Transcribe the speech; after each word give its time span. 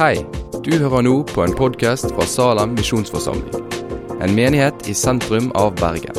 Hei, 0.00 0.14
du 0.64 0.70
hører 0.80 1.02
nå 1.04 1.10
på 1.28 1.42
en 1.44 1.52
podkast 1.52 2.06
fra 2.14 2.24
Salem 2.24 2.70
misjonsforsamling. 2.72 3.66
En 4.24 4.32
menighet 4.32 4.86
i 4.88 4.94
sentrum 4.96 5.50
av 5.60 5.74
Bergen. 5.76 6.16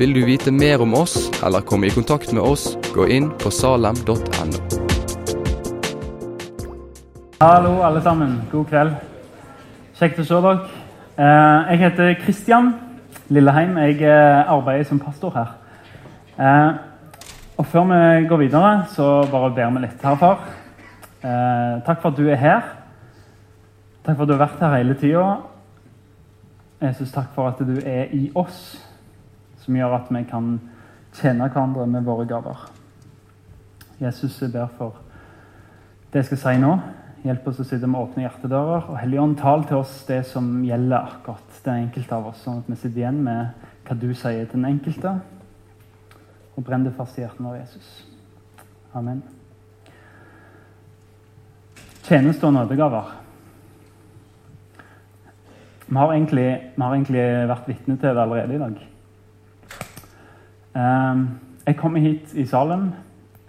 Vil 0.00 0.14
du 0.16 0.22
vite 0.24 0.48
mer 0.48 0.80
om 0.80 0.94
oss 0.96 1.28
eller 1.44 1.60
komme 1.60 1.90
i 1.90 1.92
kontakt 1.92 2.32
med 2.32 2.40
oss, 2.40 2.70
gå 2.96 3.04
inn 3.12 3.28
på 3.44 3.52
salem.no. 3.52 4.62
Hallo, 7.44 7.74
alle 7.84 8.00
sammen. 8.00 8.38
God 8.48 8.72
kveld. 8.72 8.96
Kjekt 10.00 10.24
å 10.24 10.28
se 10.32 10.42
dere. 10.48 10.72
Eh, 11.20 11.70
Jeg 11.74 11.84
heter 11.84 12.18
Kristian 12.24 12.74
Lilleheim. 13.28 13.76
Jeg 13.90 14.00
eh, 14.08 14.52
arbeider 14.56 14.88
som 14.88 15.04
pastor 15.04 15.36
her. 15.36 15.56
Eh, 16.40 16.70
Og 17.60 17.66
Før 17.66 17.90
vi 17.92 18.28
går 18.28 18.46
videre, 18.48 18.86
så 18.96 19.20
bare 19.30 19.52
ber 19.52 19.74
vi 19.76 19.84
litt 19.90 20.00
herfra. 20.02 20.38
Eh, 21.22 21.82
takk 21.84 22.00
for 22.00 22.08
at 22.08 22.16
du 22.16 22.30
er 22.30 22.40
her. 22.40 22.78
Takk 24.02 24.16
for 24.16 24.24
at 24.24 24.28
du 24.28 24.34
har 24.34 24.42
vært 24.42 24.62
her 24.64 24.76
hele 24.80 24.94
tida. 24.98 25.26
Jesus, 26.82 27.12
takk 27.14 27.30
for 27.36 27.52
at 27.52 27.60
du 27.62 27.76
er 27.86 28.10
i 28.10 28.24
oss, 28.34 28.80
som 29.62 29.76
gjør 29.78 29.94
at 30.00 30.08
vi 30.10 30.24
kan 30.26 30.56
tjene 31.14 31.46
hverandre 31.46 31.86
med 31.86 32.02
våre 32.08 32.26
gaver. 32.26 32.64
Jesus, 34.02 34.40
jeg 34.42 34.50
ber 34.50 34.72
for 34.74 34.98
det 36.10 36.24
jeg 36.24 36.32
skal 36.32 36.40
si 36.42 36.56
nå. 36.64 36.72
Hjelp 37.22 37.46
oss 37.46 37.60
å 37.62 37.68
sitte 37.68 37.86
med 37.86 38.02
åpne 38.02 38.24
hjertedører. 38.24 38.90
Og 38.90 38.98
Helligånd, 38.98 39.38
tal 39.38 39.62
til 39.68 39.78
oss 39.84 39.94
det 40.08 40.24
som 40.26 40.50
gjelder 40.66 41.14
akkurat 41.14 41.62
den 41.62 41.84
enkelte 41.86 42.18
av 42.18 42.26
oss, 42.32 42.42
sånn 42.42 42.58
at 42.64 42.72
vi 42.72 42.80
sitter 42.80 43.04
igjen 43.04 43.22
med 43.22 43.68
hva 43.86 43.98
du 44.02 44.08
sier 44.10 44.48
til 44.48 44.58
den 44.58 44.70
enkelte. 44.72 45.14
Og 46.56 46.66
brenn 46.66 46.82
det 46.82 46.96
fast 46.98 47.20
i 47.20 47.22
hjertet 47.22 47.46
vårt, 47.46 47.62
Jesus. 47.62 47.94
Amen. 48.98 49.22
Tjeneste 52.02 52.50
og 52.50 52.58
nådegaver. 52.58 53.21
Vi 55.92 55.96
har, 55.96 56.12
egentlig, 56.12 56.46
vi 56.76 56.82
har 56.82 56.94
egentlig 56.94 57.22
vært 57.50 57.66
vitne 57.68 57.98
til 58.00 58.08
det 58.08 58.20
allerede 58.22 58.54
i 58.54 58.58
dag. 58.58 58.76
Eh, 60.76 61.24
Jeg 61.66 61.76
kommer 61.76 62.00
hit 62.00 62.32
i 62.34 62.46
Salem, 62.46 62.92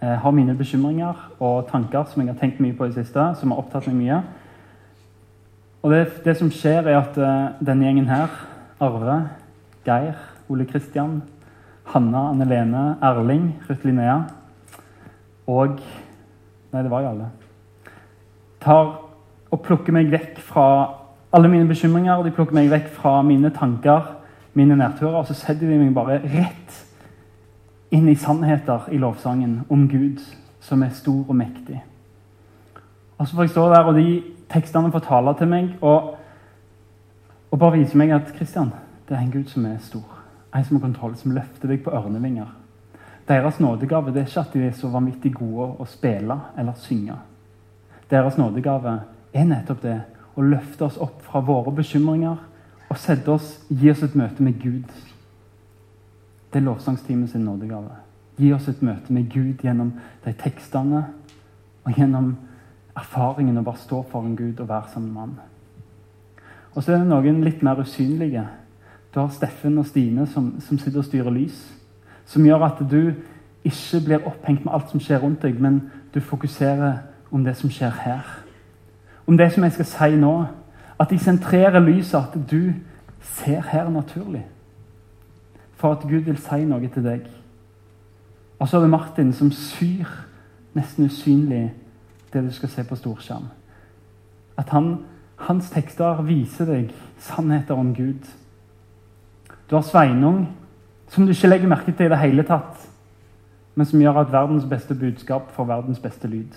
har 0.02 0.32
mine 0.32 0.58
bekymringer 0.58 1.14
og 1.40 1.70
tanker 1.72 2.04
som 2.04 2.22
jeg 2.22 2.34
har 2.34 2.40
tenkt 2.40 2.60
mye 2.60 2.74
på 2.76 2.84
i 2.84 2.92
det 2.92 3.06
siste, 3.06 3.24
som 3.40 3.52
har 3.52 3.62
opptatt 3.62 3.88
meg 3.88 3.96
mye. 3.96 4.18
Og 5.84 5.92
det, 5.92 6.02
det 6.26 6.36
som 6.38 6.52
skjer, 6.52 6.84
er 6.88 6.98
at 7.00 7.18
eh, 7.18 7.54
denne 7.64 7.88
gjengen 7.88 8.10
her, 8.12 8.28
Arve, 8.84 9.30
Geir, 9.86 10.20
Ole 10.50 10.66
Kristian, 10.66 11.22
Hanna, 11.92 12.30
Anne 12.34 12.50
Lene, 12.50 12.84
Erling, 13.04 13.54
Ruth 13.70 13.86
Linnea 13.88 14.18
og 15.48 15.80
Nei, 16.74 16.82
det 16.82 16.92
var 16.92 17.04
jo 17.06 17.10
alle. 17.14 17.30
Tar 18.60 18.88
og 19.54 19.60
plukker 19.62 19.96
meg 19.96 20.12
vekk 20.12 20.40
fra 20.42 20.68
alle 21.34 21.50
mine 21.50 21.68
bekymringer, 21.68 22.24
de 22.24 22.32
plukker 22.32 22.56
meg 22.56 22.70
vekk 22.70 22.90
fra 22.94 23.22
mine 23.26 23.50
tanker, 23.56 24.12
mine 24.54 24.78
nedturer, 24.78 25.24
og 25.24 25.28
så 25.28 25.34
setter 25.34 25.70
de 25.70 25.80
meg 25.82 25.96
bare 25.96 26.20
rett 26.22 26.76
inn 27.94 28.06
i 28.10 28.18
sannheter 28.18 28.86
i 28.94 29.00
lovsangen 29.02 29.64
om 29.74 29.88
Gud, 29.90 30.22
som 30.62 30.84
er 30.86 30.94
stor 30.94 31.26
og 31.28 31.36
mektig. 31.36 31.82
Og 33.18 33.28
så 33.28 33.36
får 33.36 33.48
jeg 33.48 33.54
stå 33.56 33.66
der, 33.74 33.90
og 33.90 33.98
de 33.98 34.22
tekstene 34.54 34.92
får 34.94 35.06
tale 35.08 35.34
til 35.38 35.50
meg 35.50 35.74
og, 35.82 36.14
og 37.52 37.60
bare 37.60 37.80
vise 37.80 37.98
meg 37.98 38.14
at 38.14 38.34
Kristian, 38.38 38.74
det 39.10 39.18
er 39.18 39.26
en 39.26 39.34
Gud 39.34 39.50
som 39.50 39.66
er 39.66 39.82
stor. 39.82 40.20
En 40.54 40.66
som 40.66 40.78
har 40.78 40.86
kontroll, 40.86 41.16
som 41.18 41.34
løfter 41.34 41.70
deg 41.70 41.82
på 41.82 41.94
ørnevinger. 41.94 42.50
Deres 43.28 43.60
nådegave 43.60 44.14
det 44.14 44.22
er 44.22 44.30
ikke 44.30 44.42
at 44.44 44.54
de 44.54 44.66
er 44.68 44.74
så 44.78 44.90
vanvittig 44.94 45.34
gode 45.34 45.70
å 45.82 45.86
spille 45.90 46.38
eller 46.60 46.78
synge. 46.78 47.16
Deres 48.12 48.38
nådegave 48.38 49.00
er 49.34 49.48
nettopp 49.50 49.82
det 49.82 50.02
å 50.36 50.46
løfte 50.46 50.88
oss 50.88 50.98
opp 51.02 51.22
fra 51.28 51.42
våre 51.46 51.74
bekymringer 51.76 52.38
og 52.90 53.00
sette 53.00 53.32
oss, 53.32 53.60
gi 53.70 53.92
oss 53.92 54.04
et 54.06 54.16
møte 54.18 54.44
med 54.44 54.60
Gud. 54.62 54.90
Det 56.54 56.60
er 56.60 56.66
lovsangsteamet 56.66 57.32
sin 57.32 57.46
nådegave. 57.46 57.96
Gi 58.38 58.52
oss 58.54 58.68
et 58.70 58.82
møte 58.82 59.14
med 59.14 59.30
Gud 59.34 59.64
gjennom 59.66 59.94
de 60.26 60.34
tekstene 60.38 61.04
og 61.84 61.98
gjennom 61.98 62.36
erfaringen 62.98 63.58
å 63.58 63.66
bare 63.66 63.82
stå 63.82 64.04
foran 64.12 64.36
Gud 64.38 64.62
og 64.62 64.70
være 64.70 64.94
sammen 64.94 65.14
med 65.14 65.22
ham. 65.22 65.34
Og 66.74 66.84
så 66.84 66.94
er 66.94 67.02
det 67.02 67.10
noen 67.10 67.42
litt 67.46 67.62
mer 67.66 67.82
usynlige. 67.82 68.46
Du 69.14 69.20
har 69.20 69.34
Steffen 69.34 69.78
og 69.78 69.86
Stine 69.90 70.26
som, 70.30 70.56
som 70.62 70.80
sitter 70.82 71.02
og 71.02 71.08
styrer 71.10 71.34
lys. 71.34 71.58
Som 72.26 72.46
gjør 72.46 72.66
at 72.66 72.82
du 72.90 73.14
ikke 73.64 74.02
blir 74.06 74.26
opphengt 74.28 74.66
med 74.66 74.74
alt 74.74 74.90
som 74.92 75.02
skjer 75.02 75.22
rundt 75.24 75.44
deg, 75.46 75.60
men 75.62 75.84
du 76.14 76.20
fokuserer 76.22 77.04
om 77.32 77.44
det 77.46 77.56
som 77.58 77.72
skjer 77.72 77.94
her. 78.04 78.43
Om 79.28 79.38
det 79.38 79.52
som 79.54 79.64
jeg 79.64 79.72
skal 79.72 79.86
si 79.86 80.16
nå. 80.16 80.34
At 81.00 81.10
de 81.10 81.20
sentrerer 81.20 81.80
lyset, 81.80 82.20
at 82.20 82.52
du 82.52 82.74
ser 83.22 83.62
her 83.72 83.90
naturlig. 83.90 84.46
For 85.76 85.92
at 85.92 86.02
Gud 86.02 86.28
vil 86.28 86.38
si 86.38 86.66
noe 86.66 86.88
til 86.88 87.04
deg. 87.04 87.26
Og 88.60 88.70
så 88.70 88.78
er 88.78 88.82
det 88.82 88.90
Martin 88.90 89.34
som 89.34 89.52
syr 89.52 90.08
nesten 90.74 91.06
usynlig 91.06 91.74
det 92.34 92.44
du 92.44 92.52
skal 92.54 92.70
se 92.70 92.84
på 92.84 92.96
storskjerm. 92.96 93.50
At 94.58 94.70
han, 94.70 94.98
hans 95.36 95.70
tekster 95.74 96.22
viser 96.22 96.70
deg 96.70 96.94
sannheter 97.20 97.76
om 97.76 97.94
Gud. 97.96 98.30
Du 99.70 99.76
har 99.76 99.84
Sveinung, 99.84 100.48
som 101.10 101.26
du 101.26 101.34
ikke 101.34 101.50
legger 101.50 101.68
merke 101.68 101.92
til 101.92 102.06
i 102.06 102.14
det 102.14 102.22
hele 102.22 102.46
tatt, 102.48 102.80
men 103.76 103.86
som 103.86 104.02
gjør 104.02 104.22
at 104.22 104.32
verdens 104.32 104.66
beste 104.70 104.96
budskap 104.96 105.52
får 105.52 105.70
verdens 105.70 106.00
beste 106.00 106.28
lyd. 106.28 106.54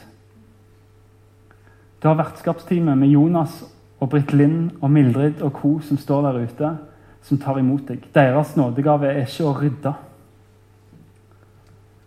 Du 2.07 2.11
har 2.13 2.21
vertskapsteamet 2.21 2.95
med 3.01 3.11
Jonas 3.11 3.65
og 3.99 4.13
Britt 4.13 4.31
Linn 4.31 4.69
og 4.79 4.93
Mildrid 4.95 5.41
og 5.43 5.57
co. 5.59 5.81
som 5.83 5.99
står 5.99 6.21
der 6.23 6.37
ute, 6.39 6.69
som 7.23 7.39
tar 7.39 7.59
imot 7.59 7.89
deg. 7.89 8.05
Deres 8.15 8.53
nådegave 8.55 9.09
er 9.09 9.25
ikke 9.25 9.47
å 9.49 9.55
rydde. 9.57 9.93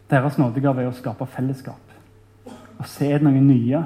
Deres 0.07 0.37
nådegave 0.39 0.85
er 0.85 0.87
å 0.87 0.95
skape 0.95 1.25
fellesskap. 1.27 1.91
Å 2.79 2.85
se 2.87 3.09
noen 3.19 3.43
nye, 3.43 3.81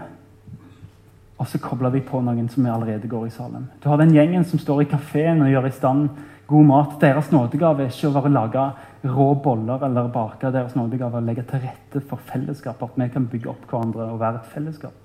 og 1.40 1.50
så 1.50 1.58
kobler 1.58 1.90
de 1.96 2.04
på 2.06 2.22
noen 2.22 2.46
som 2.46 2.68
allerede 2.70 3.10
går 3.10 3.26
i 3.26 3.34
salen. 3.34 3.66
Du 3.82 3.90
har 3.90 3.98
den 3.98 4.14
gjengen 4.14 4.46
som 4.46 4.62
står 4.62 4.84
i 4.84 4.90
kafeen 4.92 5.42
og 5.42 5.50
gjør 5.50 5.66
i 5.66 5.72
stand 5.80 6.12
god 6.46 6.70
mat. 6.70 6.94
Deres 7.02 7.32
nådegave 7.34 7.88
er 7.88 7.90
ikke 7.90 8.12
å 8.12 8.20
være 8.20 8.36
lage 8.36 8.68
rå 9.16 9.32
boller 9.34 9.90
eller 9.90 10.14
bake. 10.14 10.54
Deres 10.54 10.78
nådegave 10.78 11.18
er 11.18 11.26
å 11.26 11.30
legge 11.32 11.48
til 11.50 11.66
rette 11.66 12.04
for 12.06 12.22
fellesskap, 12.22 12.86
at 12.86 13.02
vi 13.02 13.10
kan 13.10 13.26
bygge 13.34 13.50
opp 13.50 13.66
hverandre 13.66 14.12
og 14.12 14.22
være 14.22 14.44
et 14.44 14.54
fellesskap. 14.54 15.00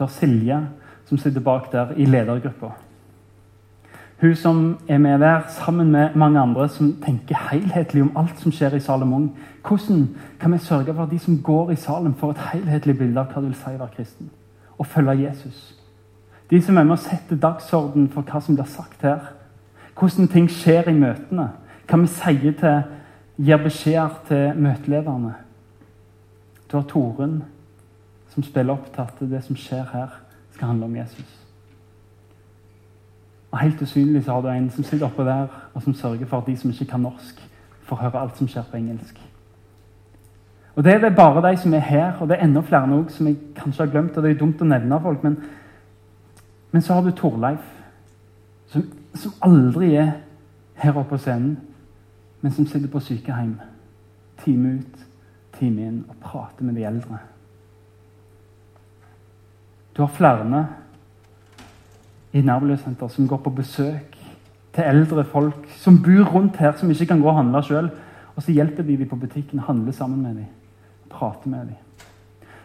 Du 0.00 0.04
var 0.04 0.08
Silje, 0.08 0.66
som 1.04 1.18
sitter 1.18 1.40
bak 1.44 1.66
der 1.72 1.90
i 1.92 2.06
ledergruppa. 2.08 2.70
Hun 4.20 4.34
som 4.34 4.78
er 4.88 4.98
med 4.98 5.18
der 5.20 5.40
sammen 5.48 5.92
med 5.92 6.14
mange 6.14 6.40
andre 6.40 6.68
som 6.68 6.94
tenker 7.04 7.36
helhetlig 7.50 8.02
om 8.02 8.16
alt 8.16 8.40
som 8.40 8.52
skjer 8.52 8.78
i 8.78 8.80
Salomon. 8.80 9.26
Hvordan 9.68 10.08
kan 10.40 10.52
vi 10.52 10.58
sørge 10.58 10.94
for 10.94 11.02
at 11.02 11.10
de 11.10 11.18
som 11.18 11.42
går 11.42 11.70
i 11.70 11.76
Salem, 11.76 12.14
får 12.14 12.30
et 12.30 12.42
helhetlig 12.52 12.98
bilde 12.98 13.20
av 13.20 13.28
hva 13.28 13.42
det 13.42 13.50
vil 13.50 13.60
si 13.60 13.74
å 13.74 13.82
være 13.82 13.96
kristen 13.98 14.32
og 14.78 14.86
følge 14.86 15.18
Jesus? 15.20 15.60
De 16.50 16.62
som 16.62 16.78
er 16.78 16.88
med 16.88 16.96
å 16.96 17.04
sette 17.04 17.36
dagsorden 17.36 18.08
for 18.08 18.24
hva 18.24 18.40
som 18.40 18.56
blir 18.56 18.72
sagt 18.72 19.04
her. 19.04 19.20
Hvordan 20.00 20.32
ting 20.32 20.48
skjer 20.48 20.88
i 20.88 20.96
møtene. 20.96 21.50
Hva 21.84 22.00
vi 22.00 22.12
sier 22.16 22.56
til, 22.56 22.82
gir 23.36 23.64
beskjeder 23.68 24.16
til 24.28 24.64
møtelederne. 24.64 25.34
Du 26.72 26.78
har 26.78 26.88
Torunn, 26.88 27.42
som 28.30 28.42
spiller 28.42 28.72
opp 28.72 28.92
til 28.94 29.02
at 29.02 29.22
det 29.30 29.44
som 29.44 29.56
skjer 29.56 29.84
her, 29.92 30.20
skal 30.54 30.66
handle 30.66 30.84
om 30.84 30.96
Jesus. 30.96 31.36
Og 33.50 33.58
Helt 33.58 33.82
usynlig 33.82 34.24
så 34.24 34.32
har 34.32 34.40
du 34.40 34.48
en 34.48 34.70
som 34.70 34.84
sitter 34.84 35.06
oppe 35.06 35.24
der 35.24 35.46
og 35.74 35.82
som 35.82 35.94
sørger 35.94 36.26
for 36.26 36.38
at 36.38 36.46
de 36.46 36.56
som 36.56 36.70
ikke 36.70 36.84
kan 36.84 37.00
norsk, 37.00 37.48
får 37.82 37.96
høre 37.96 38.20
alt 38.20 38.38
som 38.38 38.48
skjer 38.48 38.62
på 38.70 38.76
engelsk. 38.76 39.20
Og 40.74 40.84
Det 40.84 40.92
er 40.94 40.98
det 40.98 41.16
bare 41.16 41.50
de 41.50 41.56
som 41.56 41.74
er 41.74 41.78
her, 41.78 42.12
og 42.20 42.28
det 42.28 42.36
er 42.36 42.44
enda 42.44 42.60
flere 42.60 42.86
noe 42.86 43.10
som 43.10 43.26
jeg 43.26 43.36
kanskje 43.56 43.84
har 43.84 43.90
glemt. 43.90 44.16
og 44.16 44.22
Det 44.22 44.30
er 44.30 44.38
dumt 44.38 44.62
å 44.62 44.64
nevne 44.64 45.00
folk, 45.02 45.24
men, 45.24 45.36
men 46.72 46.82
så 46.82 46.94
har 46.94 47.02
du 47.02 47.10
Torleif, 47.10 47.66
som, 48.66 48.84
som 49.14 49.32
aldri 49.42 49.94
er 49.94 50.12
her 50.74 50.96
oppe 50.96 51.10
på 51.10 51.18
scenen, 51.18 51.58
men 52.40 52.52
som 52.52 52.66
sitter 52.66 52.88
på 52.88 53.00
sykehjem 53.00 53.58
time 54.44 54.78
ut, 54.78 55.02
time 55.58 55.86
inn 55.86 56.04
og 56.08 56.16
prater 56.22 56.64
med 56.64 56.78
de 56.78 56.86
eldre. 56.88 57.18
Du 60.00 60.06
har 60.06 60.14
flere 60.16 60.66
i 62.32 62.40
nærmiljøsenter 62.40 63.08
som 63.12 63.26
går 63.28 63.36
på 63.44 63.50
besøk 63.52 64.14
til 64.72 64.84
eldre 64.88 65.26
folk 65.28 65.66
som 65.76 65.98
bor 66.00 66.30
rundt 66.32 66.56
her, 66.56 66.72
som 66.72 66.88
ikke 66.90 67.06
kan 67.10 67.20
gå 67.20 67.28
og 67.28 67.36
handle 67.36 67.60
sjøl. 67.62 67.90
Og 68.32 68.42
så 68.42 68.54
hjelper 68.56 68.82
de 68.82 68.96
dem 68.96 69.08
på 69.08 69.18
butikken, 69.20 69.60
handler 69.60 69.92
sammen 69.92 70.22
med 70.22 70.38
dem, 70.38 70.46
prater 71.10 71.50
med 71.52 71.58
dem. 71.58 72.06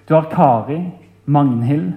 Du 0.08 0.14
har 0.14 0.30
Kari, 0.32 0.80
Magnhild 1.26 1.92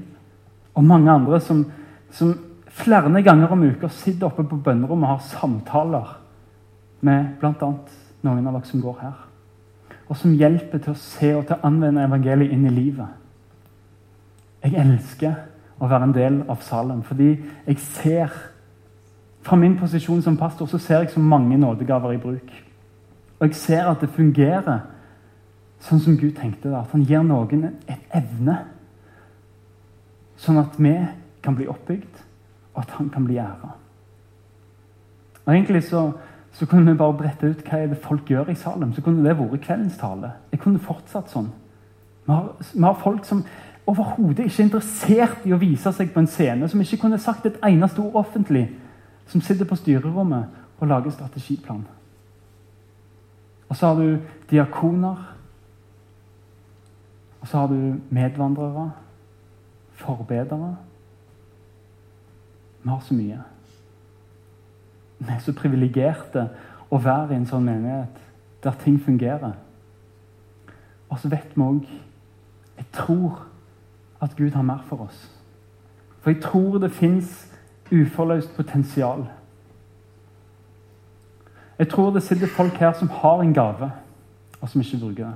og 0.75 0.85
mange 0.85 1.13
andre 1.13 1.41
som, 1.41 1.63
som 2.11 2.35
flere 2.67 3.23
ganger 3.23 3.47
om 3.47 3.63
uka 3.63 3.89
sitter 3.89 4.27
oppe 4.27 4.43
på 4.43 4.57
bønnerommet 4.57 5.07
og 5.07 5.15
har 5.21 5.39
samtaler 5.39 6.19
med 7.01 7.39
bl.a. 7.39 7.71
noen 8.27 8.47
av 8.47 8.59
dere 8.59 8.67
som 8.67 8.83
går 8.83 8.99
her. 9.05 9.25
Og 10.09 10.17
som 10.17 10.35
hjelper 10.35 10.83
til 10.83 10.97
å 10.97 10.99
se 10.99 11.35
og 11.37 11.47
til 11.47 11.61
å 11.61 11.67
anvende 11.71 12.11
evangeliet 12.11 12.59
inn 12.59 12.67
i 12.67 12.75
livet. 12.75 13.28
Jeg 14.63 14.75
elsker 14.83 15.35
å 15.79 15.89
være 15.89 16.09
en 16.09 16.15
del 16.15 16.39
av 16.51 16.63
Salem 16.67 17.03
fordi 17.07 17.31
jeg 17.67 17.79
ser 17.79 18.33
Fra 19.47 19.57
min 19.57 19.79
posisjon 19.79 20.21
som 20.23 20.37
pastor 20.37 20.67
så 20.69 20.79
ser 20.83 21.05
jeg 21.05 21.13
så 21.15 21.21
mange 21.21 21.57
nådegaver 21.57 22.13
i 22.13 22.19
bruk. 22.21 22.51
Og 23.39 23.47
jeg 23.47 23.55
ser 23.57 23.87
at 23.89 24.03
det 24.03 24.11
fungerer 24.13 24.83
sånn 25.87 26.03
som 26.03 26.17
Gud 26.19 26.35
tenkte 26.37 26.69
det. 26.69 26.77
At 26.77 26.93
han 26.93 27.05
gir 27.07 27.23
noen 27.25 27.65
et 27.87 28.17
evne, 28.19 28.57
sånn 30.43 30.59
at 30.61 30.77
vi 30.77 30.93
kan 31.45 31.57
bli 31.57 31.69
oppbygd, 31.71 32.19
og 32.75 32.83
at 32.83 32.97
han 32.99 33.09
kan 33.15 33.25
bli 33.25 33.39
æra. 33.41 33.73
Egentlig 35.49 35.85
så, 35.87 36.11
så, 36.53 36.67
kunne 36.67 36.93
vi 36.93 36.99
bare 36.99 37.17
brette 37.17 37.49
ut 37.49 37.63
hva 37.65 37.81
er 37.81 37.89
det 37.95 38.03
folk 38.05 38.29
gjør 38.29 38.51
i 38.53 38.59
Salem. 38.59 38.93
Så 38.93 39.03
kunne 39.07 39.25
det 39.25 39.39
vært 39.39 39.65
kveldens 39.65 39.97
tale. 40.01 40.35
Jeg 40.53 40.61
kunne 40.61 40.83
fortsatt 40.83 41.33
sånn. 41.33 41.49
Vi 42.27 42.35
har, 42.35 42.51
vi 42.75 42.85
har 42.85 43.01
folk 43.01 43.25
som 43.25 43.47
overhodet 43.89 44.45
ikke 44.45 44.63
er 44.63 44.67
interessert 44.67 45.47
i 45.49 45.53
å 45.57 45.61
vise 45.61 45.93
seg 45.97 46.11
på 46.13 46.21
en 46.21 46.29
scene, 46.29 46.69
som 46.69 46.81
ikke 46.81 47.01
kunne 47.01 47.21
sagt 47.23 47.47
et 47.49 47.57
eneste 47.65 48.03
ord 48.05 48.21
offentlig, 48.21 48.67
som 49.29 49.41
sitter 49.45 49.69
på 49.69 49.79
styrerommet 49.81 50.45
og 50.79 50.91
lager 50.91 51.15
strategiplan. 51.15 51.87
Og 53.69 53.77
så 53.77 53.87
har 53.87 53.95
du 54.01 54.19
diakoner. 54.51 55.25
Og 57.41 57.49
så 57.49 57.59
har 57.59 57.67
du 57.67 58.01
medvandrere, 58.11 58.91
forbedere. 59.95 60.77
Vi 62.83 62.89
har 62.89 63.01
så 63.01 63.15
mye. 63.15 63.43
Vi 65.19 65.33
er 65.33 65.43
så 65.45 65.53
privilegerte 65.53 66.49
å 66.91 67.01
være 67.03 67.35
i 67.35 67.41
en 67.41 67.49
sånn 67.49 67.67
menighet 67.69 68.21
der 68.65 68.77
ting 68.85 68.99
fungerer. 69.03 69.57
Og 71.09 71.21
så 71.21 71.29
vet 71.33 71.57
vi 71.57 71.63
òg 71.65 71.87
Jeg 72.79 72.87
tror 72.95 73.48
at 74.21 74.37
Gud 74.37 74.51
har 74.51 74.63
mer 74.63 74.85
for 74.89 75.07
oss. 75.07 75.19
For 76.21 76.31
jeg 76.31 76.43
tror 76.43 76.79
det 76.79 76.93
fins 76.93 77.47
uforløst 77.93 78.57
potensial. 78.57 79.27
Jeg 81.79 81.89
tror 81.89 82.11
det 82.11 82.23
sitter 82.23 82.47
folk 82.47 82.73
her 82.73 82.93
som 82.93 83.09
har 83.09 83.43
en 83.43 83.55
gave, 83.55 83.91
og 84.61 84.69
som 84.69 84.81
ikke 84.81 84.99
bruker 85.01 85.25
det. 85.25 85.35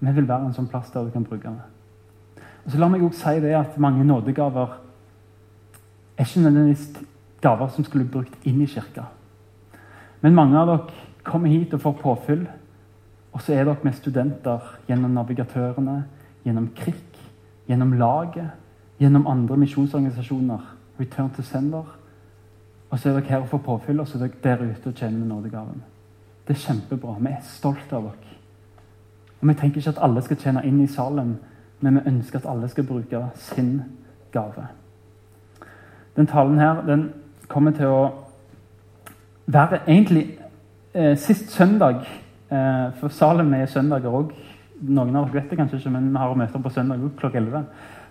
Vi 0.00 0.12
vil 0.14 0.28
være 0.28 0.46
en 0.46 0.54
sånn 0.54 0.70
plass 0.70 0.90
der 0.94 1.04
du 1.04 1.10
kan 1.10 1.26
bruke 1.26 1.50
det. 1.50 2.44
Og 2.64 2.72
så 2.72 2.78
La 2.78 2.88
meg 2.88 3.02
også 3.02 3.32
si 3.32 3.40
det 3.42 3.54
at 3.56 3.78
mange 3.80 4.04
nådegaver 4.06 4.76
er 6.18 6.24
ikke 6.24 6.40
nødvendigvis 6.40 6.88
gaver 7.42 7.68
som 7.68 7.84
skulle 7.84 8.08
brukt 8.10 8.46
inn 8.46 8.60
i 8.62 8.66
kirka. 8.66 9.08
Men 10.20 10.34
mange 10.34 10.58
av 10.58 10.70
dere 10.70 11.22
kommer 11.24 11.48
hit 11.52 11.74
og 11.74 11.82
får 11.82 11.98
påfyll. 12.02 12.46
Og 13.32 13.42
så 13.42 13.52
er 13.52 13.64
dere 13.64 13.76
med 13.82 13.92
studenter 13.92 14.58
gjennom 14.88 15.10
navigatørene, 15.10 16.04
gjennom 16.44 16.70
KRIK, 16.76 17.18
gjennom 17.68 17.92
laget, 17.92 18.50
gjennom 18.98 19.26
andre 19.26 19.56
misjonsorganisasjoner. 19.56 20.74
Return 21.00 21.30
to 21.30 21.42
Sender. 21.42 21.98
Og 22.90 22.98
så 22.98 23.08
er 23.08 23.12
dere 23.12 23.28
her 23.28 23.44
og 23.44 23.48
får 23.48 23.58
påfyll, 23.58 24.00
og 24.00 24.08
så 24.08 24.18
er 24.18 24.26
dere 24.26 24.56
der 24.56 24.64
ute 24.70 24.88
og 24.88 24.94
tjener 24.94 25.18
med 25.18 25.26
nådegaven. 25.26 25.82
Det 26.48 26.56
er 26.56 26.60
kjempebra. 26.60 27.16
Vi 27.20 27.28
er 27.28 27.44
stolte 27.44 27.96
av 27.96 28.02
dere. 28.02 28.34
Og 29.40 29.48
Vi 29.48 29.54
tenker 29.54 29.78
ikke 29.78 29.90
at 29.90 30.02
alle 30.02 30.22
skal 30.22 30.36
tjene 30.36 30.66
inn 30.66 30.80
i 30.80 30.86
Salem, 30.86 31.36
men 31.80 31.94
vi 31.94 32.00
ønsker 32.06 32.38
at 32.38 32.50
alle 32.50 32.68
skal 32.68 32.86
bruke 32.86 33.26
sin 33.34 33.82
gave. 34.32 34.66
Den 36.16 36.26
talen 36.26 36.58
her 36.58 36.82
den 36.86 37.12
kommer 37.48 37.70
til 37.70 37.86
å 37.86 38.08
være 39.46 39.80
egentlig 39.86 40.38
eh, 40.94 41.16
Sist 41.16 41.50
søndag 41.50 42.02
For 42.48 43.12
Salem 43.12 43.52
er 43.54 43.66
søndager 43.68 44.14
òg. 44.14 44.30
Noen 44.88 45.16
av 45.18 45.26
dere 45.26 45.42
vet 45.42 45.50
det 45.50 45.58
kanskje 45.58 45.80
ikke, 45.80 45.90
men 45.92 46.06
vi 46.12 46.20
har 46.22 46.36
møter 46.38 46.62
på 46.62 46.70
søndag 46.72 47.02
klokka 47.18 47.40
11. 47.40 47.64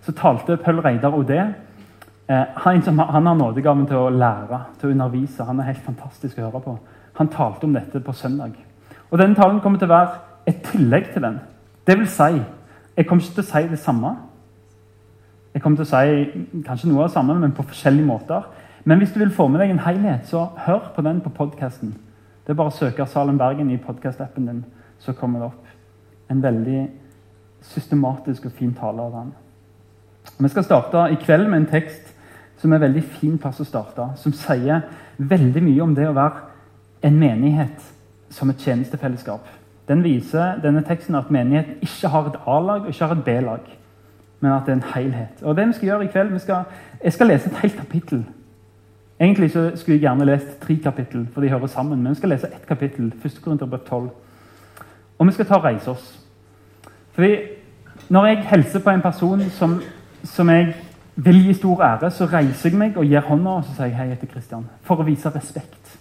Så 0.06 0.14
talte 0.14 0.58
Paul 0.62 0.82
Reidar 0.84 1.16
Odé. 1.16 1.40
Eh, 2.30 2.46
han, 2.56 2.82
han, 3.00 3.26
har 3.26 3.36
nådegaven 3.36 3.86
til 3.88 3.98
å 4.02 4.10
lære, 4.12 4.60
til 4.80 4.90
å 4.90 4.92
undervise. 4.92 5.46
Han 5.48 5.62
er 5.62 5.70
helt 5.70 5.86
fantastisk 5.86 6.40
å 6.40 6.50
høre 6.50 6.64
på. 6.64 6.74
Han 7.22 7.30
talte 7.32 7.66
om 7.66 7.76
dette 7.76 8.02
på 8.04 8.14
søndag. 8.14 8.58
Og 9.10 9.20
Denne 9.20 9.36
talen 9.36 9.62
kommer 9.64 9.80
til 9.80 9.88
å 9.88 9.96
være 9.96 10.18
et 10.48 10.60
tillegg 10.68 11.14
til 11.14 11.24
den. 11.24 11.40
Det 11.88 11.96
vil 11.96 12.10
si, 12.12 12.42
jeg 12.98 13.08
kommer 13.08 13.24
ikke 13.24 13.38
til 13.40 13.46
å 13.46 13.52
si 13.52 13.70
det 13.72 13.80
samme. 13.80 14.12
Jeg 15.54 15.64
kommer 15.64 15.80
til 15.80 15.88
å 15.88 15.92
si 15.94 16.64
kanskje 16.68 16.92
noe 16.92 17.06
av 17.06 17.08
det 17.08 17.16
samme, 17.16 17.38
men 17.40 17.56
på 17.56 17.66
forskjellige 17.70 18.10
måter. 18.10 18.44
Men 18.84 19.00
hvis 19.00 19.16
du 19.16 19.22
vil 19.24 19.32
få 19.32 19.48
med 19.48 19.64
deg 19.64 19.72
en 19.72 19.86
helhet, 19.88 20.28
så 20.28 20.50
hør 20.68 20.92
på 20.96 21.04
den 21.08 21.24
på 21.24 21.32
podkasten. 21.32 21.96
Det 22.48 22.54
er 22.54 22.60
bare 22.62 22.72
å 22.72 22.78
søke 22.78 23.06
Salem 23.12 23.36
Bergen 23.38 23.68
i 23.74 23.80
podkast-appen 23.84 24.46
din, 24.48 24.62
så 25.04 25.12
kommer 25.14 25.42
det 25.42 25.50
opp. 25.50 25.74
En 26.32 26.40
veldig 26.44 26.86
systematisk 27.68 28.46
og 28.48 28.54
fin 28.56 28.72
tale 28.76 29.04
av 29.04 29.18
han. 29.20 29.34
Vi 30.38 30.52
skal 30.54 30.64
starte 30.64 31.10
i 31.12 31.20
kveld 31.20 31.50
med 31.50 31.60
en 31.60 31.70
tekst 31.72 32.14
som 32.62 32.72
er 32.72 32.80
en 32.80 32.86
veldig 32.88 33.04
fin 33.20 33.36
plass 33.38 33.60
å 33.60 33.68
starte. 33.68 34.06
Som 34.16 34.32
sier 34.32 34.88
veldig 35.18 35.64
mye 35.66 35.84
om 35.84 35.96
det 35.96 36.08
å 36.08 36.16
være 36.16 36.46
en 37.08 37.20
menighet 37.20 37.84
som 38.32 38.50
et 38.52 38.64
tjenestefellesskap. 38.64 39.44
Den 39.88 40.00
viser 40.04 40.62
denne 40.64 40.86
teksten 40.88 41.20
at 41.20 41.32
menigheten 41.32 41.84
ikke 41.84 42.12
har 42.16 42.32
et 42.32 42.40
A-lag 42.48 42.88
og 42.88 42.96
ikke 42.96 43.12
har 43.12 43.20
et 43.20 43.28
B-lag 43.28 43.76
men 44.40 44.52
at 44.52 44.66
det 44.66 44.72
er 44.72 44.76
en 44.76 44.92
helhet. 44.96 45.44
Og 45.44 45.56
det 45.58 45.68
vi 45.68 45.74
skal 45.74 45.88
gjøre 45.88 46.06
i 46.06 46.12
kveld 46.12 46.40
skal, 46.40 46.64
Jeg 47.04 47.14
skal 47.14 47.28
lese 47.28 47.50
et 47.50 47.58
helt 47.58 47.78
kapittel. 47.78 48.26
Egentlig 49.20 49.52
så 49.52 49.72
skulle 49.76 49.96
jeg 49.96 50.02
gjerne 50.02 50.26
lest 50.26 50.60
tre 50.62 50.76
kapittel, 50.84 51.28
for 51.34 51.42
de 51.42 51.50
hører 51.50 51.68
sammen. 51.68 52.04
Men 52.04 52.14
vi 52.14 52.20
skal 52.20 52.30
lese 52.30 52.48
ett 52.48 52.68
kapittel. 52.68 53.14
1. 53.26 53.40
Korinterbrev 53.44 53.80
12. 53.80 54.10
Og 55.18 55.28
vi 55.28 55.32
skal 55.32 55.46
ta 55.46 55.56
og 55.56 55.64
reise 55.64 55.92
oss. 55.92 56.20
Fordi 57.12 57.38
Når 58.10 58.26
jeg 58.26 58.48
hilser 58.50 58.80
på 58.80 58.90
en 58.90 59.02
person 59.02 59.42
som, 59.50 59.82
som, 60.24 60.50
jeg 60.50 60.76
vil 61.16 61.44
gi 61.46 61.54
stor 61.54 61.82
ære, 61.84 62.12
så 62.12 62.26
reiser 62.26 62.70
jeg 62.70 62.78
meg 62.80 62.98
og 62.98 63.06
gir 63.06 63.20
hånda 63.20 63.50
og 63.50 63.64
så 63.64 63.74
sier 63.74 63.86
jeg 63.88 63.96
hei, 63.96 64.12
etter 64.12 64.28
Kristian. 64.28 64.68
For 64.82 65.02
å 65.02 65.04
vise 65.04 65.32
respekt. 65.36 65.98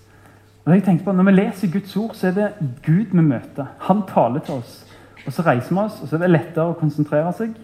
Og 0.66 0.74
jeg 0.74 0.84
tenker 0.84 1.04
på, 1.04 1.12
Når 1.12 1.24
vi 1.24 1.32
leser 1.32 1.72
Guds 1.72 1.96
ord, 1.96 2.14
så 2.14 2.26
er 2.26 2.32
det 2.32 2.52
Gud 2.84 3.06
vi 3.12 3.22
møter. 3.22 3.66
Han 3.78 4.02
taler 4.08 4.40
til 4.40 4.54
oss. 4.54 4.84
Og 5.26 5.32
Så 5.32 5.42
reiser 5.42 5.74
vi 5.74 5.80
oss, 5.80 6.02
og 6.02 6.08
så 6.08 6.16
er 6.16 6.20
det 6.20 6.30
lettere 6.30 6.68
å 6.68 6.78
konsentrere 6.78 7.32
seg. 7.32 7.54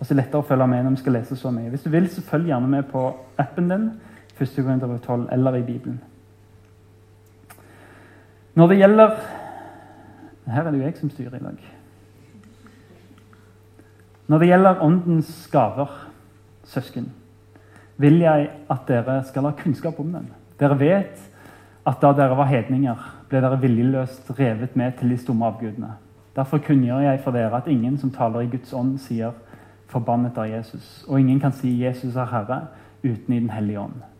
Og 0.00 0.06
så 0.06 0.12
er 0.12 0.16
det 0.16 0.24
lettere 0.24 0.42
å 0.42 0.46
følge 0.46 0.66
med 0.66 0.84
når 0.84 0.90
vi 0.90 0.96
skal 0.96 1.12
lese 1.12 1.36
så 1.36 1.50
mye. 1.50 1.70
Hvis 1.70 1.82
du 1.82 1.90
vil, 1.90 2.08
så 2.10 2.22
følg 2.22 2.46
gjerne 2.50 2.68
med 2.68 2.82
på 2.90 3.04
appen 3.38 3.70
din, 3.70 3.90
1. 4.40 4.56
Korinterbrev 4.56 4.98
12, 5.00 5.28
eller 5.32 5.54
i 5.54 5.62
Bibelen. 5.62 6.00
Når 8.54 8.66
det 8.66 8.78
gjelder 8.78 9.10
Her 10.46 10.66
er 10.66 10.70
det 10.70 10.78
jo 10.78 10.84
jeg 10.84 10.96
som 10.96 11.10
styrer 11.10 11.34
i 11.36 11.44
dag. 11.44 11.58
Når 14.26 14.38
det 14.38 14.48
gjelder 14.48 14.82
Åndens 14.82 15.48
gaver, 15.52 16.08
søsken, 16.64 17.12
vil 17.96 18.18
jeg 18.18 18.48
at 18.70 18.88
dere 18.88 19.22
skal 19.24 19.46
ha 19.46 19.50
kunnskap 19.50 20.00
om 20.00 20.12
den. 20.12 20.28
Dere 20.60 20.78
vet 20.80 21.30
at 21.86 22.02
da 22.02 22.12
dere 22.12 22.36
var 22.36 22.50
hedninger, 22.50 22.98
ble 23.28 23.40
dere 23.42 23.60
viljeløst 23.60 24.30
revet 24.38 24.76
med 24.76 24.98
til 24.98 25.10
de 25.10 25.18
stumme 25.18 25.46
avgudene. 25.46 25.94
Derfor 26.36 26.58
kunngjør 26.58 27.00
jeg 27.00 27.20
for 27.20 27.30
dere 27.30 27.56
at 27.56 27.68
ingen 27.68 27.98
som 27.98 28.10
taler 28.10 28.40
i 28.40 28.50
Guds 28.50 28.72
ånd, 28.72 28.96
sier 28.98 29.32
forbannet 29.92 30.38
av 30.38 30.48
Jesus. 30.48 31.04
Og 31.08 31.20
ingen 31.20 31.40
kan 31.40 31.52
si 31.52 31.68
'Jesus 31.82 32.16
er 32.16 32.26
Herre' 32.26 32.66
uten 33.04 33.34
i 33.34 33.40
Den 33.40 33.50
hellige 33.50 33.80
ånd. 33.80 34.11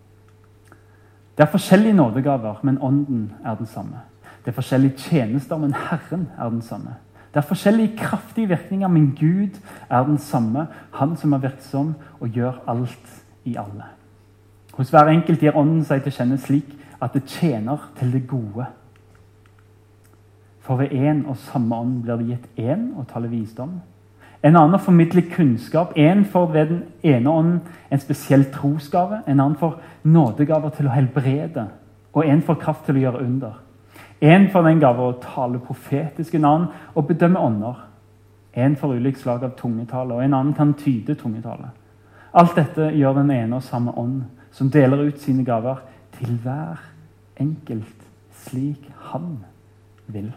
Det 1.39 1.47
er 1.47 1.51
forskjellige 1.51 1.93
nådegaver, 1.93 2.61
men 2.63 2.79
ånden 2.83 3.33
er 3.45 3.55
den 3.55 3.67
samme. 3.67 4.01
Det 4.45 4.51
er 4.51 4.59
forskjellige 4.59 4.97
tjenester, 4.97 5.57
men 5.57 5.75
Herren 5.75 6.29
er 6.39 6.49
den 6.49 6.63
samme. 6.63 6.95
Det 7.35 7.37
er 7.37 7.49
forskjellige 7.49 7.97
kraftige 7.97 8.49
virkninger, 8.49 8.89
men 8.89 9.17
Gud 9.21 9.61
er 9.91 10.05
den 10.05 10.19
samme. 10.19 10.67
Han 10.93 11.17
som 11.17 11.33
er 11.33 11.39
virksom 11.39 11.95
og 12.21 12.29
gjør 12.29 12.53
alt 12.69 13.23
i 13.45 13.57
alle. 13.57 13.85
Hos 14.73 14.91
hver 14.91 15.09
enkelt 15.09 15.41
gir 15.41 15.57
Ånden 15.57 15.85
seg 15.85 16.03
til 16.03 16.13
kjenne 16.13 16.39
slik 16.41 16.69
at 17.03 17.15
det 17.15 17.25
tjener 17.29 17.91
til 17.99 18.13
det 18.13 18.27
gode. 18.29 18.67
For 20.61 20.77
ved 20.77 20.93
én 20.93 21.25
og 21.29 21.37
samme 21.37 21.77
ånd 21.77 22.03
blir 22.03 22.21
det 22.21 22.29
gitt 22.29 22.61
én 22.61 22.93
å 22.99 23.05
tale 23.09 23.31
visdom, 23.31 23.81
en 24.43 24.57
annen 24.57 24.81
formidler 24.81 25.23
kunnskap. 25.31 25.93
En 25.97 26.25
får 26.25 26.47
ved 26.53 26.67
den 26.67 26.83
ene 27.03 27.31
ånden 27.31 27.61
en 27.91 28.01
spesiell 28.01 28.45
trosgave. 28.55 29.23
En 29.27 29.41
annen 29.41 29.59
får 29.59 29.79
nådegaver 30.03 30.71
til 30.77 30.89
å 30.89 30.95
helbrede. 30.97 31.69
Og 32.13 32.27
en 32.27 32.43
får 32.43 32.59
kraft 32.61 32.85
til 32.87 32.99
å 32.99 33.05
gjøre 33.05 33.23
under. 33.23 33.61
En 34.21 34.49
får 34.51 34.67
den 34.67 34.81
gave 34.83 35.03
å 35.03 35.17
tale 35.23 35.59
profetiske 35.63 36.39
navn 36.39 36.69
og 36.95 37.07
bedømme 37.07 37.41
ånder. 37.41 37.79
En 38.53 38.77
får 38.77 38.99
ulikt 38.99 39.23
slag 39.23 39.45
av 39.47 39.57
tungetale, 39.57 40.15
og 40.15 40.23
en 40.23 40.35
annen 40.35 40.55
kan 40.55 40.75
tyde 40.75 41.15
tungetale. 41.19 41.71
Alt 42.35 42.57
dette 42.57 42.91
gjør 42.97 43.17
den 43.21 43.31
ene 43.31 43.57
og 43.57 43.65
samme 43.65 43.95
ånd, 43.99 44.23
som 44.53 44.71
deler 44.71 45.07
ut 45.09 45.21
sine 45.21 45.45
gaver 45.45 45.81
til 46.19 46.37
hver 46.43 46.81
enkelt 47.41 48.05
slik 48.45 48.91
han 49.11 49.39
vil. 50.07 50.31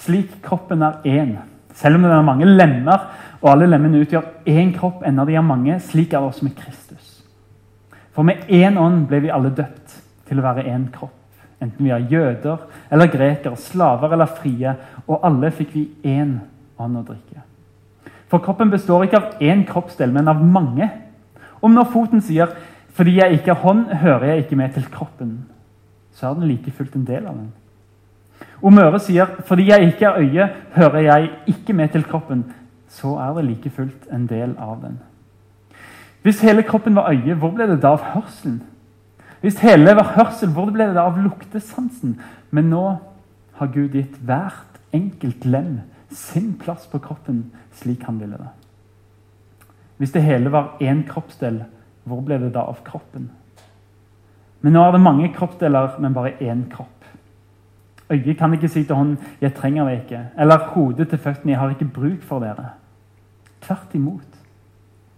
Slik 0.00 0.38
kroppen 0.42 0.82
er 0.82 1.02
én 1.04 1.34
selv 1.80 1.96
om 1.96 2.04
det 2.04 2.12
er 2.12 2.26
mange 2.26 2.48
lemmer, 2.48 3.08
og 3.40 3.54
alle 3.54 3.70
lemmene 3.70 4.02
utgjør 4.04 4.48
én 4.52 4.74
kropp, 4.76 5.00
enda 5.06 5.24
de 5.24 5.38
er 5.38 5.44
mange, 5.46 5.78
slik 5.80 6.12
er 6.12 6.20
det 6.20 6.28
også 6.28 6.44
med 6.44 6.56
Kristus. 6.58 7.06
For 8.12 8.26
med 8.26 8.50
én 8.52 8.76
ånd 8.76 9.06
ble 9.08 9.22
vi 9.24 9.32
alle 9.32 9.52
døpt 9.56 9.96
til 10.28 10.40
å 10.40 10.44
være 10.44 10.66
én 10.68 10.90
kropp. 10.92 11.16
Enten 11.60 11.84
vi 11.84 11.92
er 11.92 12.08
jøder 12.08 12.64
eller 12.92 13.12
grekere, 13.12 13.56
slaver 13.56 14.12
eller 14.12 14.28
frie. 14.32 14.74
Og 15.06 15.24
alle 15.24 15.50
fikk 15.52 15.74
vi 15.76 15.86
én 16.08 16.38
ånd 16.80 17.00
å 17.00 17.04
drikke. 17.04 17.44
For 18.30 18.42
kroppen 18.44 18.70
består 18.72 19.04
ikke 19.04 19.20
av 19.20 19.42
én 19.42 19.64
kroppsdel, 19.68 20.12
men 20.14 20.28
av 20.30 20.40
mange. 20.40 20.88
Om 21.60 21.74
når 21.74 21.90
foten 21.92 22.20
sier 22.20 22.48
'fordi 22.92 23.16
jeg 23.20 23.32
ikke 23.32 23.54
har 23.54 23.62
hånd, 23.62 23.86
hører 23.86 24.24
jeg 24.24 24.38
ikke 24.38 24.56
med 24.56 24.74
til 24.74 24.84
kroppen', 24.84 25.38
så 26.12 26.30
er 26.30 26.34
den 26.34 26.48
like 26.48 26.70
fullt 26.70 26.96
en 26.96 27.04
del 27.04 27.26
av 27.26 27.34
den. 27.34 27.52
Om 28.62 28.74
Møre 28.74 28.98
sier 29.00 29.26
'fordi 29.26 29.66
jeg 29.66 29.86
ikke 29.86 30.06
er 30.06 30.18
øye, 30.18 30.50
hører 30.74 31.00
jeg 31.00 31.30
ikke 31.46 31.72
med 31.72 31.88
til 31.88 32.04
kroppen', 32.04 32.44
så 32.88 33.16
er 33.16 33.34
det 33.34 33.44
like 33.44 33.70
fullt 33.70 34.06
en 34.12 34.26
del 34.26 34.54
av 34.58 34.80
den. 34.82 35.00
Hvis 36.22 36.40
hele 36.40 36.62
kroppen 36.62 36.94
var 36.94 37.10
øye, 37.10 37.34
hvor 37.34 37.50
ble 37.50 37.66
det 37.66 37.82
da 37.82 37.88
av 37.88 38.02
hørselen? 38.02 38.62
Hvis 39.40 39.60
hele 39.60 39.96
var 39.96 40.12
hørsel, 40.16 40.48
hvor 40.52 40.70
ble 40.70 40.86
det 40.86 40.94
da 40.94 41.00
av 41.00 41.16
luktesansen? 41.16 42.20
Men 42.50 42.70
nå 42.70 42.98
har 43.54 43.66
Gud 43.66 43.96
gitt 43.96 44.18
hvert 44.20 44.80
enkelt 44.92 45.44
lem 45.44 45.80
sin 46.10 46.54
plass 46.60 46.86
på 46.86 46.98
kroppen 46.98 47.44
slik 47.72 48.02
han 48.02 48.20
ville 48.20 48.36
det. 48.36 48.50
Hvis 49.96 50.12
det 50.12 50.22
hele 50.22 50.52
var 50.52 50.76
én 50.80 51.02
kroppsdel, 51.08 51.62
hvor 52.04 52.20
ble 52.24 52.38
det 52.40 52.54
da 52.54 52.66
av 52.68 52.82
kroppen? 52.84 53.30
Men 54.60 54.72
nå 54.72 54.84
er 54.84 54.92
det 54.92 55.00
mange 55.00 55.28
kroppsdeler, 55.32 55.96
men 56.00 56.14
bare 56.16 56.36
én 56.40 56.66
kropp. 56.72 56.99
Øyet 58.10 58.38
kan 58.38 58.52
ikke 58.52 58.68
si 58.68 58.84
til 58.84 58.94
hånden 58.94 59.18
'jeg 59.40 59.54
trenger 59.54 59.88
det 59.88 60.02
ikke', 60.02 60.24
eller 60.38 60.58
hodet 60.58 61.08
til 61.08 61.18
føttene 61.18 61.52
'jeg 61.52 61.60
har 61.60 61.70
ikke 61.70 61.84
bruk 61.94 62.22
for 62.22 62.40
dere'. 62.40 62.70
Tvert 63.60 63.94
imot. 63.94 64.30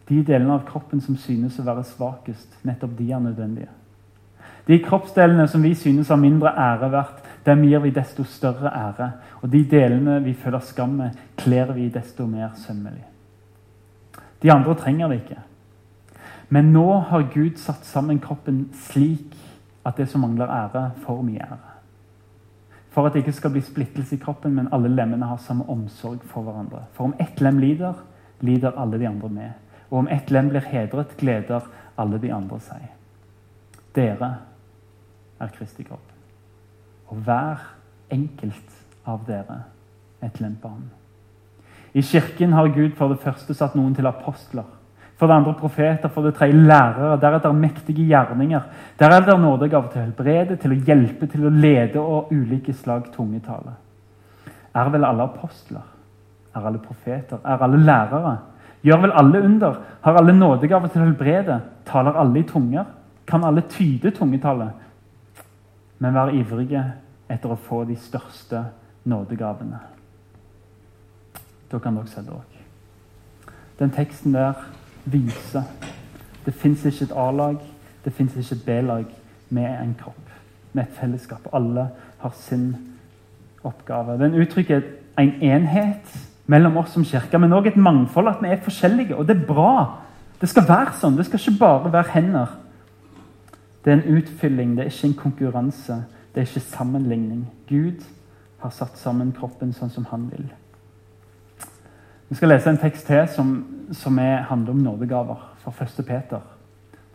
De 0.09 0.23
delene 0.23 0.53
av 0.53 0.65
kroppen 0.67 1.01
som 1.01 1.17
synes 1.17 1.59
å 1.59 1.63
være 1.63 1.85
svakest, 1.85 2.59
nettopp 2.63 2.99
de 2.99 3.13
er 3.13 3.19
nødvendige. 3.19 3.69
De 4.67 4.79
kroppsdelene 4.79 5.49
som 5.49 5.63
vi 5.63 5.75
synes 5.75 6.09
har 6.09 6.17
mindre 6.17 6.53
ære 6.59 6.91
verdt, 6.93 7.23
dem 7.47 7.63
gir 7.63 7.79
vi 7.79 7.91
desto 7.91 8.25
større 8.25 8.71
ære. 8.71 9.11
Og 9.43 9.53
de 9.53 9.65
delene 9.65 10.21
vi 10.23 10.35
føler 10.35 10.59
skam 10.59 10.89
med, 10.89 11.11
kler 11.37 11.73
vi 11.73 11.89
desto 11.89 12.27
mer 12.27 12.51
sømmelig. 12.55 13.05
De 14.43 14.53
andre 14.53 14.75
trenger 14.75 15.09
det 15.09 15.15
ikke. 15.23 15.39
Men 16.49 16.73
nå 16.73 16.99
har 16.99 17.29
Gud 17.35 17.57
satt 17.57 17.87
sammen 17.87 18.21
kroppen 18.21 18.69
slik 18.73 19.37
at 19.87 19.97
det 19.97 20.09
som 20.09 20.21
mangler 20.21 20.51
ære, 20.51 20.91
får 21.07 21.23
mye 21.23 21.43
ære. 21.43 21.72
For 22.93 23.07
at 23.07 23.15
det 23.15 23.23
ikke 23.23 23.33
skal 23.33 23.55
bli 23.55 23.63
splittelse 23.65 24.17
i 24.17 24.21
kroppen, 24.21 24.55
men 24.55 24.69
alle 24.73 24.91
lemmene 24.93 25.27
har 25.27 25.41
samme 25.41 25.65
omsorg 25.73 26.21
for 26.29 26.45
hverandre. 26.45 26.85
For 26.93 27.09
om 27.09 27.15
ett 27.21 27.41
lem 27.41 27.59
lider, 27.59 27.95
lider 28.41 28.77
alle 28.77 29.01
de 29.01 29.09
andre 29.09 29.29
med. 29.33 29.51
Og 29.91 29.99
om 30.03 30.09
ett 30.13 30.31
lem 30.31 30.49
blir 30.53 30.65
hedret, 30.69 31.17
gleder 31.17 31.69
alle 31.99 32.19
de 32.21 32.33
andre 32.33 32.61
seg. 32.61 32.85
Dere 33.97 34.31
er 35.41 35.55
Kristi 35.57 35.85
kropp. 35.89 36.13
Og 37.09 37.25
hver 37.25 37.65
enkelt 38.13 38.77
av 39.09 39.25
dere 39.27 39.63
et 40.23 40.41
lem 40.41 40.55
på 40.61 40.69
ham. 40.69 40.91
I 41.95 42.03
Kirken 42.03 42.53
har 42.53 42.73
Gud 42.73 42.95
for 42.97 43.13
det 43.13 43.21
første 43.21 43.55
satt 43.55 43.75
noen 43.77 43.95
til 43.97 44.09
apostler 44.09 44.69
for 45.23 45.31
det 45.31 45.35
andre 45.37 45.55
profeter, 45.55 46.09
for 46.11 46.23
det 46.23 46.35
tredje 46.35 46.53
lærere, 46.59 47.21
Der 47.21 47.29
er 47.29 47.39
det 47.39 47.55
mektige 47.55 48.07
gjerninger. 48.07 48.61
Der 48.99 49.07
er 49.07 49.21
det 49.21 49.41
nådegave 49.41 49.89
til 49.89 50.01
å 50.01 50.05
helbrede, 50.05 50.57
til 50.57 50.73
å 50.73 50.75
hjelpe, 50.75 51.27
til 51.27 51.47
å 51.47 51.49
lede 51.51 52.01
og 52.01 52.33
ulike 52.33 52.73
slag 52.73 53.13
tungetale. 53.13 53.77
Er 54.75 54.91
vel 54.91 55.05
alle 55.05 55.23
apostler? 55.23 55.85
Er 56.55 56.67
alle 56.67 56.79
profeter? 56.79 57.39
Er 57.45 57.63
alle 57.63 57.79
lærere? 57.79 58.37
Gjør 58.83 59.01
vel 59.01 59.13
alle 59.13 59.45
under? 59.45 59.79
Har 60.01 60.19
alle 60.19 60.33
nådegave 60.33 60.89
til 60.89 61.01
å 61.01 61.05
helbrede? 61.05 61.61
Taler 61.87 62.19
alle 62.19 62.41
i 62.41 62.43
tunger? 62.43 62.85
Kan 63.27 63.45
alle 63.45 63.63
tyde 63.71 64.11
tungetallet? 64.11 64.71
Men 65.99 66.15
vær 66.15 66.35
ivrige 66.35 66.85
etter 67.31 67.55
å 67.55 67.63
få 67.69 67.85
de 67.85 67.95
største 67.97 68.65
nådegavene. 69.05 69.79
Da 71.71 71.79
kan 71.79 71.95
dere 71.95 72.11
se 72.11 72.27
det 72.27 72.35
òg. 72.35 72.63
Den 73.79 73.91
teksten 73.91 74.35
der 74.35 74.55
vise. 75.05 75.65
Det 76.47 76.55
fins 76.55 76.85
ikke 76.85 77.05
et 77.05 77.17
A-lag, 77.17 77.59
det 78.05 78.13
fins 78.13 78.37
ikke 78.37 78.55
et 78.55 78.65
B-lag 78.67 79.05
med 79.51 79.69
en 79.83 79.95
kropp, 79.99 80.31
med 80.73 80.83
et 80.83 80.99
fellesskap. 81.01 81.49
Alle 81.53 81.89
har 82.19 82.35
sin 82.37 82.77
oppgave. 83.65 84.19
Den 84.19 84.35
uttrykker 84.35 84.83
en 85.19 85.35
enhet 85.43 86.17
mellom 86.47 86.77
oss 86.77 86.95
som 86.97 87.05
kirke, 87.05 87.39
men 87.39 87.53
òg 87.53 87.71
et 87.71 87.77
mangfold, 87.77 88.29
at 88.29 88.43
vi 88.43 88.51
er 88.51 88.63
forskjellige. 88.65 89.17
Og 89.17 89.29
det 89.29 89.37
er 89.37 89.47
bra. 89.47 89.75
Det 90.41 90.49
skal 90.51 90.67
være 90.69 90.97
sånn. 90.99 91.17
Det 91.17 91.27
skal 91.29 91.41
ikke 91.41 91.59
bare 91.61 91.93
være 91.93 92.15
hender. 92.17 92.57
Det 93.85 93.93
er 93.93 94.01
en 94.01 94.19
utfylling, 94.19 94.75
det 94.77 94.85
er 94.85 94.91
ikke 94.91 95.11
en 95.11 95.21
konkurranse. 95.21 96.03
Det 96.35 96.43
er 96.43 96.49
ikke 96.49 96.67
sammenligning. 96.67 97.47
Gud 97.69 98.03
har 98.63 98.71
satt 98.75 98.99
sammen 98.99 99.33
kroppen 99.37 99.73
sånn 99.75 99.91
som 99.91 100.07
han 100.11 100.29
vil. 100.33 100.47
Vi 102.33 102.37
skal 102.37 102.49
lese 102.49 102.71
en 102.71 102.79
tekst 102.81 103.05
til 103.05 103.27
som, 103.29 103.49
som 103.93 104.19
er, 104.19 104.47
handler 104.49 104.73
om 104.73 104.79
nådegaver, 104.81 105.41
fra 105.61 105.85
1. 105.85 106.07
Peter. 106.07 106.39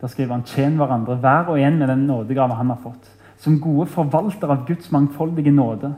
Der 0.00 0.06
skriver 0.06 0.32
han 0.32 0.44
tjen 0.46 0.76
hverandre, 0.78 1.16
hver 1.18 1.50
og 1.50 1.58
en 1.60 1.78
med 1.78 1.88
den 1.90 2.04
nådegave 2.06 2.54
han 2.54 2.70
har 2.70 2.78
fått, 2.82 3.08
som 3.36 3.56
gode 3.60 3.88
forvaltere 3.90 4.54
av 4.54 4.62
Guds 4.66 4.92
mangfoldige 4.92 5.50
nåde. 5.50 5.90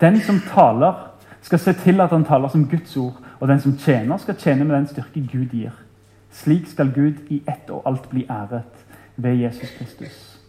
Den 0.00 0.20
som 0.20 0.42
taler, 0.50 1.08
skal 1.40 1.58
se 1.58 1.72
til 1.72 2.04
at 2.04 2.12
han 2.12 2.24
taler 2.24 2.52
som 2.52 2.68
Guds 2.68 2.96
ord, 2.96 3.16
og 3.40 3.48
den 3.48 3.64
som 3.64 3.78
tjener, 3.78 4.16
skal 4.16 4.36
tjene 4.36 4.64
med 4.64 4.76
den 4.76 4.90
styrke 4.92 5.24
Gud 5.32 5.48
gir. 5.56 5.72
Slik 6.30 6.68
skal 6.68 6.92
Gud 6.92 7.24
i 7.32 7.42
ett 7.48 7.72
og 7.72 7.82
alt 7.88 8.10
bli 8.12 8.26
æret 8.28 8.86
ved 9.16 9.40
Jesus 9.40 9.72
Kristus. 9.78 10.40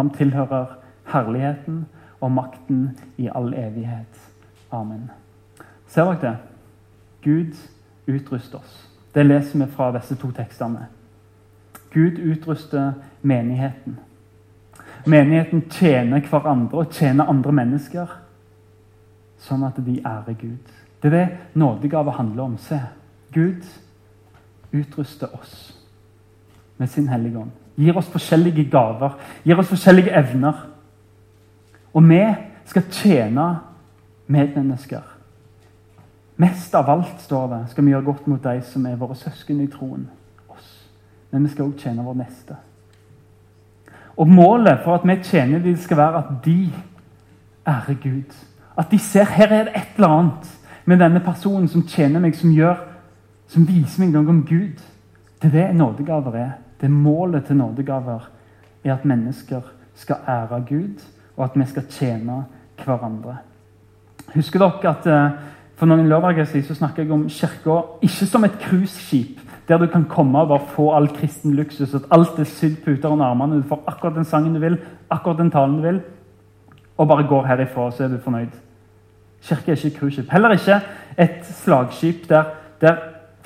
Han 0.00 0.10
tilhører 0.10 0.78
herligheten 1.12 1.84
og 2.20 2.32
makten 2.32 2.90
i 3.18 3.28
all 3.28 3.52
evighet. 3.52 4.28
Amen. 4.72 5.10
Ser 5.86 6.04
dere 6.04 6.20
det? 6.30 6.36
Gud 7.26 7.56
utruster 8.06 8.58
oss. 8.58 8.74
Det 9.14 9.24
leser 9.26 9.58
vi 9.58 9.66
fra 9.72 9.90
disse 9.98 10.14
to 10.14 10.30
tekstene. 10.30 10.86
Gud 11.90 12.18
utruster 12.22 12.92
menigheten. 13.22 13.96
Menigheten 15.06 15.64
tjener 15.70 16.22
hverandre 16.30 16.84
og 16.84 16.92
tjener 16.94 17.26
andre 17.30 17.52
mennesker, 17.52 18.12
sånn 19.42 19.64
at 19.66 19.80
de 19.82 19.98
ærer 20.06 20.38
Gud. 20.38 20.70
Det 21.02 21.10
er 21.10 21.16
det 21.16 21.58
nådegave 21.58 22.14
handler 22.14 22.44
om. 22.44 22.54
Se, 22.62 22.78
Gud 23.34 23.66
utruster 24.72 25.34
oss 25.34 25.72
med 26.78 26.90
sin 26.90 27.08
hellige 27.08 27.42
ånd. 27.42 27.50
Gir 27.76 27.98
oss 27.98 28.08
forskjellige 28.12 28.68
gaver, 28.70 29.18
gir 29.44 29.58
oss 29.58 29.72
forskjellige 29.72 30.14
evner. 30.14 30.62
Og 31.92 32.06
vi 32.06 32.22
skal 32.70 32.86
tjene 32.92 33.50
medmennesker. 34.26 35.15
Mest 36.36 36.74
av 36.74 36.90
alt 36.90 37.20
står 37.20 37.48
det, 37.48 37.62
skal 37.70 37.84
vi 37.84 37.90
gjøre 37.94 38.04
godt 38.04 38.26
mot 38.28 38.42
de 38.42 38.60
som 38.68 38.86
er 38.86 38.98
våre 39.00 39.16
søsken 39.16 39.60
i 39.60 39.70
troen. 39.72 40.08
oss. 40.48 40.88
Men 41.30 41.44
vi 41.44 41.52
skal 41.54 41.70
òg 41.70 41.78
tjene 41.80 42.04
vår 42.04 42.18
neste. 42.20 42.56
Og 44.16 44.28
Målet 44.28 44.82
for 44.84 44.94
at 44.94 45.04
vi 45.04 45.16
tjener 45.22 45.58
dem, 45.58 45.76
skal 45.76 45.96
være 45.96 46.18
at 46.18 46.44
de 46.44 46.72
ærer 47.66 47.96
Gud. 48.02 48.36
At 48.78 48.90
de 48.90 48.98
ser 48.98 49.24
her 49.24 49.52
er 49.52 49.64
det 49.64 49.76
et 49.76 49.96
eller 49.96 50.08
annet 50.08 50.52
med 50.84 51.00
denne 51.00 51.20
personen 51.20 51.68
som 51.68 51.86
tjener 51.88 52.20
meg, 52.20 52.36
som 52.36 52.52
gjør, 52.52 52.76
som 53.48 53.66
viser 53.68 54.04
meg 54.04 54.12
noe 54.12 54.28
om 54.28 54.44
Gud. 54.46 54.80
Det 55.42 55.48
er 55.48 55.56
det 55.56 55.76
nådegaver 55.76 56.36
er. 56.36 56.52
Det 56.80 56.90
Målet 56.90 57.44
til 57.44 57.56
nådegaver 57.56 58.28
er 58.84 58.94
at 58.94 59.04
mennesker 59.04 59.60
skal 59.94 60.16
ære 60.28 60.64
Gud, 60.68 61.02
og 61.36 61.44
at 61.44 61.56
vi 61.56 61.66
skal 61.66 61.88
tjene 61.90 62.44
hverandre. 62.84 63.36
Husker 64.34 64.60
dere 64.60 64.90
at 64.90 65.06
eh, 65.06 65.36
for 65.76 65.86
noen 65.86 66.08
lørdager 66.08 66.44
siden 66.48 66.64
så 66.68 66.74
snakker 66.78 67.04
jeg 67.04 67.12
om 67.12 67.26
kirka 67.28 67.80
ikke 68.02 68.26
som 68.26 68.44
et 68.44 68.58
cruiseskip 68.62 69.40
der 69.68 69.78
du 69.82 69.86
kan 69.90 70.04
komme 70.08 70.38
og 70.38 70.48
bare 70.48 70.68
få 70.72 70.92
all 70.94 71.08
kristen 71.08 71.54
luksus. 71.54 71.94
at 71.94 72.02
Alt 72.10 72.38
er 72.38 72.44
sydd 72.44 72.76
puter 72.84 73.08
under 73.08 73.26
armene. 73.26 73.56
Du 73.56 73.68
får 73.68 73.82
akkurat 73.86 74.14
den 74.14 74.24
sangen 74.24 74.54
du 74.54 74.60
vil, 74.60 74.78
akkurat 75.10 75.38
den 75.38 75.50
talen 75.50 75.76
du 75.76 75.82
vil, 75.82 76.00
og 76.98 77.08
bare 77.08 77.26
går 77.26 77.46
herifra, 77.46 77.90
så 77.90 78.04
er 78.04 78.08
du 78.08 78.18
fornøyd. 78.24 78.54
Kirke 79.42 79.72
er 79.72 79.84
ikke 79.84 79.98
cruiseskip. 79.98 80.32
Heller 80.32 80.50
ikke 80.50 80.80
et 81.18 81.44
slagskip 81.44 82.28
der, 82.28 82.44
der 82.80 82.96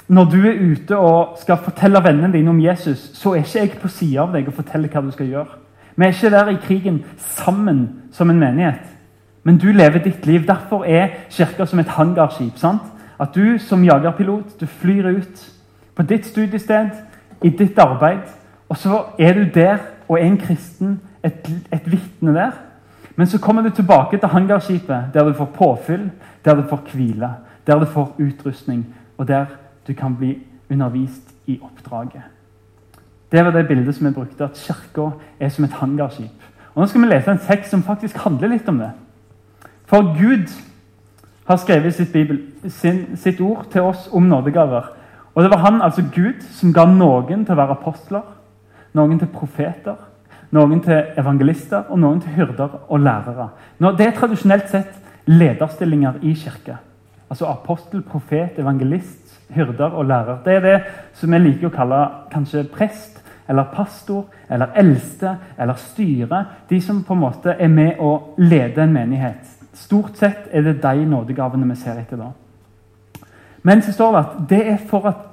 når 0.09 0.25
du 0.25 0.37
er 0.37 0.73
ute 0.73 0.97
og 0.99 1.39
skal 1.39 1.57
fortelle 1.57 2.05
vennene 2.05 2.33
dine 2.33 2.51
om 2.51 2.61
Jesus, 2.61 2.99
så 3.15 3.33
er 3.33 3.45
ikke 3.45 3.59
jeg 3.59 3.77
på 3.83 3.89
sida 3.89 4.21
av 4.23 4.33
deg 4.35 4.49
og 4.49 4.55
forteller 4.55 4.89
hva 4.89 5.03
du 5.07 5.11
skal 5.15 5.27
gjøre. 5.27 5.59
Vi 5.97 6.05
er 6.05 6.15
ikke 6.15 6.31
der 6.31 6.49
i 6.49 6.57
krigen 6.63 7.05
sammen 7.17 7.89
som 8.13 8.31
en 8.31 8.39
menighet. 8.39 9.00
Men 9.43 9.59
du 9.59 9.73
lever 9.73 9.99
ditt 9.99 10.27
liv. 10.27 10.47
Derfor 10.47 10.85
er 10.85 11.09
kirka 11.31 11.67
som 11.67 11.79
et 11.79 11.89
hangarskip. 11.89 12.57
sant? 12.57 12.83
At 13.21 13.35
du 13.35 13.59
som 13.59 13.85
jagerpilot 13.85 14.61
du 14.61 14.67
flyr 14.67 15.09
ut 15.09 15.53
på 15.95 16.03
ditt 16.03 16.27
studiested, 16.27 16.91
i 17.43 17.49
ditt 17.49 17.79
arbeid, 17.79 18.29
og 18.69 18.77
så 18.77 19.05
er 19.19 19.33
du 19.33 19.45
der 19.55 19.79
og 20.09 20.21
er 20.21 20.25
en 20.25 20.39
kristen, 20.39 21.01
et, 21.25 21.51
et 21.73 21.93
vitne 21.93 22.35
der. 22.35 22.51
Men 23.17 23.27
så 23.27 23.39
kommer 23.39 23.63
du 23.63 23.71
tilbake 23.71 24.19
til 24.19 24.29
hangarskipet, 24.29 25.05
der 25.15 25.25
du 25.25 25.33
får 25.33 25.45
påfyll, 25.45 26.11
der 26.45 26.55
du 26.55 26.63
får 26.69 26.81
hvile, 26.93 27.31
der 27.67 27.79
du 27.79 27.85
får 27.85 28.17
utrustning, 28.19 28.87
og 29.19 29.29
der 29.29 29.47
du 29.87 29.93
kan 29.95 30.17
bli 30.17 30.39
undervist 30.71 31.35
i 31.47 31.61
oppdraget. 31.63 32.23
Det 33.33 33.45
var 33.45 33.51
det 33.51 33.69
bildet 33.69 33.95
som 33.95 34.07
jeg 34.07 34.15
brukte, 34.15 34.45
at 34.45 34.57
kirka 34.67 35.11
er 35.41 35.49
som 35.49 35.65
et 35.65 35.71
hangarskip. 35.71 36.43
Og 36.75 36.81
Nå 36.81 36.87
skal 36.87 37.01
vi 37.01 37.07
lese 37.07 37.31
en 37.31 37.39
tekst 37.49 37.71
som 37.71 37.83
faktisk 37.83 38.17
handler 38.17 38.49
litt 38.49 38.69
om 38.69 38.79
det. 38.79 38.91
For 39.91 40.15
Gud 40.15 40.47
har 41.47 41.57
skrevet 41.57 41.95
sitt, 41.95 42.13
Bibel, 42.13 42.39
sin, 42.69 43.17
sitt 43.19 43.41
ord 43.43 43.65
til 43.73 43.83
oss 43.83 44.05
om 44.13 44.23
nådegaver. 44.23 44.93
Og 45.35 45.43
det 45.43 45.51
var 45.51 45.65
han, 45.65 45.83
altså 45.83 46.05
Gud, 46.15 46.45
som 46.55 46.71
ga 46.75 46.85
noen 46.87 47.43
til 47.43 47.57
å 47.57 47.59
være 47.59 47.75
apostler, 47.75 48.29
noen 48.95 49.19
til 49.19 49.33
profeter, 49.35 49.99
noen 50.55 50.79
til 50.85 51.11
evangelister 51.19 51.91
og 51.91 51.99
noen 52.05 52.23
til 52.23 52.37
hyrder 52.39 52.79
og 52.87 53.03
lærere. 53.03 53.49
Nå, 53.83 53.91
det 53.99 54.07
er 54.07 54.15
tradisjonelt 54.15 54.71
sett 54.71 54.95
lederstillinger 55.27 56.23
i 56.23 56.37
kirke. 56.39 56.79
Altså 57.27 57.51
apostel, 57.51 58.07
profet, 58.07 58.63
evangelist, 58.63 59.39
hyrder 59.51 59.91
og 59.91 60.07
lærer. 60.07 60.39
Det 60.45 60.55
er 60.55 60.67
det 60.69 60.81
som 61.19 61.35
vi 61.35 61.43
liker 61.43 61.67
å 61.67 61.75
kalle 61.75 62.05
kanskje 62.31 62.69
prest 62.71 63.19
eller 63.51 63.75
pastor 63.75 64.29
eller 64.47 64.71
eldste 64.79 65.35
eller 65.59 65.79
styre. 65.83 66.45
De 66.71 66.79
som 66.83 67.03
på 67.03 67.19
en 67.19 67.27
måte 67.27 67.59
er 67.59 67.71
med 67.75 67.99
å 67.99 68.37
lede 68.39 68.87
en 68.87 68.95
menighet. 68.95 69.60
Stort 69.73 70.17
sett 70.19 70.49
er 70.51 70.63
det 70.67 70.83
de 70.83 71.07
nådegavene 71.07 71.69
vi 71.69 71.77
ser 71.79 72.01
etter 72.01 72.19
da. 72.19 72.31
Men 73.63 73.83
så 73.83 73.93
står 73.93 74.13
det 74.13 74.21
at 74.21 74.49
det 74.51 74.61
er 74.73 74.79
for 74.89 75.07
at 75.09 75.27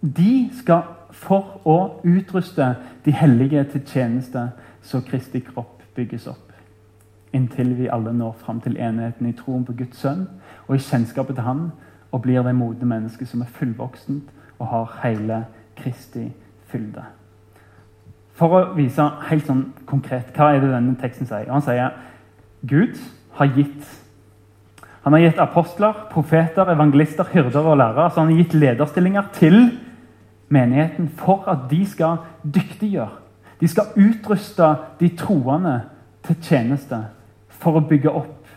de 0.00 0.48
skal 0.58 0.82
for 1.16 1.60
å 1.64 1.76
utruste 2.04 2.74
de 3.04 3.12
hellige 3.14 3.64
til 3.72 3.84
tjeneste, 3.86 4.50
så 4.82 5.00
Kristi 5.00 5.40
kropp 5.40 5.82
bygges 5.96 6.26
opp. 6.30 6.52
Inntil 7.34 7.74
vi 7.76 7.88
alle 7.92 8.12
når 8.12 8.36
fram 8.40 8.60
til 8.60 8.76
enheten 8.76 9.28
i 9.28 9.34
troen 9.36 9.64
på 9.66 9.74
Guds 9.76 10.00
sønn 10.00 10.26
og 10.66 10.76
i 10.76 10.82
kjennskapet 10.82 11.36
til 11.36 11.46
Han 11.46 11.68
og 12.12 12.22
blir 12.22 12.42
det 12.42 12.54
modne 12.56 12.88
mennesket 12.88 13.28
som 13.28 13.42
er 13.42 13.52
fullvoksent 13.58 14.30
og 14.58 14.66
har 14.70 14.98
hele 15.02 15.44
Kristi 15.76 16.28
fylde. 16.70 17.04
For 18.36 18.52
å 18.52 18.62
vise 18.76 19.04
helt 19.30 19.46
sånn 19.48 19.64
konkret 19.88 20.32
hva 20.36 20.52
er 20.54 20.60
det 20.60 20.72
denne 20.72 20.96
teksten 21.00 21.28
sier. 21.28 21.48
Han 21.50 21.64
sier 21.64 21.96
Gud 22.68 22.96
har 23.36 23.52
gitt 23.56 23.94
han 25.06 25.14
har 25.14 25.20
gitt 25.22 25.38
apostler, 25.38 25.92
profeter, 26.10 26.66
evangelister, 26.72 27.28
hyrder 27.30 27.62
og 27.62 27.76
lærere. 27.78 28.08
Så 28.10 28.20
han 28.20 28.32
har 28.32 28.40
gitt 28.40 28.54
lederstillinger 28.58 29.28
til 29.36 29.78
menigheten 30.50 31.06
for 31.14 31.44
at 31.46 31.68
de 31.70 31.84
skal 31.86 32.16
dyktiggjøre. 32.42 33.20
De 33.60 33.68
skal 33.68 33.84
utruste 33.94 34.72
de 35.00 35.08
troende 35.14 35.76
til 36.26 36.40
tjeneste 36.42 36.98
for 37.62 37.78
å 37.78 37.84
bygge 37.86 38.10
opp 38.10 38.50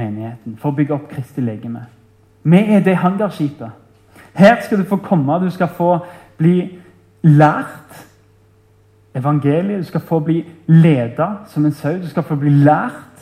menigheten, 0.00 0.56
for 0.56 0.72
å 0.72 0.78
bygge 0.78 0.96
opp 0.96 1.10
Kristi 1.12 1.44
legeme. 1.44 1.84
Vi 2.42 2.62
er 2.72 2.80
det 2.80 2.96
hangarskipet. 2.96 3.70
Her 4.32 4.56
skal 4.64 4.80
du 4.80 4.88
få 4.88 4.96
komme, 4.96 5.36
du 5.44 5.50
skal 5.50 5.68
få 5.68 5.98
bli 6.40 6.78
lært 7.22 8.00
evangeliet. 9.16 9.84
Du 9.84 9.84
skal 9.84 10.00
få 10.00 10.20
bli 10.20 10.40
leda 10.66 11.28
som 11.52 11.64
en 11.64 11.72
sau. 11.72 11.98
Du 12.00 12.08
skal 12.08 12.24
få 12.24 12.36
bli 12.40 12.50
lært, 12.50 13.15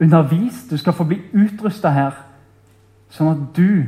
undervist. 0.00 0.70
Du 0.70 0.76
skal 0.76 0.92
få 0.92 1.04
bli 1.04 1.20
utrusta 1.32 1.90
her, 1.94 2.16
sånn 3.10 3.32
at 3.32 3.44
du 3.56 3.86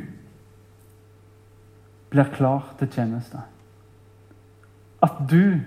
blir 2.08 2.30
klar 2.34 2.72
til 2.78 2.90
tjeneste. 2.92 3.42
At 5.04 5.20
du 5.30 5.60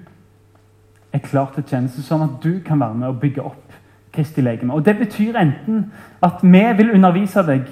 er 1.11 1.23
klar 1.23 1.51
til 1.55 1.65
tjeneste, 1.67 2.03
sånn 2.03 2.25
at 2.25 2.39
du 2.43 2.59
kan 2.65 2.79
være 2.79 2.97
med 2.97 3.11
og 3.11 3.19
bygge 3.21 3.45
opp 3.45 3.77
Kristi 4.11 4.41
legeme. 4.43 4.73
Og 4.73 4.85
Det 4.85 4.97
betyr 4.97 5.37
enten 5.39 5.91
at 6.21 6.41
vi 6.43 6.65
vil 6.77 6.91
undervise 6.95 7.43
deg 7.47 7.69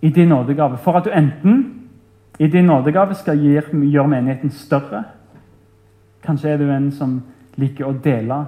i 0.00 0.08
din 0.08 0.28
nådegave, 0.28 0.78
for 0.78 0.96
at 0.96 1.04
du 1.04 1.10
enten 1.10 1.88
i 2.38 2.48
din 2.48 2.64
nådegave 2.64 3.14
skal 3.14 3.38
gjøre 3.38 4.08
menigheten 4.08 4.50
større 4.50 5.04
Kanskje 6.20 6.50
er 6.50 6.58
du 6.60 6.70
en 6.70 6.90
som 6.92 7.22
liker 7.56 7.88
å 7.88 7.94
dele 7.96 8.42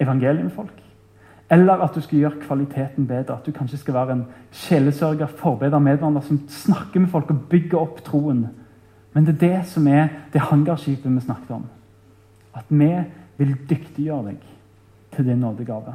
evangeliet 0.00 0.44
med 0.44 0.52
folk. 0.52 0.85
Eller 1.50 1.82
at 1.82 1.94
du 1.94 2.00
skal 2.00 2.18
gjøre 2.18 2.40
kvaliteten 2.42 3.06
bedre. 3.06 3.36
At 3.36 3.46
du 3.46 3.52
kanskje 3.54 3.78
skal 3.78 3.94
være 3.94 4.12
en 4.16 4.24
sjelesørger, 4.50 5.26
forbeder, 5.26 5.78
medvandrer 5.78 6.24
som 6.26 6.40
snakker 6.48 7.00
med 7.00 7.12
folk 7.12 7.30
og 7.30 7.44
bygger 7.50 7.78
opp 7.78 8.02
troen. 8.04 8.48
Men 9.12 9.26
det 9.26 9.36
er 9.36 9.44
det 9.44 9.68
som 9.70 9.86
er 9.86 10.08
det 10.32 10.48
hangarskipet 10.48 11.14
vi 11.14 11.20
snakket 11.20 11.50
om. 11.50 11.68
At 12.54 12.66
vi 12.68 12.90
vil 13.36 13.54
dyktiggjøre 13.68 14.32
deg 14.32 14.42
til 15.14 15.28
din 15.28 15.40
nådegave. 15.40 15.94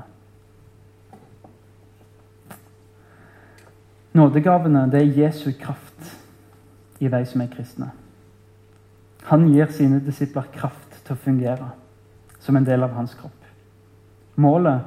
Nådegavene 4.13 4.87
det 4.91 5.01
er 5.01 5.19
Jesu 5.23 5.51
kraft 5.59 6.17
i 6.99 7.07
de 7.07 7.25
som 7.25 7.41
er 7.41 7.51
kristne. 7.51 7.91
Han 9.29 9.47
gir 9.51 9.69
sine 9.71 10.01
disipler 10.03 10.49
kraft 10.53 10.97
til 11.05 11.15
å 11.15 11.21
fungere 11.21 11.69
som 12.41 12.57
en 12.57 12.65
del 12.65 12.83
av 12.83 12.95
hans 12.97 13.13
kropp. 13.15 13.37
Målet 14.41 14.81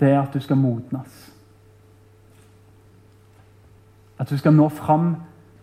det 0.00 0.10
er 0.10 0.20
at 0.20 0.34
du 0.34 0.40
skal 0.40 0.56
modnes. 0.56 1.20
At 4.18 4.30
du 4.30 4.38
skal 4.38 4.54
nå 4.54 4.68
fram 4.68 5.16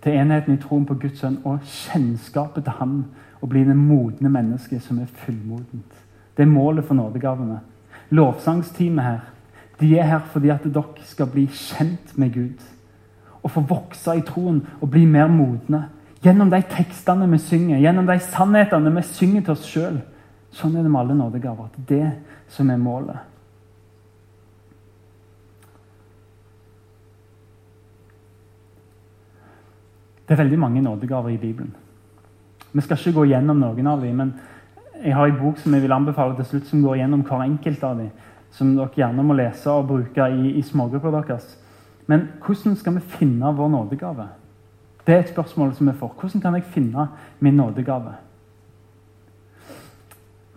til 0.03 0.13
enheten 0.17 0.55
i 0.55 0.61
troen 0.61 0.85
på 0.85 0.97
Guds 0.99 1.19
sønn 1.19 1.39
og 1.45 1.59
kjennskapet 1.63 2.63
til 2.63 2.79
Han 2.79 2.95
og 3.41 3.49
bli 3.49 3.63
det 3.65 3.75
modne 3.77 4.29
mennesket 4.29 4.83
som 4.83 4.99
er 4.99 5.05
fullmodent. 5.05 5.93
Det 6.37 6.43
er 6.43 6.51
målet 6.51 6.85
for 6.85 6.93
nådegavene. 6.93 7.59
Lovsangsteamet 8.09 9.03
her 9.03 9.19
de 9.81 9.97
er 9.97 10.03
her 10.03 10.19
fordi 10.19 10.49
at 10.49 10.63
dere 10.63 11.05
skal 11.09 11.29
bli 11.31 11.47
kjent 11.47 12.17
med 12.17 12.33
Gud 12.33 12.61
og 13.41 13.51
få 13.51 13.63
vokse 13.65 14.13
i 14.17 14.21
troen 14.21 14.61
og 14.81 14.91
bli 14.93 15.05
mer 15.09 15.27
modne. 15.27 15.87
Gjennom 16.21 16.51
de 16.51 16.59
tekstene 16.69 17.25
vi 17.31 17.39
synger, 17.41 17.79
gjennom 17.81 18.05
de 18.05 18.19
sannhetene 18.21 18.91
vi 18.93 19.01
synger 19.01 19.41
til 19.41 19.55
oss 19.55 19.65
sjøl. 19.65 19.97
Sånn 20.53 20.75
er 20.77 20.85
det 20.85 20.91
med 20.91 21.01
alle 21.01 21.15
nådegaver. 21.17 21.71
Det 21.77 21.87
det 21.89 22.11
som 22.53 22.69
er 22.69 22.77
målet. 22.77 23.30
Det 30.31 30.37
er 30.37 30.43
veldig 30.45 30.59
mange 30.59 30.81
nådegaver 30.81 31.29
i 31.29 31.37
Bibelen. 31.37 31.73
Vi 32.73 32.81
skal 32.81 32.97
ikke 32.97 33.11
gå 33.17 33.23
gjennom 33.33 33.57
noen 33.59 33.87
av 33.91 33.99
dem, 33.99 34.15
men 34.15 34.29
jeg 35.03 35.11
har 35.11 35.27
en 35.27 35.39
bok 35.41 35.57
som 35.59 35.73
jeg 35.75 35.83
vil 35.83 35.91
anbefale 35.91 36.37
til 36.37 36.45
slutt, 36.45 36.67
som 36.69 36.83
går 36.85 37.01
gjennom 37.01 37.25
hver 37.27 37.41
enkelt 37.43 37.81
av 37.83 37.97
dem. 37.99 38.13
Som 38.55 38.69
dere 38.77 38.95
gjerne 38.95 39.25
må 39.27 39.35
lese 39.35 39.67
og 39.73 39.89
bruke 39.89 40.27
i, 40.31 40.53
i 40.55 40.61
smågrupper 40.63 41.11
deres. 41.17 41.49
Men 42.07 42.29
hvordan 42.45 42.77
skal 42.79 42.95
vi 42.95 43.03
finne 43.17 43.51
vår 43.57 43.67
nådegave? 43.73 44.27
Det 45.03 45.15
er 45.15 45.19
et 45.25 45.33
spørsmål 45.33 45.73
som 45.75 45.89
vi 45.91 45.95
får. 45.99 46.13
Hvordan 46.21 46.45
kan 46.45 46.55
jeg 46.55 46.63
finne 46.77 47.07
min 47.39 47.59
nådegave? 47.59 48.13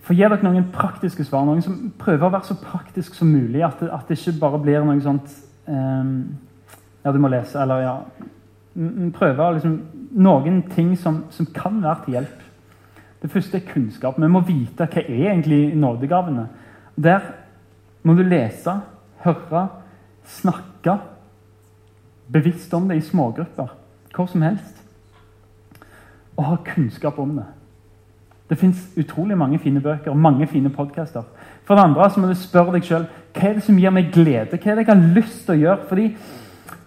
For 0.07 0.15
Gi 0.15 0.23
dere 0.23 0.39
noen 0.45 0.69
praktiske 0.71 1.27
svar. 1.27 1.43
Noen 1.49 1.65
som 1.67 1.81
prøver 1.99 2.29
å 2.29 2.31
være 2.37 2.47
så 2.53 2.61
praktisk 2.63 3.19
som 3.19 3.35
mulig. 3.35 3.67
At 3.67 3.83
det, 3.83 3.91
at 3.91 4.07
det 4.07 4.21
ikke 4.21 4.39
bare 4.39 4.63
blir 4.63 4.87
noe 4.87 5.03
sånt 5.03 5.35
um, 5.67 6.15
Ja, 7.03 7.11
du 7.11 7.19
må 7.19 7.29
lese, 7.35 7.59
eller 7.59 7.83
ja 7.83 7.97
Prøve 9.15 9.53
liksom, 9.55 9.79
noen 10.19 10.63
ting 10.75 10.97
som, 10.99 11.25
som, 11.31 11.47
kan 11.55 11.83
være 11.83 12.05
til 12.05 12.17
hjelp. 12.19 12.43
Det 13.23 13.31
første 13.31 13.59
er 13.59 13.73
kunnskap. 13.73 14.19
Vi 14.21 14.29
må 14.29 14.43
vite 14.45 14.89
hva 14.91 15.03
er 15.03 15.31
egentlig 15.31 15.77
nådegavene. 15.79 16.49
Der 16.97 17.21
må 18.03 18.15
du 18.15 18.23
lese, 18.23 18.75
høre, 19.25 19.69
snakke 20.25 20.99
bevisst 22.33 22.75
om 22.75 22.89
det 22.89 22.99
i 22.99 23.05
smågrupper. 23.07 23.73
Hvor 24.15 24.27
som 24.27 24.43
helst. 24.43 24.83
Og 26.37 26.45
ha 26.45 26.57
kunnskap 26.75 27.19
om 27.19 27.37
det. 27.39 27.47
Det 28.51 28.59
fins 28.59 28.79
utrolig 28.97 29.39
mange 29.39 29.59
fine 29.59 29.81
bøker 29.81 30.11
og 30.11 30.19
mange 30.19 30.47
fine 30.47 30.71
podkaster. 30.71 31.23
For 31.65 31.75
det 31.75 31.85
andre 31.85 32.11
så 32.11 32.21
må 32.21 32.29
du 32.29 32.37
spørre 32.37 32.75
deg 32.75 32.85
sjøl 32.85 33.07
hva 33.35 33.49
er 33.49 33.57
det 33.57 33.65
som 33.67 33.79
gir 33.81 33.91
meg 33.95 34.13
glede. 34.15 34.59
Hva 34.59 34.71
er 34.71 34.77
det 34.79 34.85
jeg 34.85 34.91
har 34.93 35.15
lyst 35.17 35.47
til 35.47 35.57
å 35.57 35.63
gjøre? 35.63 35.87
Fordi 35.89 36.09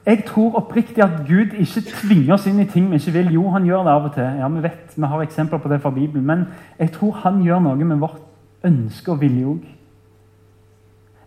jeg 0.08 0.24
tror 0.26 0.56
oppriktig 0.56 1.04
at 1.04 1.26
Gud 1.28 1.52
ikke 1.60 1.82
tvinger 1.90 2.38
oss 2.38 2.46
inn 2.48 2.62
i 2.64 2.66
ting 2.72 2.86
vi 2.88 2.96
ikke 2.96 3.12
vil. 3.12 3.34
Jo, 3.36 3.50
han 3.52 3.66
gjør 3.68 3.82
det 3.84 3.92
av 3.92 4.06
og 4.08 4.14
til. 4.16 4.24
Ja, 4.40 4.48
Vi 4.48 4.64
vet, 4.64 4.94
vi 4.96 5.10
har 5.12 5.22
eksempler 5.22 5.60
på 5.60 5.70
det 5.70 5.82
fra 5.82 5.92
Bibelen. 5.92 6.26
Men 6.26 6.46
jeg 6.80 6.92
tror 6.96 7.12
han 7.12 7.42
gjør 7.44 7.60
noe 7.60 7.76
med 7.90 8.00
vårt 8.00 8.22
ønske 8.64 9.12
og 9.12 9.20
vilje 9.22 9.46
òg. 9.46 9.68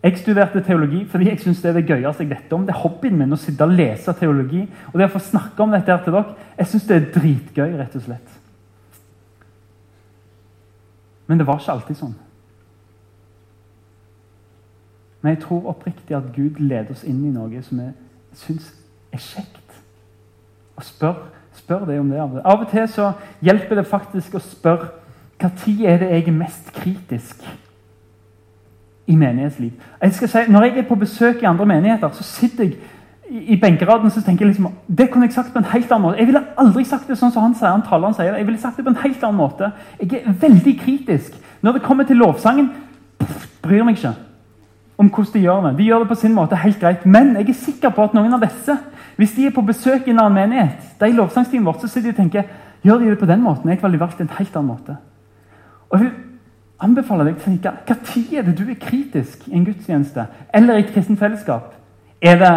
Jeg 0.02 0.16
studerte 0.18 0.64
teologi 0.64 1.04
fordi 1.04 1.28
jeg 1.28 1.40
synes 1.40 1.60
det 1.60 1.68
er 1.68 1.76
det 1.76 1.86
gøyeste 1.86 2.24
jeg 2.24 2.30
vet 2.30 2.52
om. 2.56 2.64
Det 2.64 2.72
er 2.72 2.80
hobbyen 2.80 3.18
min 3.18 3.36
å 3.36 3.36
sitte 3.36 3.68
og 3.68 3.76
lese 3.76 4.16
teologi. 4.16 4.64
Og 4.64 4.98
det 4.98 5.10
å 5.10 5.12
få 5.12 5.24
snakke 5.28 5.62
om 5.62 5.76
dette 5.76 5.92
her 5.92 6.04
til 6.04 6.16
dere, 6.16 6.36
jeg 6.56 6.72
syns 6.72 6.88
det 6.88 6.96
er 6.96 7.08
dritgøy, 7.20 7.76
rett 7.76 8.00
og 8.00 8.08
slett. 8.08 8.36
Men 11.28 11.38
det 11.38 11.46
var 11.46 11.60
ikke 11.60 11.76
alltid 11.76 12.00
sånn. 12.00 12.16
Men 15.20 15.34
jeg 15.34 15.44
tror 15.44 15.68
oppriktig 15.68 16.16
at 16.16 16.32
Gud 16.32 16.64
leder 16.64 16.96
oss 16.96 17.04
inn 17.04 17.20
i 17.28 17.34
noe 17.34 17.60
som 17.62 17.84
jeg 17.84 17.92
syns 18.34 18.70
er 19.12 19.18
kjekt. 19.18 19.80
Og 20.76 20.84
spør, 20.84 21.14
spør 21.58 21.84
deg 21.88 22.00
om 22.00 22.10
det 22.10 22.20
av 22.20 22.60
og 22.60 22.68
til. 22.70 22.86
Så 22.88 23.12
hjelper 23.44 23.80
det 23.80 23.88
faktisk 23.90 24.38
å 24.38 24.44
spørre 24.44 24.96
når 25.40 25.86
er 25.88 25.98
det 25.98 26.08
jeg 26.10 26.26
er 26.28 26.36
mest 26.36 26.72
kritisk 26.76 27.44
i 29.08 29.16
menighetsliv. 29.16 29.72
Jeg 30.02 30.14
skal 30.14 30.28
si, 30.28 30.42
når 30.52 30.62
jeg 30.66 30.78
er 30.78 30.88
på 30.88 30.98
besøk 31.00 31.42
i 31.42 31.48
andre 31.48 31.66
menigheter, 31.66 32.10
så 32.12 32.22
sitter 32.22 32.64
jeg 32.64 32.76
i 33.30 33.56
benkeraden 33.56 34.10
så 34.10 34.22
tenker 34.22 34.44
jeg 34.44 34.54
liksom, 34.54 34.72
det 34.98 35.10
kunne 35.10 35.26
jeg 35.26 35.34
sagt 35.34 35.52
på 35.52 35.58
en 35.58 35.68
helt 35.70 35.92
annen 35.92 36.02
måte. 36.02 36.18
Jeg 36.18 36.26
ville 36.26 36.42
aldri 36.58 36.84
sagt 36.84 37.08
det 37.08 37.18
sånn 37.18 37.30
som 37.30 37.44
han 37.44 37.54
sier, 37.54 37.70
han 37.70 37.84
taleren 37.86 38.14
sier 38.16 38.32
det. 38.32 38.40
Jeg 38.42 38.48
ville 38.48 38.62
sagt 38.62 38.76
det 38.76 38.84
på 38.84 38.90
en 38.90 39.02
helt 39.04 39.22
annen 39.22 39.38
måte. 39.38 39.70
Jeg 40.00 40.24
er 40.24 40.34
veldig 40.42 40.74
kritisk. 40.80 41.36
Når 41.62 41.78
det 41.78 41.82
kommer 41.84 42.08
til 42.08 42.18
lovsangen, 42.18 42.72
pff, 43.20 43.46
bryr 43.62 43.86
meg 43.86 44.00
ikke. 44.00 44.12
Om 45.00 45.08
hvordan 45.08 45.32
de 45.32 45.44
gjør 45.46 45.62
det. 45.64 45.76
De 45.78 45.84
gjør 45.88 46.02
det 46.04 46.08
på 46.10 46.18
sin 46.20 46.34
måte 46.36 46.58
helt 46.60 46.80
greit. 46.80 47.04
Men 47.08 47.32
jeg 47.38 47.48
er 47.48 47.56
sikker 47.56 47.92
på 47.96 48.04
at 48.04 48.16
noen 48.16 48.34
av 48.36 48.42
disse, 48.44 48.76
hvis 49.16 49.32
de 49.36 49.46
er 49.48 49.54
på 49.56 49.64
besøk 49.64 50.08
i 50.08 50.12
en 50.12 50.20
annen 50.20 50.36
menighet, 50.36 50.90
de 51.00 51.08
i 51.08 51.16
lovsangsteamet 51.16 51.66
vårt, 51.66 51.80
så 51.80 51.88
sitter 51.88 52.10
de 52.10 52.14
og 52.14 52.20
tenker 52.20 52.50
gjør 52.84 53.00
de 53.00 53.12
det 53.12 53.20
på 53.20 53.28
den 53.28 53.40
måten. 53.44 53.70
Jeg 53.72 53.80
ville 53.82 54.00
valgt 54.00 54.20
en 54.20 54.32
helt 54.36 54.56
annen 54.56 54.74
måte. 54.74 54.96
Og 55.88 55.98
jeg 55.98 56.04
vil 56.06 56.12
anbefale 56.80 57.26
deg 57.28 57.40
å 57.40 57.44
tenke 57.44 57.72
hva 57.88 57.96
tid 58.12 58.34
er 58.36 58.46
det 58.46 58.56
du 58.58 58.66
er 58.68 58.78
kritisk 58.80 59.48
i 59.48 59.56
en 59.56 59.64
gudstjeneste 59.66 60.26
eller 60.56 60.78
i 60.78 60.84
et 60.84 60.92
kristent 60.94 61.20
fellesskap? 61.20 61.74
Er 62.20 62.40
det, 62.40 62.52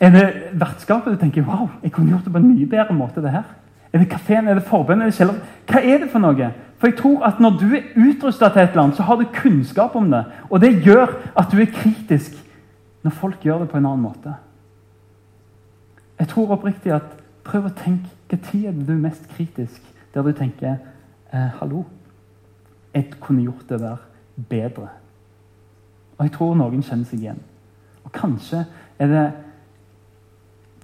er 0.00 0.12
det 0.12 0.24
vertskapet 0.60 1.16
du 1.16 1.20
tenker 1.20 1.44
wow, 1.44 1.70
jeg 1.82 1.92
kunne 1.92 2.12
gjort 2.12 2.28
det 2.28 2.32
på 2.32 2.40
en 2.40 2.50
mye 2.52 2.68
bedre 2.68 2.96
måte? 2.96 3.24
det 3.24 3.32
her? 3.32 3.48
Er 3.92 3.98
det 4.02 4.08
kafeen, 4.10 4.48
er 4.48 4.58
det 4.58 4.66
forbønn, 4.66 5.02
er 5.02 5.10
det 5.10 5.16
kjeller? 5.18 5.38
Hva 5.66 5.82
er 5.82 6.02
det 6.02 6.10
for 6.12 6.22
noe? 6.22 6.50
For 6.76 6.90
jeg 6.90 6.98
tror 6.98 7.22
at 7.24 7.40
Når 7.40 7.58
du 7.60 7.66
er 7.74 7.92
utrusta 7.96 8.48
til 8.48 8.62
et 8.62 8.70
eller 8.70 8.82
annet, 8.82 8.96
så 8.96 9.02
har 9.02 9.16
du 9.16 9.24
kunnskap 9.34 9.96
om 9.96 10.10
det. 10.10 10.24
Og 10.50 10.60
det 10.60 10.82
gjør 10.84 11.14
at 11.36 11.52
du 11.52 11.60
er 11.60 11.72
kritisk 11.72 12.34
når 13.02 13.10
folk 13.10 13.40
gjør 13.40 13.58
det 13.58 13.68
på 13.70 13.78
en 13.78 13.86
annen 13.86 14.02
måte. 14.02 14.34
Jeg 16.18 16.28
tror 16.28 16.50
oppriktig 16.56 16.92
at 16.92 17.16
prøv 17.44 17.68
å 17.68 17.76
tenke 17.76 18.10
hva 18.26 18.38
tid 18.42 18.64
er 18.66 18.72
du 18.74 18.96
mest 18.98 19.28
kritisk 19.36 19.82
der 20.14 20.24
du 20.26 20.32
tenker 20.32 20.78
eh, 21.32 21.50
Hallo, 21.60 21.84
jeg 22.94 23.12
kunne 23.20 23.44
gjort 23.44 23.68
det 23.68 23.80
der 23.80 23.96
bedre. 24.48 24.88
Og 26.18 26.24
jeg 26.24 26.32
tror 26.32 26.56
noen 26.56 26.82
kjenner 26.82 27.06
seg 27.06 27.20
igjen. 27.20 27.42
Og 28.04 28.12
kanskje 28.12 28.64
er 28.98 29.12
det 29.12 29.26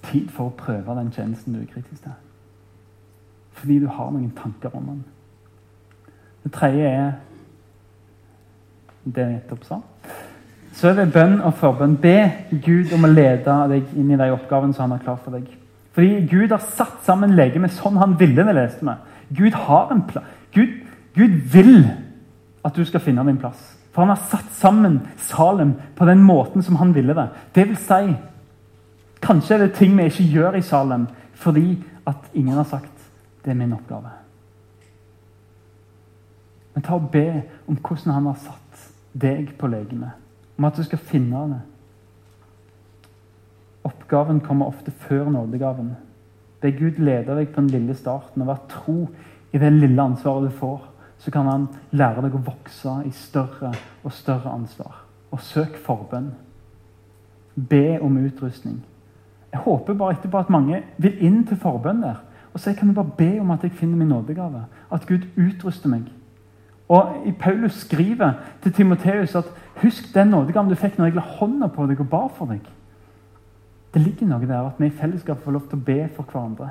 tid 0.03 0.29
for 0.29 0.51
å 0.51 0.57
prøve 0.57 0.95
den 0.99 1.11
tjenesten 1.11 1.55
du 1.55 1.61
er 1.63 1.71
kritisk 1.71 2.03
til. 2.03 2.15
Fordi 3.63 3.79
du 3.79 3.87
har 3.87 4.09
noen 4.11 4.31
tanker 4.35 4.73
om 4.75 4.89
den. 4.89 5.03
Det 6.43 6.51
tredje 6.51 6.89
er 6.89 7.11
det 9.05 9.23
jeg 9.23 9.35
nettopp 9.37 9.63
sa. 9.63 9.77
Så 10.75 10.89
er 10.89 10.97
det 10.97 11.13
bønn 11.13 11.37
og 11.39 11.53
forbønn. 11.61 11.95
Be 12.01 12.17
Gud 12.65 12.91
om 12.95 13.07
å 13.07 13.11
lede 13.11 13.55
deg 13.71 13.93
inn 13.95 14.11
i 14.11 14.19
de 14.19 14.27
oppgavene 14.33 14.75
som 14.75 14.89
han 14.89 14.97
har 14.97 15.05
klart 15.05 15.23
for 15.23 15.37
deg. 15.37 15.47
Fordi 15.95 16.25
Gud 16.27 16.51
har 16.51 16.65
satt 16.75 17.05
sammen 17.07 17.37
legemet 17.37 17.71
sånn 17.77 18.01
han 18.01 18.17
ville 18.19 18.43
det, 18.43 18.57
leste 18.57 18.83
vi. 18.83 18.97
Gud 19.39 19.55
har 19.63 19.93
en 19.95 20.03
plan. 20.09 20.27
Gud, 20.51 20.75
Gud 21.15 21.39
vil 21.53 21.85
at 22.67 22.75
du 22.75 22.83
skal 22.83 23.03
finne 23.05 23.23
din 23.29 23.39
plass. 23.39 23.61
For 23.93 24.03
han 24.03 24.11
har 24.11 24.27
satt 24.27 24.51
sammen 24.57 24.99
Salem 25.29 25.77
på 25.95 26.07
den 26.09 26.23
måten 26.25 26.65
som 26.65 26.81
han 26.81 26.91
ville 26.95 27.15
det. 27.15 27.29
Det 27.55 27.67
vil 27.69 27.79
si 27.79 28.03
Kanskje 29.23 29.55
er 29.55 29.61
det 29.61 29.75
ting 29.77 29.93
vi 29.95 30.09
ikke 30.09 30.25
gjør 30.35 30.57
i 30.59 30.65
Salem 30.67 31.05
fordi 31.39 31.77
at 32.07 32.25
ingen 32.35 32.57
har 32.59 32.67
sagt 32.67 32.92
det 33.43 33.51
er 33.51 33.59
min 33.59 33.73
oppgave. 33.75 34.11
Men 36.73 36.83
ta 36.83 36.97
og 36.97 37.11
be 37.13 37.43
om 37.67 37.77
hvordan 37.77 38.13
han 38.13 38.29
har 38.31 38.39
satt 38.41 38.87
deg 39.13 39.53
på 39.59 39.69
legemet. 39.69 40.15
Om 40.57 40.65
at 40.69 40.77
du 40.77 40.83
skal 40.85 41.01
finne 41.01 41.43
det. 41.51 41.59
Oppgaven 43.83 44.39
kommer 44.41 44.71
ofte 44.71 44.91
før 44.91 45.29
nådegaven. 45.29 45.93
Be 46.61 46.71
Gud 46.71 46.99
lede 47.03 47.35
deg 47.35 47.51
på 47.51 47.61
den 47.61 47.73
lille 47.73 47.95
starten 47.95 48.41
og 48.41 48.47
vær 48.47 48.63
tro 48.71 48.97
i 49.53 49.59
det 49.59 49.71
lille 49.75 50.01
ansvaret 50.01 50.47
du 50.47 50.57
får. 50.57 50.89
Så 51.19 51.31
kan 51.31 51.47
han 51.47 51.67
lære 51.91 52.23
deg 52.25 52.35
å 52.35 52.45
vokse 52.45 52.95
i 53.07 53.11
større 53.15 53.73
og 54.03 54.15
større 54.15 54.51
ansvar. 54.51 55.03
Og 55.31 55.41
søk 55.41 55.75
forbønn. 55.85 56.31
Be 57.55 57.99
om 58.01 58.17
utrustning. 58.17 58.81
Jeg 59.53 59.61
håper 59.61 59.93
bare 59.93 60.17
etterpå 60.17 60.39
at 60.41 60.49
mange 60.49 60.81
vil 60.97 61.19
inn 61.21 61.43
til 61.47 61.59
forbønn 61.61 62.01
der. 62.01 62.23
Og 62.53 62.59
så 62.59 62.73
kan 62.73 62.87
jeg 62.87 62.95
bare 62.95 63.11
be 63.17 63.39
om 63.41 63.51
at 63.51 63.63
jeg 63.63 63.71
finner 63.71 63.97
min 63.97 64.07
nådegave. 64.07 64.65
At 64.91 65.07
Gud 65.07 65.25
utruster 65.37 65.89
meg. 65.89 66.01
Og 66.89 67.23
i 67.25 67.31
Paulus 67.31 67.73
skriver 67.73 68.33
til 68.61 68.73
Timoteus 68.73 69.35
at 69.35 69.45
husk 69.81 70.13
den 70.15 70.27
nådegaven 70.27 70.69
du 70.69 70.75
fikk 70.75 70.97
når 70.97 71.05
jeg 71.05 71.15
la 71.15 71.25
hånda 71.39 71.67
på 71.73 71.87
deg 71.89 72.03
og 72.03 72.09
ba 72.09 72.21
for 72.27 72.51
deg. 72.51 72.61
Det 73.93 74.01
ligger 74.01 74.29
noe 74.29 74.45
der 74.45 74.67
at 74.67 74.79
vi 74.81 74.89
i 74.89 74.93
fellesskap 74.93 75.41
får 75.43 75.55
lov 75.55 75.67
til 75.69 75.79
å 75.79 75.85
be 75.85 75.97
for 76.15 76.29
hverandre. 76.29 76.69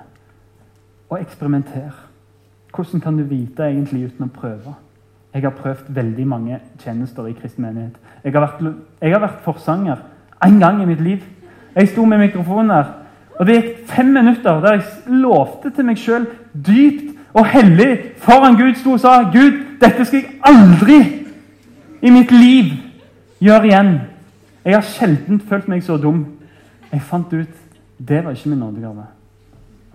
Og 1.10 1.20
eksperimentere. 1.20 1.92
Hvordan 2.74 3.00
kan 3.00 3.18
du 3.18 3.24
vite 3.28 3.66
egentlig 3.66 4.06
uten 4.06 4.26
å 4.26 4.32
prøve? 4.32 4.74
Jeg 5.34 5.42
har 5.42 5.54
prøvd 5.56 5.90
veldig 5.96 6.26
mange 6.28 6.60
tjenester 6.78 7.26
i 7.26 7.34
kristen 7.36 7.64
menighet. 7.64 7.96
Jeg 8.24 8.32
har 8.32 8.46
vært, 8.46 8.74
jeg 9.00 9.12
har 9.12 9.20
vært 9.20 9.44
forsanger 9.44 10.02
én 10.44 10.58
gang 10.60 10.82
i 10.82 10.86
mitt 10.86 11.00
liv. 11.00 11.24
Jeg 11.74 11.88
sto 11.88 12.04
med 12.04 12.20
mikrofonen 12.20 12.70
her, 12.70 12.90
og 13.42 13.48
det 13.48 13.56
gikk 13.56 13.78
fem 13.90 14.12
minutter 14.14 14.60
der 14.62 14.76
jeg 14.76 15.16
lovte 15.18 15.72
til 15.74 15.86
meg 15.88 15.98
sjøl 15.98 16.28
dypt 16.54 17.08
og 17.34 17.48
hellig 17.50 17.88
foran 18.22 18.54
Gud 18.54 18.76
sto 18.78 18.92
og 18.94 19.00
sa 19.02 19.16
Gud, 19.32 19.56
dette 19.80 20.04
skal 20.06 20.20
jeg 20.20 20.36
aldri 20.46 20.98
i 22.02 22.12
mitt 22.14 22.30
liv 22.30 22.76
gjøre 23.42 23.66
igjen. 23.66 23.90
Jeg 24.62 24.76
har 24.76 24.86
sjelden 24.86 25.40
følt 25.48 25.66
meg 25.72 25.82
så 25.82 25.96
dum 25.98 26.22
jeg 26.92 27.02
fant 27.02 27.34
ut 27.34 27.58
det 27.98 28.20
var 28.22 28.30
ikke 28.30 28.52
min 28.52 28.62
nådegave. 28.62 29.08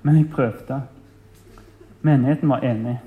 Men 0.03 0.17
jeg 0.17 0.29
prøvde. 0.31 0.81
Menigheten 2.01 2.49
var 2.49 2.67
enig. 2.67 2.99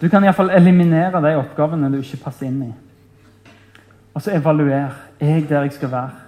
Du 0.00 0.08
kan 0.08 0.24
iallfall 0.24 0.52
eliminere 0.52 1.20
de 1.24 1.34
oppgavene 1.36 1.90
du 1.92 1.98
ikke 2.02 2.20
passer 2.24 2.50
inn 2.50 2.62
i. 2.68 2.70
Og 4.14 4.22
så 4.22 4.36
evaluer. 4.36 4.92
Er 5.20 5.34
jeg 5.34 5.48
der 5.48 5.62
jeg 5.62 5.72
skal 5.72 5.92
være? 5.92 6.25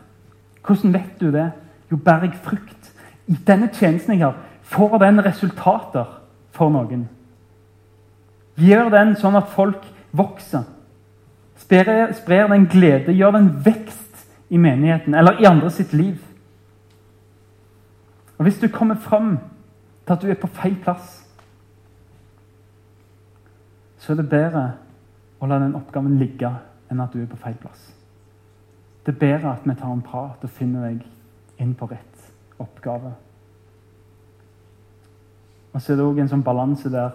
Hvordan 0.68 0.92
vet 0.92 1.20
du 1.20 1.30
det? 1.32 1.50
Jo, 1.90 1.96
berg 1.96 2.34
frukt. 2.44 2.92
I 3.26 3.36
denne 3.46 3.70
tjenesten 3.72 4.12
jeg 4.12 4.26
har, 4.26 4.36
får 4.62 4.98
den 5.00 5.24
resultater 5.24 6.10
for 6.52 6.68
noen. 6.72 7.06
Gjør 8.60 8.90
den 8.92 9.14
sånn 9.16 9.38
at 9.38 9.48
folk 9.54 9.86
vokser. 10.12 10.66
Sprer, 11.56 12.12
sprer 12.16 12.52
den 12.52 12.66
glede, 12.68 13.16
gjør 13.16 13.38
den 13.38 13.48
vekst 13.64 14.26
i 14.52 14.60
menigheten 14.60 15.16
eller 15.16 15.40
i 15.40 15.48
andre 15.48 15.70
sitt 15.72 15.92
liv. 15.96 16.20
Og 18.38 18.44
Hvis 18.44 18.60
du 18.60 18.68
kommer 18.68 18.94
fram 18.94 19.38
til 20.06 20.12
at 20.12 20.22
du 20.22 20.28
er 20.28 20.40
på 20.40 20.52
feil 20.52 20.76
plass, 20.82 21.24
så 23.98 24.12
er 24.12 24.20
det 24.20 24.28
bedre 24.30 24.66
å 25.40 25.48
la 25.48 25.58
den 25.64 25.76
oppgaven 25.76 26.18
ligge 26.20 26.52
enn 26.88 27.00
at 27.00 27.12
du 27.12 27.22
er 27.22 27.30
på 27.30 27.40
feil 27.40 27.56
plass. 27.60 27.97
Det 29.08 29.14
er 29.14 29.20
bedre 29.22 29.54
at 29.54 29.64
vi 29.64 29.72
tar 29.72 29.92
en 29.94 30.04
prat 30.04 30.42
og 30.44 30.52
finner 30.52 30.90
deg 30.90 31.62
inn 31.64 31.72
på 31.72 31.88
rett 31.88 32.26
oppgave. 32.60 33.14
Og 35.72 35.80
så 35.80 35.94
er 35.94 35.96
det 35.96 36.04
òg 36.04 36.20
en 36.20 36.28
sånn 36.28 36.44
balanse 36.44 36.92
der, 36.92 37.14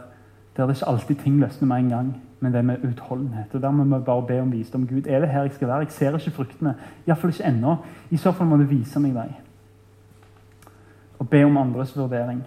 der 0.58 0.66
det 0.66 0.80
ikke 0.80 0.90
alltid 0.90 1.22
ting 1.22 1.38
løsner 1.38 1.70
med 1.70 1.84
en 1.84 1.92
gang 1.94 2.14
men 2.44 2.54
det 2.54 2.66
med 2.66 2.84
utholdenhet. 2.84 3.56
Og 3.56 3.62
Der 3.62 3.72
må 3.72 3.98
vi 3.98 4.04
bare 4.04 4.28
be 4.28 4.42
om 4.42 4.52
visdom. 4.52 4.88
Gud, 4.88 5.08
er 5.08 5.20
det 5.20 5.30
her 5.30 5.42
jeg 5.42 5.52
skal 5.52 5.68
være? 5.68 5.78
Jeg 5.78 5.92
ser 5.92 6.18
ikke 6.18 6.32
fruktene. 6.32 6.76
Iallfall 7.08 7.30
ikke 7.30 7.46
ennå. 7.46 7.76
I 8.12 8.18
så 8.18 8.32
fall 8.32 8.48
må 8.48 8.58
du 8.58 8.64
vise 8.64 9.00
meg 9.00 9.14
vei. 9.16 9.30
Og 11.20 11.30
be 11.30 11.46
om 11.46 11.58
andres 11.58 11.98
vurdering. 11.98 12.44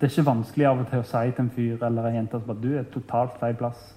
Det 0.00 0.06
er 0.06 0.12
ikke 0.12 0.26
vanskelig 0.30 0.66
av 0.66 0.84
og 0.84 0.86
til 0.86 1.02
å 1.02 1.08
si 1.08 1.32
til 1.32 1.44
en 1.44 1.50
fyr 1.50 1.82
eller 1.82 2.06
en 2.06 2.14
jente 2.14 2.36
at 2.36 2.62
du 2.62 2.70
er 2.78 2.86
totalt 2.94 3.40
feil 3.40 3.58
plass. 3.58 3.94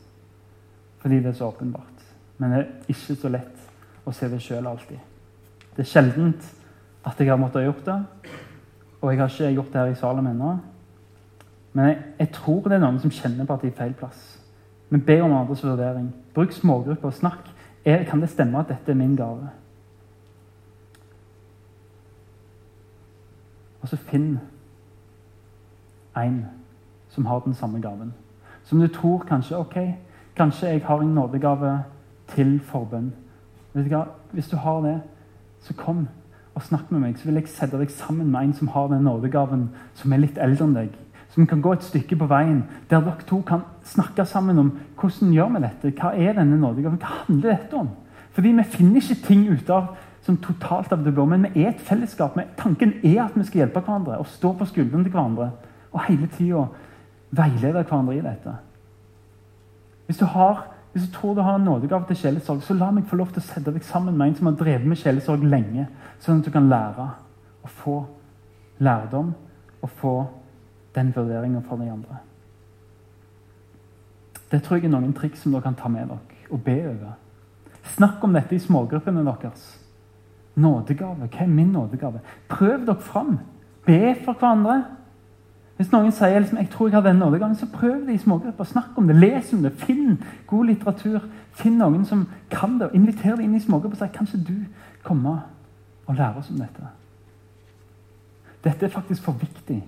Fordi 1.02 1.20
det 1.20 1.32
er 1.32 1.38
så 1.38 1.52
åpenbart. 1.52 2.04
Men 2.38 2.52
det 2.52 2.60
er 2.60 2.94
ikke 2.94 3.16
så 3.16 3.30
lett 3.34 4.06
å 4.06 4.14
se 4.16 4.30
det 4.32 4.42
sjøl 4.42 4.68
alltid. 4.68 4.98
Det 5.76 5.84
er 5.84 5.90
sjeldent 5.92 6.48
at 7.06 7.20
jeg 7.20 7.30
har 7.30 7.40
måttet 7.40 7.62
ha 7.62 7.68
gjort 7.70 7.86
det. 7.86 7.98
Og 9.02 9.12
jeg 9.12 9.20
har 9.20 9.30
ikke 9.30 9.54
gjort 9.54 9.74
det 9.74 9.82
her 9.82 9.92
i 9.92 10.00
Salem 10.00 10.28
ennå. 10.28 10.58
Men 11.74 11.86
jeg, 11.86 11.98
jeg, 12.20 12.32
tror 12.34 12.64
det 12.66 12.78
er 12.78 12.84
noen 12.84 13.00
som 13.02 13.14
kjenner 13.14 13.46
på 13.46 13.54
at 13.54 13.64
de 13.64 13.70
er 13.70 13.78
feil 13.78 13.94
plass. 13.98 14.24
Men 14.90 15.04
be 15.06 15.20
om 15.22 15.36
andres 15.36 15.64
vurdering. 15.64 16.10
Bruk 16.34 16.56
smågrupper 16.56 17.12
og 17.12 17.14
snakk. 17.14 17.52
Er, 17.86 18.04
kan 18.10 18.22
det 18.22 18.32
stemme 18.32 18.60
at 18.60 18.72
dette 18.72 18.92
er 18.92 18.98
min 18.98 19.16
gave? 19.16 19.50
Og 23.82 23.92
så 23.92 24.00
finn 24.10 24.40
en 26.18 26.40
som 27.14 27.26
har 27.26 27.40
den 27.46 27.54
samme 27.54 27.82
gaven. 27.82 28.14
Som 28.64 28.80
du 28.80 28.88
tror 28.88 29.24
kanskje 29.30 29.58
ok, 29.58 29.78
kanskje 30.38 30.70
jeg 30.70 30.86
har 30.86 31.02
en 31.02 31.16
nådegave 31.16 31.74
til 32.34 32.60
forbønn. 32.60 33.12
Hvis 34.32 34.50
du 34.50 34.58
har 34.58 34.82
det, 34.82 35.02
så 35.62 35.74
kom 35.74 36.08
og 36.58 36.64
snakk 36.66 36.92
med 36.92 37.04
meg. 37.04 37.18
Så 37.18 37.28
vil 37.28 37.38
jeg 37.38 37.52
sette 37.52 37.78
deg 37.78 37.92
sammen 37.94 38.32
med 38.32 38.48
en 38.48 38.56
som 38.58 38.72
har 38.74 38.90
den 38.90 39.06
nådegaven, 39.06 39.70
som 39.98 40.14
er 40.14 40.24
litt 40.24 40.40
eldre 40.42 40.66
enn 40.66 40.74
deg 40.78 40.96
Som 41.30 41.46
kan 41.46 41.62
gå 41.62 41.74
et 41.76 41.86
stykke 41.86 42.16
på 42.18 42.26
veien 42.26 42.64
der 42.90 43.04
dere 43.04 43.26
to 43.28 43.42
kan 43.46 43.62
snakke 43.86 44.26
sammen 44.26 44.58
om 44.58 44.72
hvordan 44.98 45.34
gjør 45.34 45.52
vi 45.54 45.62
dette. 45.62 45.94
Hva 46.00 46.14
er 46.16 46.34
denne 46.34 46.58
nådegaven? 46.58 46.98
Hva 46.98 47.24
handler 47.28 47.52
dette 47.52 47.78
om? 47.78 47.90
Fordi 48.32 48.54
vi 48.58 48.64
finner 48.64 49.02
ikke 49.02 49.28
ting 49.28 49.48
ut 49.52 49.70
av 49.70 49.96
som 50.22 50.38
totalt 50.38 50.92
av 50.92 51.04
det 51.04 51.14
blå, 51.14 51.26
men 51.26 51.46
vi 51.54 51.64
er 51.64 51.70
et 51.70 51.82
fellesskap. 51.82 52.40
Tanken 52.58 52.94
er 53.04 53.24
at 53.24 53.36
vi 53.36 53.46
skal 53.46 53.64
hjelpe 53.64 53.84
hverandre 53.84 54.18
og 54.18 54.28
stå 54.28 54.54
på 54.58 54.66
skuldrene 54.66 55.06
til 55.06 55.14
hverandre. 55.14 55.52
Og 55.92 56.04
hele 56.08 56.28
tida 56.28 56.66
veilede 57.32 57.84
hverandre 57.84 58.18
i 58.18 58.24
dette. 58.26 58.56
Hvis 60.08 60.18
du, 60.18 60.26
har, 60.26 60.64
hvis 60.94 61.08
du 61.08 61.14
tror 61.14 61.36
du 61.36 61.42
har 61.42 61.56
en 61.56 61.66
nådegave 61.68 62.08
til 62.08 62.18
sjelesorg, 62.18 62.64
så 62.64 62.74
la 62.74 62.90
meg 62.92 63.08
få 63.10 63.20
lov 63.20 63.34
til 63.34 63.44
å 63.44 63.48
sette 63.48 63.74
deg 63.76 63.84
sammen 63.86 64.18
med 64.18 64.32
en 64.32 64.38
som 64.40 64.50
har 64.50 64.56
drevet 64.60 64.88
med 64.88 65.00
sjelesorg 65.00 65.44
lenge, 65.44 65.88
sånn 66.24 66.40
at 66.40 66.48
du 66.48 66.54
kan 66.54 66.70
lære 66.72 67.10
å 67.64 67.72
få 67.84 67.98
lærdom 68.80 69.34
og 69.82 69.94
få 70.00 70.16
den 70.96 71.12
vurderinga 71.16 71.62
fra 71.68 71.78
de 71.78 71.92
andre. 71.92 72.22
Det 74.52 74.62
tror 74.64 74.80
jeg 74.80 74.88
er 74.88 74.96
noen 74.96 75.14
triks 75.14 75.44
som 75.44 75.52
dere 75.52 75.66
kan 75.66 75.76
ta 75.76 75.92
med 75.92 76.08
dere 76.08 76.54
og 76.56 76.62
be 76.64 76.78
over. 76.88 77.16
Snakk 77.98 78.24
om 78.24 78.36
dette 78.36 78.56
i 78.56 78.64
smågruppene 78.64 79.24
deres. 79.26 79.66
Nådegave. 80.56 81.28
Hva 81.28 81.44
er 81.44 81.52
min 81.52 81.74
nådegave? 81.76 82.22
Prøv 82.50 82.86
dere 82.88 83.04
fram. 83.04 83.38
Be 83.86 84.16
for 84.24 84.34
hverandre. 84.34 84.84
Hvis 85.78 85.92
noen 85.94 86.12
sier 86.12 86.40
liksom, 86.40 86.58
jeg 86.58 86.70
tror 86.74 86.88
jeg 86.88 86.96
har 86.96 87.04
denne 87.06 87.26
overgangen, 87.26 87.58
så 87.58 87.68
prøv 87.70 88.08
det 88.08 88.16
i 88.16 88.22
smågrupper. 88.22 88.66
Snakk 88.66 88.98
om 88.98 89.08
det, 89.08 89.16
les 89.16 89.54
om 89.54 89.62
det. 89.62 89.76
Finn 89.78 90.18
god 90.50 90.66
litteratur. 90.72 91.28
Finn 91.54 91.78
noen 91.78 92.06
som 92.06 92.26
kan 92.50 92.80
det. 92.80 92.90
og 92.90 92.96
Inviter 92.98 93.36
dem 93.36 93.46
inn 93.46 93.56
i 93.56 93.62
smågrupper 93.62 93.94
og 93.94 94.02
si 94.02 94.18
kanskje 94.18 94.42
du 94.48 94.56
kommer 95.06 95.46
og 96.08 96.16
lærer 96.16 96.42
oss 96.42 96.50
om 96.50 96.58
dette. 96.58 96.90
Dette 98.64 98.86
er 98.86 98.94
faktisk 98.94 99.24
for 99.24 99.38
viktig 99.38 99.80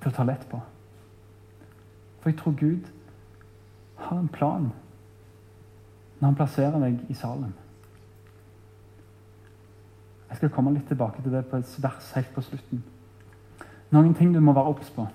til 0.00 0.10
å 0.10 0.14
ta 0.16 0.26
lett 0.26 0.42
på. 0.50 0.58
For 2.20 2.32
jeg 2.32 2.38
tror 2.40 2.58
Gud 2.58 2.90
har 4.02 4.18
en 4.18 4.28
plan 4.28 4.70
når 6.20 6.26
han 6.26 6.36
plasserer 6.36 6.82
deg 6.82 6.98
i 7.08 7.16
salen. 7.16 7.52
Jeg 10.30 10.36
skal 10.36 10.52
komme 10.54 10.74
litt 10.74 10.88
tilbake 10.90 11.22
til 11.22 11.32
det 11.32 11.46
på 11.46 11.58
et 11.58 11.76
vers 11.82 12.10
helt 12.16 12.34
på 12.34 12.42
slutten. 12.44 12.82
Noen 13.90 14.14
ting 14.14 14.34
du 14.34 14.40
må 14.40 14.52
være 14.52 14.70
obs 14.70 14.90
på. 14.94 15.06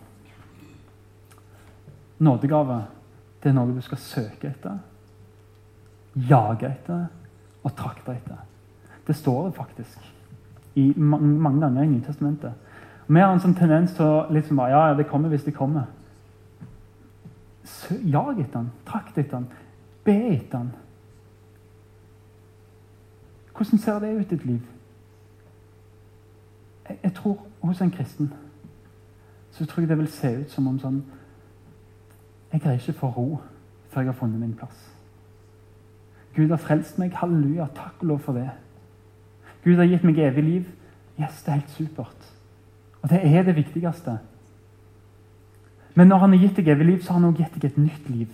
Nådegave 2.19 2.81
det 3.43 3.51
er 3.51 3.55
noe 3.59 3.75
du 3.75 3.81
skal 3.85 3.99
søke 4.01 4.49
etter, 4.49 4.79
jage 6.15 6.65
etter 6.65 7.03
og 7.61 7.73
trakte 7.77 8.15
etter. 8.15 8.39
Det 9.05 9.13
står 9.15 9.43
det 9.45 9.55
faktisk 9.55 10.07
i 10.81 10.93
mange, 10.97 11.59
ganger 11.61 11.83
i 11.83 11.91
Nytestamentet. 11.91 12.53
Vi 13.07 13.21
har 13.21 13.29
en 13.29 13.43
sånn 13.43 13.53
tendens 13.53 13.93
til 13.93 14.07
å 14.09 14.23
liksom 14.33 14.57
bare, 14.57 14.71
ja, 14.73 14.95
det 14.97 15.05
kommer 15.05 15.29
hvis 15.29 15.45
det 15.45 15.53
kommer. 15.53 15.85
Jag 18.01 18.39
etter 18.39 18.57
den, 18.57 18.71
trakt 18.87 19.17
etter 19.17 19.43
den, 19.43 19.45
be 20.03 20.15
etter 20.31 20.63
den. 20.63 20.73
Hvordan 23.53 23.83
ser 23.83 24.01
det 24.01 24.15
ut 24.15 24.25
i 24.25 24.29
ditt 24.33 24.45
liv? 24.45 24.65
Jeg, 26.89 26.97
jeg 27.03 27.13
tror 27.21 27.45
hos 27.61 27.81
en 27.81 27.93
kristen 27.93 28.33
så 29.55 29.65
tror 29.65 29.81
jeg 29.81 29.89
det 29.89 29.97
vil 29.97 30.11
se 30.11 30.31
ut 30.41 30.51
som 30.51 30.67
om 30.67 30.79
sånn 30.79 30.99
Jeg 32.51 32.61
greier 32.61 32.79
ikke 32.79 32.99
få 32.99 33.11
ro 33.15 33.27
før 33.91 34.03
jeg 34.03 34.11
har 34.11 34.17
funnet 34.19 34.39
min 34.39 34.55
plass. 34.55 34.79
Gud 36.35 36.51
har 36.51 36.59
frelst 36.59 36.97
meg. 36.99 37.15
Halleluja. 37.15 37.67
Takk 37.75 38.01
og 38.03 38.09
lov 38.09 38.19
for 38.23 38.35
det. 38.35 38.49
Gud 39.63 39.79
har 39.79 39.87
gitt 39.87 40.03
meg 40.03 40.19
evig 40.19 40.43
liv. 40.43 40.69
Yes, 41.19 41.41
det 41.43 41.51
er 41.51 41.59
helt 41.61 41.75
supert. 41.75 42.31
Og 43.01 43.09
det 43.11 43.21
er 43.23 43.43
det 43.47 43.55
viktigste. 43.55 44.17
Men 45.95 46.11
når 46.11 46.23
han 46.23 46.35
har 46.35 46.43
gitt 46.43 46.59
deg 46.59 46.71
evig 46.73 46.87
liv, 46.89 47.03
så 47.03 47.13
har 47.13 47.21
han 47.21 47.29
også 47.29 47.43
gitt 47.43 47.55
deg 47.55 47.69
et 47.69 47.77
nytt 47.79 48.09
liv. 48.11 48.33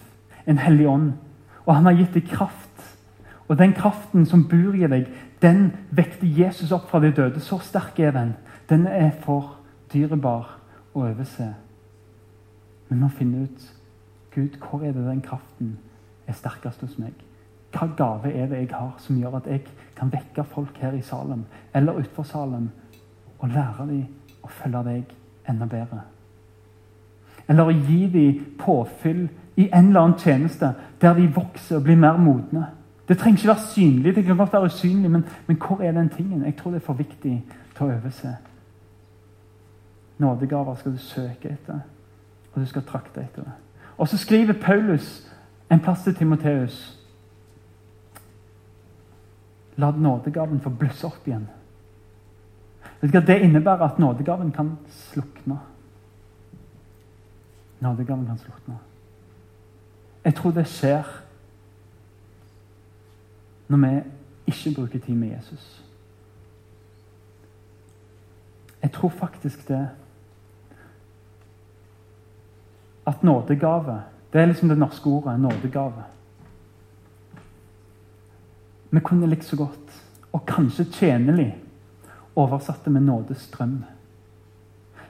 En 0.50 0.62
hellig 0.62 0.88
ånd. 0.90 1.12
Og 1.66 1.76
han 1.76 1.90
har 1.90 1.98
gitt 2.00 2.18
deg 2.18 2.30
kraft. 2.30 2.88
Og 3.48 3.58
den 3.58 3.74
kraften 3.78 4.26
som 4.26 4.48
bor 4.50 4.74
i 4.78 4.90
deg, 4.90 5.10
den 5.42 5.70
vekter 5.94 6.30
Jesus 6.30 6.74
opp 6.74 6.90
fra 6.90 7.02
de 7.04 7.14
døde. 7.14 7.42
Så 7.42 7.62
sterk 7.62 8.00
er 8.00 8.18
den. 8.18 8.34
Den 8.70 8.88
er 8.90 9.12
for 9.26 9.60
dyrebar 9.94 10.61
å 10.94 11.06
overse. 11.06 11.48
Vi 12.90 12.98
må 13.00 13.08
finne 13.16 13.46
ut 13.46 13.68
Gud, 14.36 14.58
hvor 14.60 14.84
er 14.84 14.92
det 14.96 15.06
den 15.06 15.22
kraften 15.22 15.78
er 16.28 16.36
sterkest 16.36 16.82
hos 16.82 16.98
meg? 17.00 17.14
Hva 17.72 17.88
gave 17.98 18.32
er 18.32 18.50
det 18.52 18.60
jeg 18.66 18.72
har 18.74 18.96
som 19.00 19.20
gjør 19.20 19.38
at 19.40 19.48
jeg 19.48 19.64
kan 19.96 20.12
vekke 20.12 20.44
folk 20.52 20.78
her 20.84 20.96
i 20.96 21.04
Salem 21.04 21.46
eller 21.74 22.00
utenfor 22.00 22.28
Salem 22.28 22.70
og 23.40 23.50
lære 23.50 23.88
dem 23.88 24.04
å 24.44 24.52
følge 24.52 24.84
deg 24.88 25.14
enda 25.52 25.68
bedre? 25.72 26.04
Eller 27.48 27.68
å 27.68 27.76
gi 27.76 28.02
dem 28.12 28.44
påfyll 28.60 29.26
i 29.60 29.70
en 29.70 29.90
eller 29.90 30.02
annen 30.02 30.20
tjeneste 30.20 30.74
der 31.02 31.16
de 31.16 31.28
vokser 31.36 31.80
og 31.80 31.88
blir 31.88 32.00
mer 32.00 32.20
modne. 32.20 32.68
Det 33.08 33.18
trenger 33.20 33.40
ikke 33.40 33.54
være 33.54 33.72
synlig, 33.74 34.16
det 34.16 34.26
kan 34.26 34.38
godt 34.38 34.54
være 34.54 34.70
usynlig, 34.72 35.12
men, 35.12 35.26
men 35.48 35.58
hvor 35.60 35.82
er 35.84 35.92
den 35.92 36.10
tingen? 36.10 36.46
Jeg 36.46 36.56
tror 36.56 36.72
det 36.72 36.80
er 36.80 36.86
for 36.86 37.00
viktig 37.00 37.34
til 37.76 37.84
å 37.84 37.90
overse. 37.92 38.36
Nådegaver 40.22 40.76
skal 40.76 40.94
du 40.94 40.98
søke 40.98 41.50
etter, 41.50 41.80
og 42.54 42.62
du 42.62 42.66
skal 42.70 42.84
trakte 42.86 43.24
etter 43.24 43.44
det. 43.48 43.52
Og 43.98 44.08
så 44.08 44.18
skriver 44.18 44.54
Paulus 44.54 45.28
en 45.72 45.80
plass 45.80 46.04
til 46.04 46.16
Timoteus. 46.16 47.00
La 49.76 49.92
nådegaven 49.92 50.62
få 50.62 50.70
blusse 50.70 51.08
opp 51.08 51.28
igjen. 51.28 51.48
Det 53.02 53.40
innebærer 53.42 53.82
at 53.88 54.00
nådegaven 54.00 54.52
kan 54.52 54.78
slukne. 54.90 55.58
Nådegaven 57.80 58.26
kan 58.26 58.38
slukne. 58.38 58.78
Jeg 60.24 60.36
tror 60.36 60.52
det 60.52 60.68
skjer 60.68 61.08
når 63.68 63.78
vi 63.78 64.02
ikke 64.48 64.76
bruker 64.76 65.00
tid 65.00 65.16
med 65.16 65.34
Jesus. 65.34 65.84
Jeg 68.82 68.92
tror 68.92 69.10
faktisk 69.10 69.68
det 69.68 69.90
at 73.08 73.24
nådegave 73.24 74.02
Det 74.34 74.42
er 74.42 74.46
liksom 74.46 74.70
det 74.70 74.78
norske 74.78 75.10
ordet 75.10 75.40
nådegave. 75.40 76.04
Vi 78.92 79.00
kunne 79.00 79.28
likt 79.28 79.44
så 79.46 79.56
godt, 79.56 80.04
og 80.34 80.46
kanskje 80.46 80.86
tjenlig, 80.86 81.58
det 82.86 82.92
med 82.94 83.02
nådestrøm. 83.02 83.84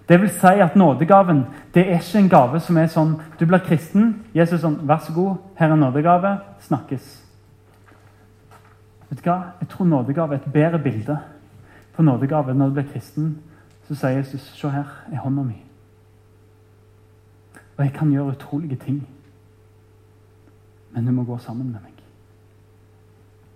Det 0.09 0.21
vil 0.21 0.29
si 0.29 0.59
at 0.59 0.75
Nådegaven 0.75 1.45
det 1.73 1.81
er 1.87 1.93
ikke 1.93 2.19
en 2.19 2.29
gave 2.29 2.59
som 2.59 2.77
er 2.77 2.87
sånn 2.87 3.13
Du 3.39 3.45
blir 3.45 3.61
kristen. 3.63 4.25
Jesus 4.33 4.61
sånn, 4.61 4.79
'Vær 4.83 4.97
så 4.97 5.13
god, 5.13 5.35
her 5.55 5.71
er 5.71 5.75
nådegave. 5.75 6.37
Snakkes.' 6.59 7.21
Vet 9.09 9.23
du 9.23 9.29
hva? 9.29 9.53
Jeg 9.61 9.69
tror 9.69 9.85
nådegave 9.85 10.33
er 10.33 10.39
et 10.39 10.53
bedre 10.53 10.79
bilde 10.79 11.19
på 11.95 12.01
nådegave. 12.01 12.53
Når 12.53 12.67
du 12.67 12.73
blir 12.73 12.91
kristen, 12.93 13.37
så 13.87 13.95
sier 13.95 14.17
Jesus 14.17 14.41
'Se 14.41 14.69
her 14.69 14.85
er 15.11 15.17
hånda 15.17 15.41
mi'. 15.41 15.70
Og 17.81 17.85
jeg 17.87 17.93
kan 17.95 18.11
gjøre 18.13 18.35
utrolige 18.35 18.75
ting. 18.77 19.07
Men 20.93 21.05
du 21.05 21.11
må 21.11 21.23
gå 21.25 21.37
sammen 21.41 21.71
med 21.71 21.81
meg. 21.81 22.01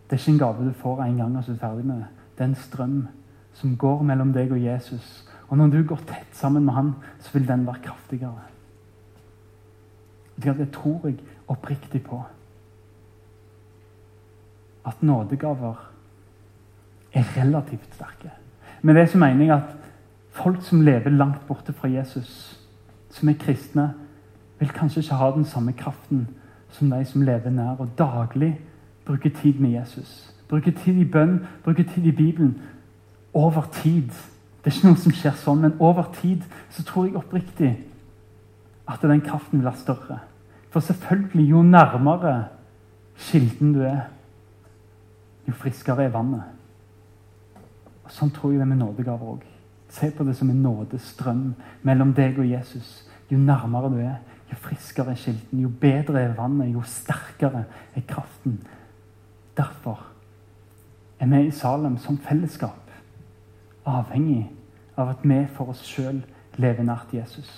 Det 0.09 0.15
er 0.15 0.21
ikke 0.21 0.31
en 0.31 0.39
gave 0.39 0.65
du 0.65 0.71
får 0.79 1.01
en 1.03 1.17
gang 1.19 1.35
og 1.37 1.43
så 1.43 1.51
er 1.51 1.55
du 1.55 1.59
ferdig 1.61 1.83
med 1.85 1.99
det. 1.99 2.07
Det 2.33 2.41
er 2.41 2.47
en 2.47 2.55
strøm 2.55 2.95
som 3.53 3.75
går 3.77 3.99
mellom 4.01 4.31
deg 4.33 4.49
og 4.51 4.63
Jesus. 4.63 5.29
Og 5.47 5.59
når 5.59 5.67
du 5.75 5.83
går 5.85 6.01
tett 6.09 6.31
sammen 6.33 6.65
med 6.65 6.73
han, 6.73 6.89
så 7.19 7.35
vil 7.35 7.45
den 7.47 7.67
være 7.67 7.83
kraftigere. 7.83 8.47
Det 10.41 10.71
tror 10.73 11.05
jeg 11.05 11.19
oppriktig 11.47 12.01
på. 12.03 12.23
At 14.85 15.03
nådegaver 15.03 15.83
er 17.13 17.37
relativt 17.37 17.93
sterke. 17.93 18.31
Med 18.81 18.95
det 18.95 19.05
så 19.09 19.21
mener 19.21 19.45
jeg 19.45 19.55
at 19.57 19.77
folk 20.31 20.65
som 20.65 20.81
lever 20.81 21.13
langt 21.13 21.45
borte 21.47 21.73
fra 21.73 21.87
Jesus, 21.87 22.59
som 23.09 23.29
er 23.29 23.37
kristne, 23.39 23.93
vil 24.59 24.69
kanskje 24.69 25.01
ikke 25.01 25.15
ha 25.19 25.31
den 25.35 25.45
samme 25.45 25.73
kraften 25.73 26.27
som 26.69 26.89
de 26.89 27.05
som 27.05 27.21
lever 27.21 27.49
nær 27.49 27.79
og 27.79 27.89
daglig 27.97 28.59
bruker 29.05 29.29
tid 29.29 29.59
med 29.59 29.69
Jesus. 29.69 30.33
Bruker 30.49 30.71
tid 30.71 30.97
i 30.97 31.05
bønn, 31.05 31.39
bruker 31.63 31.83
tid 31.83 32.05
i 32.05 32.11
Bibelen. 32.11 32.61
Over 33.33 33.67
tid. 33.71 34.09
Det 34.63 34.71
er 34.71 34.75
ikke 34.75 34.87
noe 34.87 35.01
som 35.01 35.13
skjer 35.13 35.35
sånn, 35.37 35.61
men 35.61 35.75
over 35.79 36.07
tid 36.21 36.43
så 36.73 36.83
tror 36.83 37.05
jeg 37.05 37.17
oppriktig 37.19 37.71
at 38.89 39.01
den 39.01 39.21
kraften 39.21 39.59
vil 39.59 39.67
være 39.67 39.81
større. 39.81 40.19
For 40.73 40.79
selvfølgelig, 40.79 41.49
jo 41.49 41.61
nærmere 41.61 42.35
kilden 43.17 43.73
du 43.73 43.81
er, 43.81 44.07
jo 45.47 45.53
friskere 45.53 46.03
er 46.05 46.13
vannet. 46.13 46.43
Og 48.05 48.11
Sånn 48.13 48.31
tror 48.33 48.53
jeg 48.53 48.59
det 48.59 48.65
er 48.65 48.71
med 48.73 48.81
nådegaver 48.81 49.35
òg. 49.35 49.45
Se 49.89 50.09
på 50.11 50.25
det 50.27 50.35
som 50.37 50.49
en 50.49 50.61
nådestrøm 50.65 51.45
mellom 51.85 52.13
deg 52.13 52.39
og 52.41 52.49
Jesus. 52.49 53.05
Jo 53.31 53.37
nærmere 53.37 53.89
du 53.93 53.99
er, 54.01 54.17
friskere 54.55 55.11
er 55.11 55.19
kilden, 55.19 55.59
jo 55.59 55.69
bedre 55.81 56.21
er 56.21 56.35
vannet, 56.37 56.73
jo 56.73 56.81
sterkere 56.81 57.65
er 57.95 58.01
kraften. 58.07 58.59
Derfor 59.57 60.05
er 61.19 61.27
vi 61.31 61.47
i 61.47 61.51
Salem 61.51 61.97
som 61.97 62.17
fellesskap 62.17 62.85
avhengig 63.85 64.49
av 64.97 65.09
at 65.13 65.23
vi 65.23 65.39
for 65.55 65.71
oss 65.73 65.83
sjøl 65.85 66.21
lever 66.57 66.83
nært 66.83 67.13
Jesus. 67.13 67.49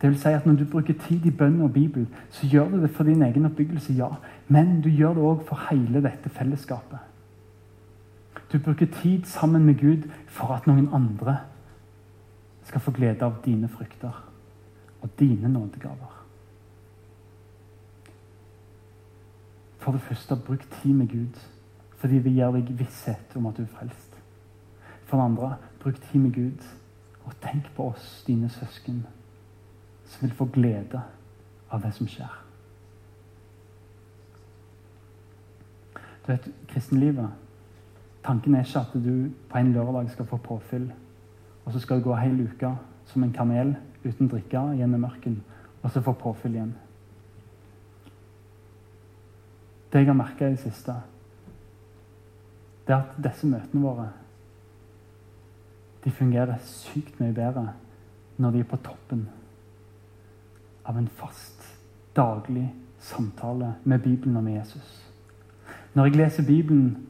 Det 0.00 0.08
vil 0.08 0.18
si 0.18 0.28
at 0.28 0.46
Når 0.46 0.54
du 0.54 0.64
bruker 0.64 0.94
tid 0.94 1.26
i 1.26 1.30
bønn 1.30 1.60
og 1.60 1.72
Bibel, 1.72 2.06
så 2.30 2.46
gjør 2.46 2.68
du 2.68 2.82
det 2.82 2.90
for 2.90 3.04
din 3.04 3.22
egen 3.22 3.44
oppbyggelse, 3.44 3.92
ja. 3.92 4.08
Men 4.48 4.80
du 4.80 4.88
gjør 4.88 5.14
det 5.14 5.22
òg 5.22 5.44
for 5.48 5.60
hele 5.70 6.02
dette 6.02 6.28
fellesskapet. 6.28 6.98
Du 8.52 8.58
bruker 8.58 8.86
tid 8.86 9.24
sammen 9.24 9.64
med 9.64 9.78
Gud 9.78 10.08
for 10.26 10.54
at 10.54 10.66
noen 10.66 10.88
andre 10.92 11.36
skal 12.64 12.80
få 12.80 12.90
glede 12.90 13.24
av 13.24 13.42
dine 13.44 13.68
frykter 13.68 14.24
og 15.02 15.08
dine 15.18 15.48
nådegaver. 15.48 16.19
For 19.80 19.92
det 19.92 20.00
første, 20.04 20.36
bruk 20.36 20.66
tid 20.70 20.92
med 20.92 21.08
Gud, 21.08 21.40
fordi 21.96 22.20
det 22.20 22.32
gir 22.32 22.52
deg 22.52 22.72
visshet 22.78 23.36
om 23.36 23.48
at 23.48 23.56
du 23.56 23.64
er 23.64 23.72
frelst. 23.72 24.16
For 25.08 25.16
det 25.16 25.24
andre, 25.24 25.54
bruk 25.80 26.00
tid 26.10 26.20
med 26.20 26.34
Gud, 26.36 26.66
og 27.24 27.32
tenk 27.40 27.70
på 27.76 27.88
oss, 27.92 28.22
dine 28.26 28.48
søsken, 28.48 29.06
som 30.04 30.26
vil 30.26 30.36
få 30.36 30.48
glede 30.52 31.00
av 31.70 31.82
det 31.82 31.94
som 31.96 32.08
skjer. 32.08 32.36
Du 36.26 36.32
vet, 36.32 36.50
kristenlivet 36.68 37.30
Tanken 38.20 38.54
er 38.54 38.66
ikke 38.66 38.80
at 38.80 38.92
du 39.00 39.30
på 39.48 39.58
en 39.58 39.72
lørdag 39.72 40.10
skal 40.12 40.26
få 40.28 40.36
påfyll, 40.36 40.90
og 41.64 41.72
så 41.72 41.80
skal 41.80 41.98
du 41.98 42.04
gå 42.04 42.16
hele 42.20 42.50
uka 42.52 42.74
som 43.08 43.24
en 43.24 43.32
kamel 43.32 43.72
uten 44.04 44.28
drikke 44.28 44.60
gjennom 44.76 45.00
mørken, 45.00 45.38
og 45.82 45.90
så 45.90 46.02
få 46.04 46.12
påfyll 46.12 46.54
igjen. 46.54 46.74
Det 49.92 49.98
jeg 49.98 50.06
har 50.06 50.18
merka 50.18 50.46
i 50.46 50.54
det 50.54 50.62
siste, 50.62 50.94
det 52.86 52.94
er 52.94 53.02
at 53.02 53.18
disse 53.22 53.46
møtene 53.46 53.82
våre 53.82 54.08
de 56.04 56.10
fungerer 56.10 56.62
sykt 56.64 57.18
mye 57.20 57.34
bedre 57.36 57.66
når 58.40 58.54
de 58.54 58.62
er 58.62 58.70
på 58.70 58.78
toppen 58.80 59.26
av 60.88 60.96
en 60.96 61.10
fast, 61.20 61.66
daglig 62.16 62.70
samtale 63.00 63.74
med 63.84 64.02
Bibelen 64.02 64.36
og 64.36 64.44
med 64.44 64.56
Jesus. 64.58 64.88
Når 65.94 66.04
jeg 66.06 66.16
leser 66.16 66.46
Bibelen 66.46 67.06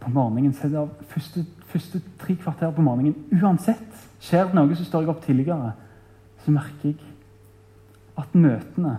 på 0.00 0.10
morgenen, 0.10 0.52
så 0.52 0.66
er 0.66 0.70
det 0.70 1.06
første, 1.08 1.44
første 1.66 2.00
tre 2.18 2.36
kvarter 2.36 2.70
på 2.70 2.82
morgenen 2.82 3.42
Uansett 3.42 4.06
skjer 4.20 4.46
det 4.46 4.56
noe, 4.56 4.76
så 4.76 4.84
står 4.84 5.04
jeg 5.04 5.12
opp 5.12 5.22
tidligere. 5.24 5.72
Så 6.44 6.52
merker 6.54 6.92
jeg 6.92 6.96
at 8.20 8.34
møtene 8.34 8.98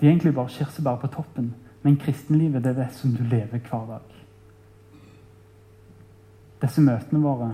de 0.00 0.08
egentlig 0.08 0.34
bare 0.34 0.52
skjer 0.52 0.68
seg 0.72 0.84
bare 0.84 1.00
på 1.04 1.12
toppen. 1.14 1.52
Men 1.84 2.00
kristenlivet 2.00 2.64
det 2.64 2.72
er 2.72 2.82
det 2.82 2.90
som 2.96 3.12
du 3.12 3.22
lever 3.22 3.60
hver 3.60 3.86
dag. 3.90 4.14
Disse 6.64 6.80
møtene 6.80 7.20
våre 7.20 7.50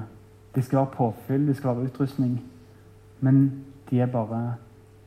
de 0.54 0.62
skal 0.62 0.78
være 0.78 0.94
påfyll, 0.94 1.46
de 1.46 1.54
skal 1.54 1.76
være 1.76 1.90
utrustning. 1.90 2.38
Men 3.20 3.64
de 3.90 4.00
er 4.00 4.06
bare 4.06 4.54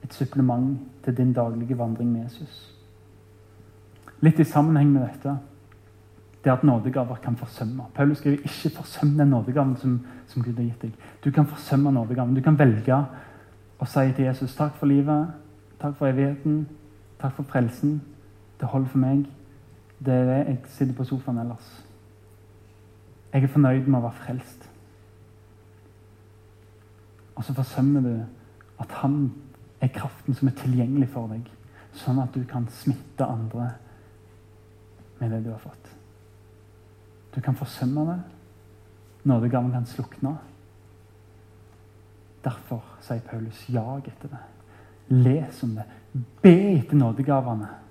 et 0.03 0.13
supplement 0.13 0.79
til 1.03 1.17
din 1.17 1.33
daglige 1.33 1.77
vandring 1.77 2.11
med 2.11 2.23
Jesus. 2.23 2.69
Litt 4.23 4.39
i 4.39 4.47
sammenheng 4.47 4.91
med 4.91 5.07
dette 5.07 5.37
det 6.43 6.51
at 6.51 6.63
nådegaver 6.63 7.15
kan 7.23 7.35
forsømme. 7.35 7.83
Paulus 7.95 8.17
skriver 8.17 8.37
ikke 8.37 8.75
'forsøm 8.75 9.17
den 9.17 9.27
nådegaven 9.27 9.77
som, 9.77 10.05
som, 10.27 10.43
Gud 10.43 10.53
har 10.53 10.63
gitt 10.63 10.83
deg'. 10.83 10.95
Du 11.25 11.31
kan 11.31 11.45
forsømme 11.45 11.91
nådegaven. 11.91 12.35
Du 12.35 12.41
kan 12.41 12.59
velge 12.59 13.05
å 13.79 13.85
si 13.85 14.11
til 14.15 14.25
Jesus 14.25 14.55
'takk 14.55 14.75
for 14.75 14.85
livet, 14.85 15.27
takk 15.79 15.95
for 15.95 16.07
evigheten, 16.07 16.67
takk 17.19 17.33
for 17.33 17.43
frelsen'. 17.43 17.99
Det 18.63 18.69
holder 18.71 18.87
for 18.87 18.97
meg. 19.03 19.25
Det 19.99 20.13
er 20.13 20.29
det 20.29 20.35
jeg 20.47 20.57
sitter 20.71 20.95
på 20.95 21.03
sofaen 21.03 21.41
ellers. 21.41 21.65
Jeg 23.33 23.43
er 23.43 23.51
fornøyd 23.51 23.89
med 23.89 23.97
å 23.97 24.05
være 24.05 24.19
frelst. 24.21 24.69
Og 27.35 27.43
så 27.43 27.55
forsømmer 27.57 28.05
du 28.05 28.13
at 28.79 28.95
han 29.01 29.17
er 29.83 29.91
kraften 29.91 30.39
som 30.39 30.47
er 30.47 30.55
tilgjengelig 30.61 31.09
for 31.11 31.27
deg, 31.33 31.51
sånn 32.05 32.23
at 32.23 32.31
du 32.31 32.45
kan 32.47 32.69
smitte 32.71 33.27
andre 33.27 33.67
med 35.19 35.35
det 35.35 35.43
du 35.43 35.51
har 35.51 35.59
fått. 35.59 35.91
Du 37.35 37.43
kan 37.43 37.59
forsømme 37.59 38.07
det. 38.13 38.17
Nådegaven 39.27 39.75
kan 39.75 39.91
slukne. 39.91 40.37
Derfor 42.47 42.79
sier 43.03 43.27
Paulus 43.27 43.67
jag 43.67 44.07
etter 44.07 44.37
det. 44.37 44.43
Les 45.19 45.63
om 45.67 45.75
det. 45.75 45.89
Be 46.39 46.59
etter 46.77 46.95
nådegavene. 46.95 47.82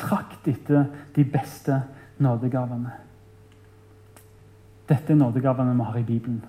Trakt 0.00 0.48
etter 0.48 0.88
de 1.14 1.24
beste 1.28 1.82
nådegavene. 2.20 2.94
Dette 4.88 5.12
er 5.12 5.20
nådegavene 5.20 5.76
vi 5.76 5.86
har 5.86 6.00
i 6.00 6.06
Bibelen. 6.08 6.40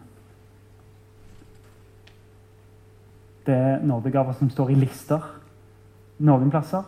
Det 3.45 3.53
er 3.55 3.85
nådegaver 3.85 4.37
som 4.37 4.49
står 4.49 4.71
i 4.71 4.79
lister 4.79 5.21
noen 6.21 6.51
plasser. 6.53 6.85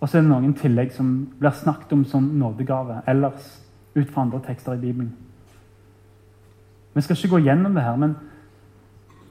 Og 0.00 0.08
så 0.08 0.18
er 0.18 0.24
det 0.24 0.30
noen 0.30 0.54
tillegg 0.58 0.92
som 0.92 1.10
blir 1.38 1.54
snakket 1.56 1.94
om 1.96 2.04
som 2.08 2.26
nådegave 2.38 3.00
ellers 3.08 3.46
ut 3.94 4.10
fra 4.10 4.24
andre 4.24 4.40
tekster 4.44 4.74
i 4.74 4.82
Bibelen. 4.82 5.12
Vi 6.94 7.02
skal 7.02 7.16
ikke 7.16 7.36
gå 7.36 7.44
gjennom 7.46 7.74
det 7.74 7.82
her, 7.82 7.96
men 7.96 8.16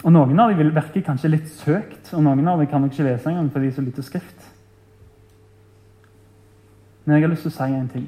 og 0.03 0.11
Noen 0.11 0.39
av 0.39 0.49
dem 0.51 0.57
vil 0.59 0.73
virke 0.75 0.99
kanskje 0.99 1.29
litt 1.29 1.45
søkt, 1.47 2.09
og 2.11 2.25
noen 2.25 2.47
av 2.51 2.59
dem 2.59 2.67
kan 2.67 2.81
nok 2.83 2.91
ikke 2.91 3.05
lese 3.07 3.29
engang 3.31 3.45
fordi 3.53 3.69
de 3.69 3.71
er 3.71 3.75
så 3.77 3.83
lite 3.85 4.03
skrift. 4.03 4.49
Men 7.05 7.15
jeg 7.15 7.23
har 7.23 7.31
lyst 7.33 7.41
til 7.41 7.51
å 7.51 7.55
si 7.55 7.73
en 7.75 7.89
ting. 7.91 8.05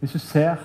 Hvis 0.00 0.16
du 0.16 0.18
ser 0.18 0.58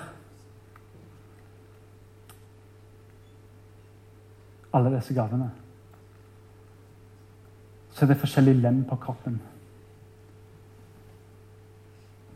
alle 4.74 4.90
disse 4.96 5.14
gavene, 5.14 5.50
så 7.90 8.04
er 8.04 8.10
det 8.12 8.18
forskjellige 8.18 8.62
lem 8.62 8.82
på 8.86 8.96
kroppen. 8.96 9.38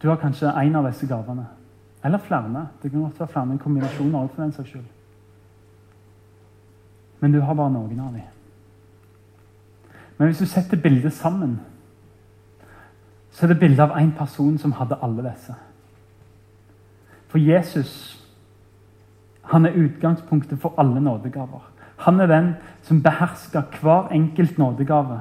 Du 0.03 0.09
har 0.09 0.17
kanskje 0.17 0.51
en 0.51 0.77
av 0.77 0.87
disse 0.87 1.07
gavene. 1.07 1.47
Eller 2.05 2.19
flere. 2.19 2.69
Det 2.83 2.91
kan 2.91 3.03
godt 3.03 3.21
være 3.21 3.29
flere, 3.29 3.51
en 3.53 3.59
kombinasjon 3.59 4.15
av 4.15 4.29
for 4.29 4.43
den 4.43 4.53
saks 4.53 4.71
skyld. 4.71 4.87
Men 7.21 7.33
du 7.33 7.41
har 7.41 7.55
bare 7.55 7.71
noen 7.71 8.01
av 8.01 8.15
dem. 8.15 8.31
Men 10.19 10.29
hvis 10.29 10.39
du 10.43 10.47
setter 10.47 10.81
bildet 10.83 11.13
sammen, 11.13 11.61
så 13.33 13.47
er 13.47 13.53
det 13.53 13.61
bilde 13.61 13.83
av 13.83 13.97
én 13.97 14.13
person 14.17 14.59
som 14.59 14.75
hadde 14.77 14.99
alle 15.03 15.25
disse. 15.25 15.55
For 17.33 17.41
Jesus 17.41 18.23
han 19.53 19.67
er 19.67 19.77
utgangspunktet 19.77 20.61
for 20.61 20.75
alle 20.79 21.01
nådegaver. 21.01 21.65
Han 21.97 22.21
er 22.21 22.27
den 22.27 22.55
som 22.83 23.03
behersker 23.03 23.63
hver 23.81 24.13
enkelt 24.13 24.59
nådegave, 24.59 25.21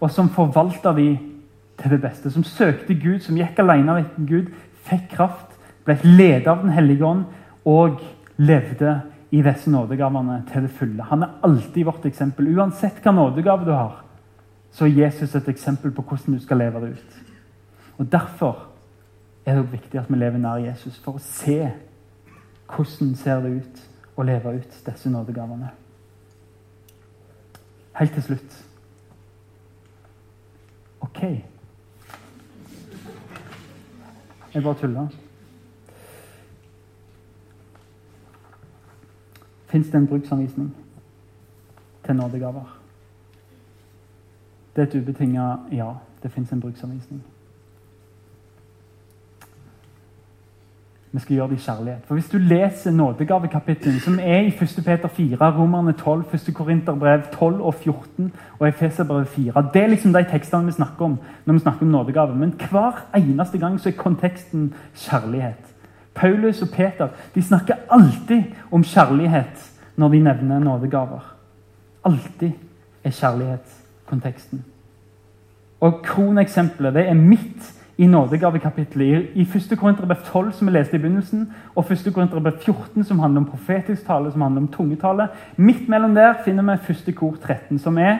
og 0.00 0.10
som 0.10 0.28
forvalter 0.28 0.92
de 0.92 1.18
til 1.82 1.90
det 1.90 2.00
beste. 2.00 2.30
Som 2.30 2.44
søkte 2.44 2.94
Gud, 2.94 3.20
som 3.20 3.36
gikk 3.36 3.58
alene 3.58 3.98
etter 4.00 4.28
Gud, 4.28 4.48
fikk 4.86 5.10
kraft, 5.16 5.52
ble 5.84 5.98
ledet 6.04 6.48
av 6.50 6.62
Den 6.62 6.72
hellige 6.74 7.04
ånd 7.04 7.24
og 7.64 8.00
levde 8.36 9.00
i 9.30 9.42
disse 9.42 9.70
nådegavene 9.70 10.42
til 10.52 10.66
det 10.66 10.70
fulle. 10.70 11.02
Han 11.02 11.22
er 11.22 11.38
alltid 11.42 11.84
vårt 11.84 12.06
eksempel. 12.06 12.48
Uansett 12.56 13.02
hva 13.02 13.12
nådegave 13.12 13.64
du 13.66 13.72
har, 13.72 14.02
så 14.72 14.86
er 14.86 14.98
Jesus 15.04 15.34
et 15.34 15.48
eksempel 15.48 15.90
på 15.94 16.02
hvordan 16.02 16.34
du 16.34 16.42
skal 16.42 16.58
leve 16.58 16.80
det 16.80 16.96
ut. 16.96 17.25
Og 17.98 18.12
Derfor 18.12 18.68
er 19.46 19.54
det 19.54 19.72
viktig 19.72 20.00
at 20.00 20.10
vi 20.10 20.16
lever 20.16 20.38
nær 20.38 20.56
Jesus, 20.56 20.98
for 20.98 21.16
å 21.16 21.22
se 21.22 21.72
hvordan 22.66 23.14
ser 23.16 23.40
det 23.44 23.52
ut 23.60 23.82
å 24.16 24.24
leve 24.26 24.56
ut 24.58 24.78
disse 24.86 25.10
nådegavene. 25.10 25.68
Helt 27.96 28.12
til 28.12 28.22
slutt 28.22 28.56
OK. 31.00 31.22
Jeg 34.54 34.62
bare 34.62 34.74
tuller. 34.80 35.08
Fins 39.66 39.86
det 39.86 39.94
en 39.94 40.06
bruksanvisning 40.06 40.76
til 42.04 42.16
nådegaver? 42.16 42.76
Det 44.76 44.82
er 44.82 44.86
et 44.86 44.94
ubetinga 45.02 45.46
ja. 45.72 45.94
Det 46.22 46.32
fins 46.32 46.52
en 46.52 46.60
bruksanvisning. 46.60 47.35
Vi 51.16 51.20
skal 51.20 51.36
gjøre 51.36 51.48
det 51.48 51.56
i 51.56 51.64
kjærlighet. 51.64 52.00
For 52.04 52.14
Hvis 52.14 52.28
du 52.28 52.38
leser 52.38 52.90
nådegavekapitlet, 52.90 54.02
som 54.02 54.18
er 54.22 54.40
i 54.40 54.48
1. 54.48 54.82
Peter 54.84 55.08
4, 55.08 55.50
Romerne 55.58 55.92
12, 55.92 56.24
1. 56.34 56.54
Korinterbrev 56.54 57.22
12 57.32 57.60
og 57.60 57.74
14 57.74 58.32
og 58.58 58.68
Efeserbrev 58.68 59.24
4 59.26 59.70
Det 59.74 59.82
er 59.82 59.86
liksom 59.86 60.12
de 60.12 60.24
tekstene 60.30 60.64
vi 60.64 60.72
snakker 60.72 61.04
om 61.04 61.18
når 61.44 61.52
vi 61.52 61.58
snakker 61.58 61.82
om 61.82 61.88
nådegave. 61.88 62.34
Men 62.36 62.52
hver 62.70 63.06
eneste 63.16 63.58
gang 63.58 63.80
så 63.80 63.88
er 63.88 63.92
konteksten 63.92 64.74
kjærlighet. 64.96 65.72
Paulus 66.14 66.62
og 66.62 66.68
Peter 66.68 67.08
de 67.34 67.42
snakker 67.42 67.74
alltid 67.90 68.42
om 68.70 68.84
kjærlighet 68.84 69.72
når 69.96 70.08
de 70.08 70.18
nevner 70.18 70.58
nådegaver. 70.58 71.34
Alltid 72.04 72.50
er 73.04 73.10
kjærlighet 73.10 73.76
konteksten. 74.06 74.64
Og 75.80 76.02
Kroneksempelet 76.04 76.94
det 76.94 77.08
er 77.08 77.14
midt 77.14 77.72
i 77.98 78.06
nådegavekapitlet. 78.06 79.30
I 79.34 79.40
1. 79.40 79.78
Korinterbrev 79.78 80.16
12, 80.24 80.52
som 80.52 80.66
vi 80.66 80.72
leste 80.72 80.96
i 80.96 81.00
begynnelsen, 81.00 81.52
og 81.74 81.92
1. 81.92 82.14
Korinterbrev 82.14 82.58
14, 82.60 83.04
som 83.04 83.18
handler 83.18 83.40
om 83.40 83.50
profetisk 83.50 84.06
tale, 84.06 84.32
som 84.32 84.40
handler 84.40 84.62
om 84.62 84.68
tungetale. 84.68 85.28
Midt 85.56 85.88
mellom 85.88 86.14
der 86.14 86.34
finner 86.44 86.62
vi 86.62 86.92
1. 86.92 87.14
kor 87.16 87.36
13, 87.42 87.78
som 87.78 87.98
er 87.98 88.18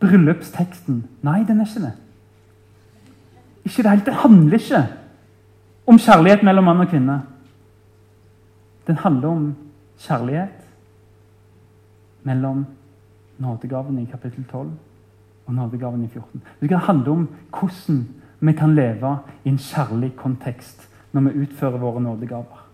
bryllupsteksten. 0.00 1.04
Nei, 1.22 1.42
den 1.48 1.60
er 1.60 1.66
ikke 1.66 1.86
det. 1.86 1.92
Ikke 3.64 3.82
det 3.82 3.90
helt, 3.90 4.06
Det 4.06 4.14
handler 4.14 4.58
ikke 4.58 4.86
om 5.86 5.98
kjærlighet 5.98 6.42
mellom 6.42 6.64
mann 6.64 6.80
og 6.80 6.88
kvinne. 6.88 7.22
Den 8.86 8.96
handler 8.96 9.28
om 9.28 9.56
kjærlighet 9.98 10.64
mellom 12.22 12.66
nådegavene 13.38 14.02
i 14.02 14.08
kapittel 14.10 14.44
12 14.44 14.70
og 15.46 15.54
nådegaven 15.54 16.04
i 16.04 16.08
14. 16.08 16.42
Det 16.60 16.78
handler 16.78 17.10
om 17.10 17.28
hvordan 17.50 18.06
vi 18.40 18.52
kan 18.52 18.74
leve 18.74 19.18
i 19.44 19.48
en 19.48 19.58
kjærlig 19.58 20.14
kontekst 20.16 20.88
når 21.12 21.20
vi 21.20 21.42
utfører 21.44 21.78
våre 21.78 22.00
nådegaver. 22.00 22.66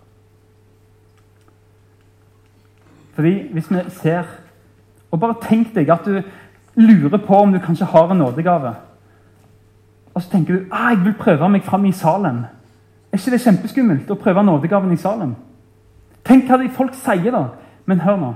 Fordi 3.14 3.48
hvis 3.52 3.70
vi 3.70 3.76
ser 3.88 4.24
Og 5.10 5.20
bare 5.20 5.36
tenk 5.40 5.70
deg 5.74 5.88
at 5.90 6.04
du 6.04 6.22
lurer 6.76 7.18
på 7.26 7.34
om 7.34 7.52
du 7.52 7.58
kanskje 7.58 7.86
har 7.86 8.10
en 8.10 8.18
nådegave. 8.18 8.74
Og 10.14 10.22
så 10.22 10.30
tenker 10.30 10.54
du 10.54 10.64
ah, 10.70 10.90
jeg 10.90 11.04
vil 11.04 11.14
prøve 11.14 11.48
meg 11.48 11.62
fram 11.64 11.84
i 11.84 11.92
Salem. 11.92 12.42
Er 13.12 13.18
ikke 13.18 13.30
det 13.30 13.40
kjempeskummelt 13.40 14.10
å 14.10 14.18
prøve 14.20 14.42
nådegaven 14.42 14.92
i 14.92 14.98
Salem? 15.00 15.34
Tenk 16.24 16.50
hva 16.50 16.58
de 16.58 16.68
folk 16.74 16.94
sier, 16.98 17.30
da. 17.32 17.44
Men 17.86 18.02
hør 18.02 18.18
nå. 18.20 18.32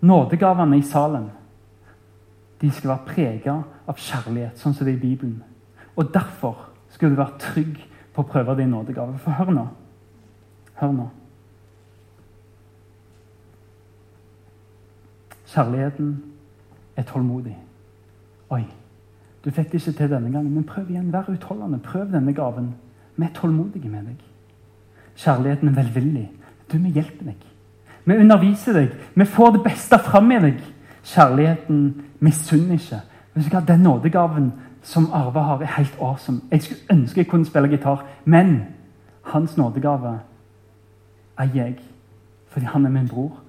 Nådegavene 0.00 0.78
i 0.78 0.82
Salem 0.86 1.26
de 2.60 2.70
skal 2.70 2.94
være 2.94 3.06
prega 3.10 3.56
av 3.86 3.98
kjærlighet, 4.00 4.56
sånn 4.56 4.72
som 4.72 4.86
det 4.86 4.94
er 4.94 4.96
i 4.96 5.02
Bibelen. 5.02 5.42
Og 5.96 6.14
derfor 6.14 6.68
skulle 6.88 7.16
du 7.16 7.20
være 7.20 7.38
trygg 7.38 7.76
på 8.14 8.22
å 8.22 8.28
prøve 8.28 8.56
din 8.56 8.72
nådegave. 8.72 9.18
For 9.18 9.36
hør 9.36 9.52
nå. 9.52 9.66
Hør 10.80 10.92
nå. 10.92 11.08
Kjærligheten 15.46 16.10
er 16.96 17.06
tålmodig. 17.08 17.56
Oi, 18.50 18.64
du 19.44 19.50
fikk 19.50 19.72
det 19.72 19.80
ikke 19.80 19.98
til 19.98 20.10
denne 20.10 20.30
gangen, 20.32 20.52
men 20.52 20.64
prøv 20.68 20.90
igjen. 20.90 21.12
Vær 21.12 21.30
utholdende. 21.32 21.78
Prøv 21.84 22.12
denne 22.12 22.34
gaven. 22.34 22.74
Vi 23.16 23.24
er 23.24 23.34
tålmodige 23.34 23.88
med 23.88 24.10
deg. 24.10 24.24
Kjærligheten 25.16 25.68
er 25.68 25.76
velvillig. 25.76 26.30
Du, 26.72 26.78
vi 26.78 26.90
hjelper 26.90 27.30
deg. 27.30 27.44
Vi 28.04 28.16
underviser 28.20 28.76
deg. 28.76 28.96
Vi 29.14 29.24
får 29.24 29.56
det 29.56 29.62
beste 29.64 29.98
fram 30.02 30.30
i 30.34 30.40
deg. 30.44 30.60
Kjærligheten 31.06 31.82
misunner 32.20 32.76
ikke. 32.76 33.00
Vet 33.34 33.46
du 33.46 33.54
hva, 33.54 33.62
Den 33.64 33.84
nådegaven 33.86 34.52
som 34.86 35.08
Arve 35.12 35.42
har, 35.42 35.58
er 35.58 35.76
helt 35.76 35.96
awesome. 36.00 36.40
Jeg 36.50 36.62
skulle 36.62 36.80
ønske 36.90 37.20
jeg 37.20 37.26
kunne 37.26 37.46
spille 37.46 37.68
gitar, 37.68 38.04
men 38.24 38.64
hans 39.22 39.56
nådegave 39.56 40.20
eier 41.40 41.64
jeg 41.64 41.78
fordi 42.48 42.66
han 42.66 42.86
er 42.86 42.90
min 42.90 43.08
bror. 43.08 43.40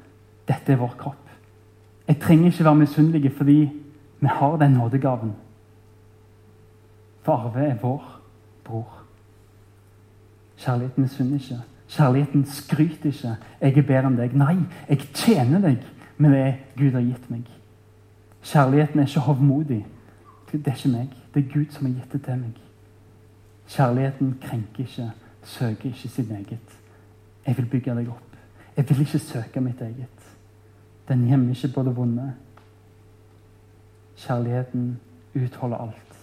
Dette 0.48 0.74
er 0.74 0.80
vår 0.82 0.96
kropp. 0.98 1.30
Jeg 2.08 2.20
trenger 2.20 2.46
ikke 2.46 2.64
være 2.64 2.76
misunnelig 2.76 3.32
fordi 3.38 3.72
vi 4.20 4.28
har 4.28 4.58
den 4.58 4.72
nådegaven. 4.72 5.34
For 7.22 7.34
Arve 7.34 7.66
er 7.66 7.76
vår 7.82 8.20
bror. 8.64 8.98
Kjærligheten 10.58 11.02
misunner 11.02 11.34
ikke. 11.34 11.62
Kjærligheten 11.88 12.46
skryter 12.46 13.06
ikke. 13.06 13.36
'Jeg 13.62 13.78
er 13.78 13.82
bedre 13.82 14.08
enn 14.08 14.18
deg.' 14.18 14.36
Nei, 14.36 14.58
jeg 14.90 15.00
tjener 15.14 15.62
deg 15.62 15.78
med 16.18 16.32
det 16.32 16.56
Gud 16.78 16.92
har 16.92 17.02
gitt 17.02 17.30
meg. 17.32 17.46
Kjærligheten 18.44 19.00
er 19.00 19.06
ikke 19.06 19.20
hovmodig. 19.20 19.86
Det 20.52 20.68
er 20.68 20.76
ikke 20.76 20.98
meg. 20.98 21.17
Det 21.34 21.46
er 21.46 21.54
Gud 21.54 21.72
som 21.72 21.86
har 21.86 21.94
gitt 21.94 22.14
det 22.14 22.22
til 22.26 22.40
meg. 22.42 22.62
Kjærligheten 23.68 24.38
krenker 24.42 24.84
ikke, 24.86 25.12
søker 25.44 25.90
ikke 25.90 26.10
sitt 26.10 26.32
eget. 26.32 26.78
Jeg 27.48 27.58
vil 27.58 27.70
bygge 27.72 27.96
deg 27.96 28.10
opp. 28.10 28.38
Jeg 28.78 28.90
vil 28.90 29.02
ikke 29.02 29.20
søke 29.20 29.62
mitt 29.62 29.82
eget. 29.82 30.30
Den 31.08 31.28
gjemmer 31.28 31.56
ikke 31.56 31.74
på 31.74 31.84
det 31.84 31.96
vonde. 31.96 32.34
Kjærligheten 34.18 35.00
utholder 35.36 35.78
alt, 35.78 36.18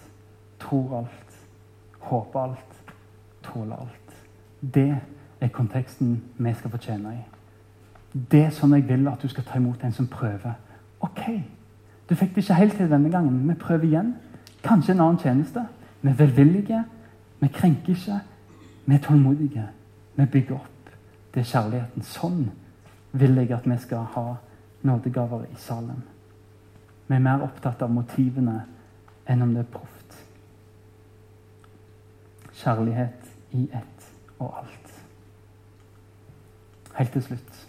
tror 0.59 0.97
alt, 0.97 1.37
håper 1.99 2.39
alt, 2.39 2.93
tåler 3.43 3.75
alt. 3.75 4.25
Det 4.73 4.97
er 5.41 5.47
konteksten 5.47 6.23
vi 6.37 6.53
skal 6.53 6.71
fortjene 6.71 7.13
i. 7.13 7.23
Det 8.31 8.45
er 8.45 8.53
sånn 8.55 8.73
jeg 8.77 8.87
vil 8.87 9.07
at 9.11 9.21
du 9.21 9.27
skal 9.31 9.43
ta 9.47 9.59
imot 9.59 9.83
en 9.83 9.93
som 9.93 10.07
prøver. 10.07 10.55
Ok, 11.03 11.21
du 12.09 12.15
fikk 12.15 12.35
det 12.35 12.43
ikke 12.43 12.59
helt 12.59 12.77
til 12.77 12.89
denne 12.89 13.11
gangen. 13.11 13.41
Vi 13.49 13.55
prøver 13.59 13.83
igjen. 13.83 14.13
Kanskje 14.65 14.93
en 14.93 15.01
annen 15.01 15.21
tjeneste. 15.21 15.67
Vi 16.01 16.09
er 16.09 16.13
velvillige. 16.13 16.83
Vi 17.39 17.47
krenker 17.47 17.93
ikke. 17.93 18.19
Vi 18.85 18.95
er 18.95 19.03
tålmodige. 19.03 19.67
Vi 20.15 20.25
bygger 20.25 20.55
opp. 20.55 20.89
Det 21.33 21.43
er 21.43 21.49
kjærligheten. 21.49 22.05
Sånn 22.05 22.45
vil 23.11 23.37
jeg 23.37 23.51
at 23.53 23.67
vi 23.69 23.77
skal 23.79 24.07
ha 24.15 24.25
nådegaver 24.85 25.45
i 25.51 25.57
Salem. 25.57 26.01
Vi 27.07 27.15
er 27.15 27.21
mer 27.21 27.43
opptatt 27.45 27.83
av 27.85 27.93
motivene 27.93 28.63
enn 29.29 29.45
om 29.45 29.53
det 29.53 29.65
er 29.65 29.71
proft. 29.73 30.17
Kjærlighet 32.55 33.31
i 33.57 33.67
ett 33.73 34.09
og 34.39 34.61
alt. 34.63 34.93
Helt 36.95 37.11
til 37.11 37.25
slutt 37.29 37.61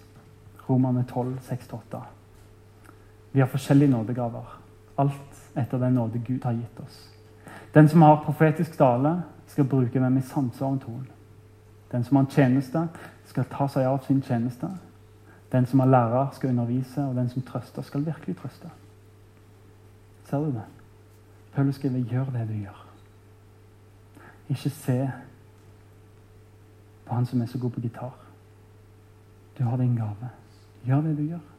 Romerne 0.69 1.05
12, 1.07 1.39
6-8. 1.47 2.01
Vi 3.33 3.41
har 3.41 3.51
forskjellige 3.51 3.91
nådegaver. 3.91 4.57
Alt 4.99 5.36
etter 5.57 5.79
den 5.79 5.95
nåde 5.95 6.19
Gud 6.19 6.45
har 6.45 6.53
gitt 6.53 6.81
oss. 6.81 7.11
Den 7.75 7.89
som 7.89 8.03
har 8.03 8.25
profetisk 8.25 8.79
tale, 8.79 9.23
skal 9.47 9.65
bruke 9.65 10.01
den 10.01 10.19
i 10.19 10.23
samsvar 10.23 10.71
med 10.71 10.81
troen. 10.81 11.09
Den 11.93 12.05
som 12.05 12.17
har 12.17 12.25
en 12.25 12.31
tjeneste, 12.31 12.89
skal 13.25 13.45
ta 13.51 13.69
seg 13.69 13.87
av 13.87 14.01
sin 14.07 14.23
tjeneste. 14.23 14.69
Den 15.53 15.67
som 15.67 15.81
er 15.81 15.87
lærer, 15.87 16.31
skal 16.33 16.51
undervise, 16.51 17.05
og 17.05 17.15
den 17.15 17.29
som 17.29 17.43
trøster, 17.43 17.83
skal 17.83 18.07
virkelig 18.07 18.37
trøste. 18.37 18.71
Ser 20.25 20.39
du 20.39 20.47
det? 20.47 20.65
Paulus 21.55 21.75
skriver 21.75 21.99
'gjør 21.99 22.25
det 22.25 22.49
du 22.49 22.53
gjør'. 22.53 22.87
Ikke 24.49 24.71
se 24.71 25.11
på 27.07 27.15
han 27.15 27.27
som 27.27 27.43
er 27.43 27.47
så 27.47 27.59
god 27.59 27.71
på 27.71 27.81
gitar. 27.81 28.15
Du 29.59 29.65
har 29.65 29.77
din 29.77 29.97
gave. 29.97 30.31
Gjør 30.85 31.01
det 31.01 31.17
du 31.19 31.23
gjør. 31.23 31.56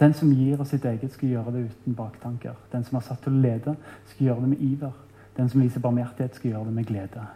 Den 0.00 0.14
som 0.14 0.32
gir 0.32 0.60
av 0.60 0.66
sitt 0.66 0.84
eget, 0.84 1.12
skal 1.12 1.28
gjøre 1.28 1.52
det 1.54 1.64
uten 1.70 1.94
baktanker. 1.94 2.54
Den 2.72 2.84
som 2.84 2.98
er 2.98 3.06
satt 3.06 3.22
til 3.22 3.32
å 3.32 3.42
lede, 3.42 3.76
skal 4.10 4.26
gjøre 4.26 4.42
det 4.42 4.48
med 4.48 4.62
iver. 4.66 4.92
Den 5.36 5.48
som 5.48 5.62
viser 5.62 5.80
barmhjertighet, 5.80 6.34
skal 6.34 6.50
gjøre 6.50 6.64
det 6.64 6.74
med 6.74 6.86
glede. 6.86 7.26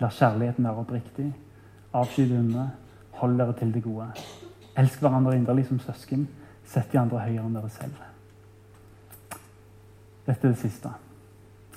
La 0.00 0.10
kjærligheten 0.12 0.64
være 0.64 0.84
oppriktig. 0.84 1.28
Avsky 1.94 2.26
det 2.28 2.38
onde. 2.38 2.66
Hold 3.20 3.38
dere 3.38 3.54
til 3.58 3.72
det 3.74 3.82
gode. 3.84 4.08
Elsk 4.76 5.00
hverandre 5.00 5.36
inderlig 5.36 5.66
som 5.68 5.80
søsken. 5.80 6.26
Sett 6.64 6.92
de 6.92 6.98
andre 7.00 7.22
høyere 7.22 7.46
enn 7.46 7.56
dere 7.56 7.70
selv. 7.72 8.00
Dette 10.26 10.48
er 10.48 10.52
det 10.52 10.60
siste. 10.60 10.90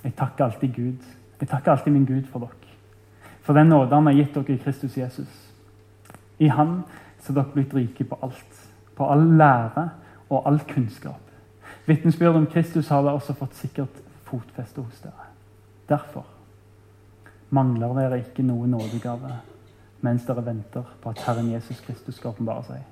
Jeg 0.03 0.15
takker 0.17 0.45
alltid 0.45 0.73
Gud. 0.75 1.11
Jeg 1.39 1.49
takker 1.49 1.71
alltid 1.71 1.93
min 1.93 2.07
Gud 2.07 2.28
for 2.32 2.43
dere. 2.43 2.73
For 3.41 3.55
den 3.55 3.69
nåde 3.71 3.95
han 3.95 4.09
har 4.09 4.17
gitt 4.17 4.36
dere 4.36 4.55
i 4.55 4.59
Kristus 4.59 4.97
Jesus. 4.97 5.43
I 6.39 6.47
Han 6.47 6.82
så 7.19 7.32
er 7.32 7.39
dere 7.39 7.53
blitt 7.53 7.75
rike 7.75 8.03
på 8.03 8.17
alt. 8.21 8.67
På 8.95 9.07
all 9.11 9.23
lære 9.38 9.89
og 10.30 10.47
all 10.47 10.59
kunnskap. 10.67 11.21
Vitnesbyrdet 11.86 12.36
om 12.36 12.47
Kristus 12.51 12.88
har 12.88 13.03
dere 13.03 13.19
også 13.19 13.34
fått 13.38 13.55
sikkert 13.55 14.01
fotfeste 14.28 14.82
hos 14.82 14.99
dere. 15.03 15.30
Derfor 15.89 16.25
mangler 17.49 17.93
dere 17.95 18.19
ikke 18.19 18.43
noe 18.43 18.67
nådegave 18.67 19.38
mens 20.05 20.25
dere 20.28 20.45
venter 20.45 20.84
på 21.01 21.09
at 21.09 21.23
Herren 21.25 21.51
Jesus 21.51 21.80
Kristus 21.82 22.19
skal 22.19 22.36
åpenbare 22.36 22.63
seg. 22.67 22.84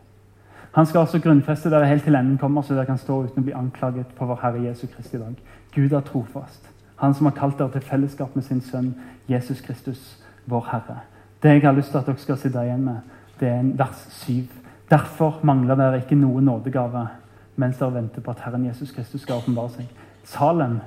Han 0.76 0.86
skal 0.86 1.06
også 1.06 1.20
grunnfeste 1.24 1.70
dere 1.70 1.88
helt 1.88 2.04
til 2.04 2.16
enden 2.16 2.38
kommer, 2.38 2.62
så 2.62 2.74
dere 2.74 2.88
kan 2.90 2.98
stå 3.00 3.22
uten 3.24 3.44
å 3.44 3.46
bli 3.46 3.54
anklaget 3.56 4.16
på 4.18 4.26
vår 4.28 4.42
Herre 4.42 4.64
Jesus 4.66 4.90
Kristi 4.92 5.20
dag. 5.22 5.36
Gud 5.76 5.94
er 5.94 6.04
trofast. 6.04 6.68
Han 7.00 7.14
som 7.14 7.30
har 7.30 7.36
kalt 7.38 7.60
dere 7.60 7.72
til 7.72 7.86
fellesskap 7.86 8.36
med 8.36 8.44
sin 8.44 8.62
sønn 8.62 8.94
Jesus 9.30 9.62
Kristus, 9.62 10.02
vår 10.46 10.66
Herre. 10.72 10.98
Det 11.44 11.54
jeg 11.54 11.64
har 11.64 11.76
lyst 11.78 11.92
til 11.92 12.02
at 12.02 12.10
dere 12.10 12.20
skal 12.20 12.40
sitte 12.42 12.64
igjen 12.64 12.84
med, 12.84 12.98
det 13.40 13.48
er 13.48 13.60
en 13.60 13.72
vers 13.80 14.08
7. 14.26 14.48
Derfor 14.90 15.40
mangler 15.44 15.80
dere 15.80 16.02
ikke 16.02 16.18
noe 16.20 16.42
nådegave 16.42 17.08
mens 17.56 17.78
dere 17.78 17.93
venter 17.93 18.22
på 18.22 18.32
at 18.32 18.43
Herren 18.45 18.66
Jesus 18.66 18.91
Kristus 18.91 19.22
skal 19.22 19.39
åpenbare 19.39 19.70
seg. 19.78 19.91
Salem 20.24 20.80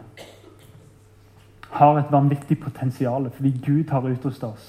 har 1.70 1.98
et 1.98 2.12
vanvittig 2.12 2.58
potensial 2.60 3.30
fordi 3.30 3.54
Gud 3.64 3.90
har 3.90 4.08
utrustet 4.08 4.48
oss. 4.48 4.68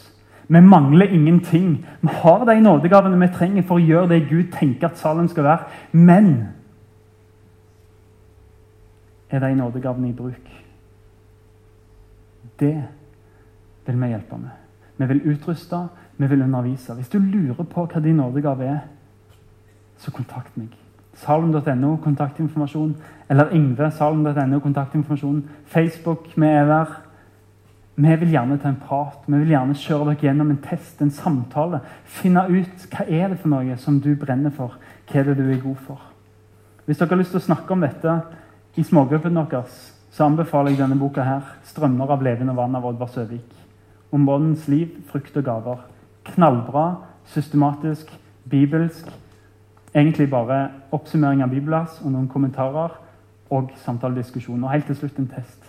Vi 0.49 0.61
mangler 0.61 1.05
ingenting. 1.13 1.85
Vi 2.01 2.07
har 2.07 2.45
de 2.45 2.61
nådegavene 2.61 3.19
vi 3.19 3.33
trenger 3.33 3.65
for 3.67 3.77
å 3.77 3.85
gjøre 3.85 4.09
det 4.09 4.29
Gud 4.29 4.47
tenker 4.55 4.89
at 4.89 4.97
Salem 4.97 5.27
skal 5.29 5.45
være. 5.45 5.67
Men 5.91 6.31
er 9.29 9.43
de 9.43 9.51
nådegavene 9.55 10.09
i 10.09 10.15
bruk? 10.17 10.49
Det 12.59 12.75
vil 13.85 14.01
vi 14.01 14.09
hjelpe 14.09 14.37
med. 14.37 14.49
Vi 14.97 15.05
vil 15.05 15.21
utruste, 15.35 15.87
vi 16.17 16.27
vil 16.27 16.41
undervise. 16.41 16.93
Hvis 16.93 17.09
du 17.09 17.19
lurer 17.19 17.63
på 17.63 17.85
hva 17.85 18.01
din 18.03 18.17
nådegave 18.17 18.65
er, 18.65 18.79
så 19.97 20.11
kontakt 20.11 20.57
meg. 20.57 20.73
Salem.no, 21.19 21.97
kontaktinformasjon. 22.03 22.95
Eller 23.29 23.53
Yngve, 23.53 23.91
salm.no, 23.91 24.59
kontaktinformasjon. 24.59 25.43
Facebook, 25.65 26.27
vi 26.35 26.47
er 26.47 26.65
der. 26.65 26.95
Vi 27.99 28.15
vil 28.15 28.31
gjerne 28.31 28.57
ta 28.57 28.69
en 28.69 28.79
prat. 28.79 29.25
Vi 29.27 29.37
vil 29.41 29.51
gjerne 29.51 29.75
kjøre 29.75 30.05
dere 30.07 30.23
gjennom 30.23 30.53
en 30.53 30.61
test, 30.63 31.01
en 31.01 31.11
samtale. 31.11 31.81
Finne 32.07 32.45
ut 32.47 32.87
hva 32.93 33.03
er 33.05 33.33
det 33.33 33.41
for 33.41 33.51
noe 33.51 33.75
som 33.77 33.99
du 33.99 34.13
brenner 34.15 34.53
for. 34.55 34.77
Hva 35.09 35.19
er 35.19 35.27
det 35.27 35.37
du 35.41 35.49
er 35.49 35.59
god 35.59 35.81
for? 35.83 36.05
Hvis 36.85 36.97
dere 36.97 37.11
har 37.11 37.19
lyst 37.19 37.35
til 37.35 37.41
å 37.41 37.47
snakke 37.49 37.75
om 37.75 37.83
dette 37.83 38.15
i 38.79 38.85
smågruppen 38.87 39.35
deres, 39.35 39.75
så 40.15 40.25
anbefaler 40.25 40.71
jeg 40.71 40.79
denne 40.79 40.97
boka 40.97 41.23
her, 41.23 41.41
'Strømmer 41.63 42.09
av 42.09 42.23
levende 42.23 42.55
vann' 42.55 42.75
av 42.75 42.85
Oddvar 42.85 43.07
Søvik. 43.07 43.53
Om 44.11 44.25
bondens 44.25 44.67
liv, 44.67 44.87
frukt 45.11 45.37
og 45.37 45.43
gaver. 45.43 45.77
Knallbra, 46.23 46.95
systematisk, 47.25 48.09
bibelsk. 48.49 49.11
Egentlig 49.95 50.29
bare 50.29 50.69
oppsummering 50.91 51.41
av 51.43 51.49
bibelvers 51.49 52.01
og 52.03 52.11
noen 52.11 52.27
kommentarer 52.29 52.93
og 53.49 53.71
samtalediskusjon. 53.75 54.63
Og 54.63 54.71
helt 54.71 54.85
til 54.85 54.95
slutt 54.95 55.17
en 55.19 55.31
test. 55.31 55.63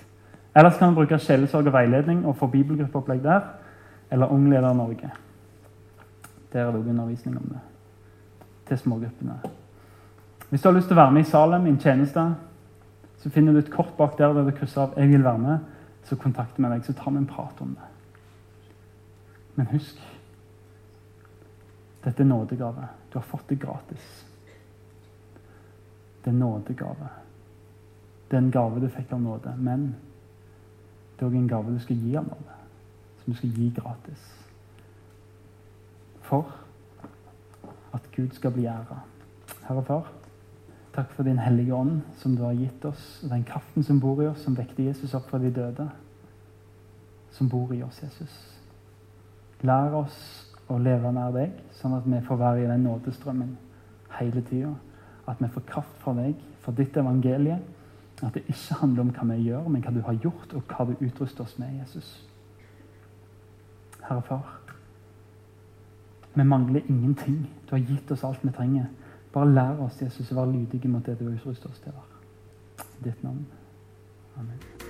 Ellers 0.57 0.77
kan 0.79 0.91
du 0.91 0.99
bruke 0.99 1.19
sjelesorg 1.19 1.67
og 1.71 1.73
veiledning 1.73 2.27
og 2.27 2.37
få 2.37 2.51
bibelgruppeopplegg 2.53 3.23
der. 3.25 3.41
Eller 4.11 4.33
Ungleder 4.33 4.73
Norge. 4.75 5.11
Der 6.53 6.61
er 6.61 6.71
det 6.71 6.81
også 6.81 6.91
undervisning 6.91 7.37
om 7.37 7.49
det. 7.49 7.61
Til 8.69 8.79
smågruppene. 8.79 9.39
Hvis 10.51 10.63
du 10.63 10.69
har 10.69 10.77
lyst 10.77 10.89
til 10.91 10.99
å 10.99 11.01
være 11.01 11.15
med 11.15 11.23
i 11.23 11.31
Salem, 11.31 11.67
en 11.67 11.79
tjeneste, 11.79 12.25
så 13.23 13.31
finner 13.31 13.53
du 13.53 13.61
et 13.61 13.71
kort 13.71 13.93
bak 13.99 14.19
der 14.19 14.33
der 14.35 14.45
du 14.45 14.51
krysser 14.51 14.83
av 14.83 14.95
'Jeg 14.97 15.09
vil 15.09 15.25
være 15.25 15.39
med'. 15.39 15.59
så 16.05 16.17
kontakter 16.17 16.63
vi 16.63 16.75
deg, 16.75 16.85
så 16.85 16.93
tar 16.93 17.11
vi 17.11 17.17
en 17.17 17.27
prat 17.27 17.61
om 17.61 17.69
det. 17.69 17.89
Men 19.55 19.67
husk 19.67 19.97
dette 22.05 22.23
er 22.23 22.27
nådegave. 22.27 22.89
Du 23.13 23.19
har 23.19 23.23
fått 23.23 23.49
det 23.49 23.61
gratis. 23.61 24.27
Det 26.25 26.31
er 26.31 26.39
nådegave. 26.39 27.09
Det 28.31 28.37
er 28.37 28.43
en 28.43 28.51
gave 28.51 28.81
du 28.81 28.89
fikk 28.89 29.13
av 29.13 29.21
nåde, 29.21 29.55
men 29.59 29.89
det 31.17 31.25
er 31.25 31.31
òg 31.31 31.37
en 31.37 31.49
gave 31.49 31.73
du 31.75 31.81
skal 31.83 31.97
gi 31.97 32.17
av 32.17 32.29
nåde. 32.29 32.59
Som 33.23 33.33
du 33.33 33.39
skal 33.39 33.57
gi 33.57 33.71
gratis. 33.77 34.27
For 36.29 36.53
at 37.93 38.07
Gud 38.15 38.31
skal 38.37 38.55
bli 38.55 38.69
æra. 38.71 39.01
Herre 39.67 39.83
Far, 39.85 40.13
takk 40.95 41.11
for 41.17 41.27
din 41.27 41.39
hellige 41.39 41.75
ånd 41.75 42.01
som 42.19 42.37
du 42.37 42.45
har 42.45 42.55
gitt 42.55 42.85
oss, 42.85 43.21
og 43.25 43.31
den 43.31 43.45
kraften 43.45 43.85
som 43.87 44.01
bor 44.01 44.23
i 44.23 44.29
oss, 44.31 44.45
som 44.45 44.57
vekte 44.59 44.87
Jesus 44.87 45.15
opp 45.15 45.27
fra 45.31 45.39
de 45.39 45.51
døde. 45.55 45.89
Som 47.31 47.49
bor 47.49 47.75
i 47.75 47.83
oss, 47.83 48.03
Jesus. 48.03 48.39
Lær 49.63 49.95
oss 49.95 50.50
å 50.77 50.83
leve 50.83 51.13
nær 51.13 51.35
deg, 51.35 51.59
sånn 51.81 51.97
at 51.97 52.07
vi 52.07 52.21
får 52.27 52.39
være 52.41 52.63
i 52.65 52.71
den 52.71 52.87
nådestrømmen 52.87 53.53
hele 54.19 54.43
tida. 54.49 54.73
At 55.29 55.41
vi 55.41 55.49
får 55.55 55.67
kraft 55.69 56.01
fra 56.03 56.15
deg, 56.19 56.35
fra 56.61 56.75
ditt 56.77 56.97
evangelie. 56.97 57.59
At 58.23 58.35
det 58.37 58.45
ikke 58.49 58.81
handler 58.83 59.07
om 59.07 59.13
hva 59.17 59.27
vi 59.33 59.47
gjør, 59.49 59.69
men 59.69 59.85
hva 59.85 59.95
du 59.95 60.01
har 60.05 60.19
gjort, 60.23 60.55
og 60.55 60.63
hva 60.69 60.87
du 60.89 61.05
utruster 61.07 61.45
oss 61.47 61.57
med, 61.59 61.79
Jesus. 61.81 62.11
Herre 64.03 64.23
Far, 64.27 64.61
vi 66.35 66.45
mangler 66.45 66.83
ingenting. 66.89 67.47
Du 67.67 67.75
har 67.77 67.85
gitt 67.87 68.11
oss 68.11 68.25
alt 68.25 68.45
vi 68.45 68.53
trenger. 68.55 68.91
Bare 69.33 69.55
lær 69.55 69.83
oss, 69.87 70.03
Jesus, 70.03 70.33
å 70.33 70.41
være 70.41 70.53
lydige 70.59 70.91
mot 70.91 71.07
det 71.07 71.19
du 71.19 71.27
har 71.29 71.39
utrustet 71.39 71.71
oss 71.71 71.83
til. 71.85 71.99
I 73.01 73.09
ditt 73.09 73.25
navn. 73.25 73.47
Amen. 74.39 74.90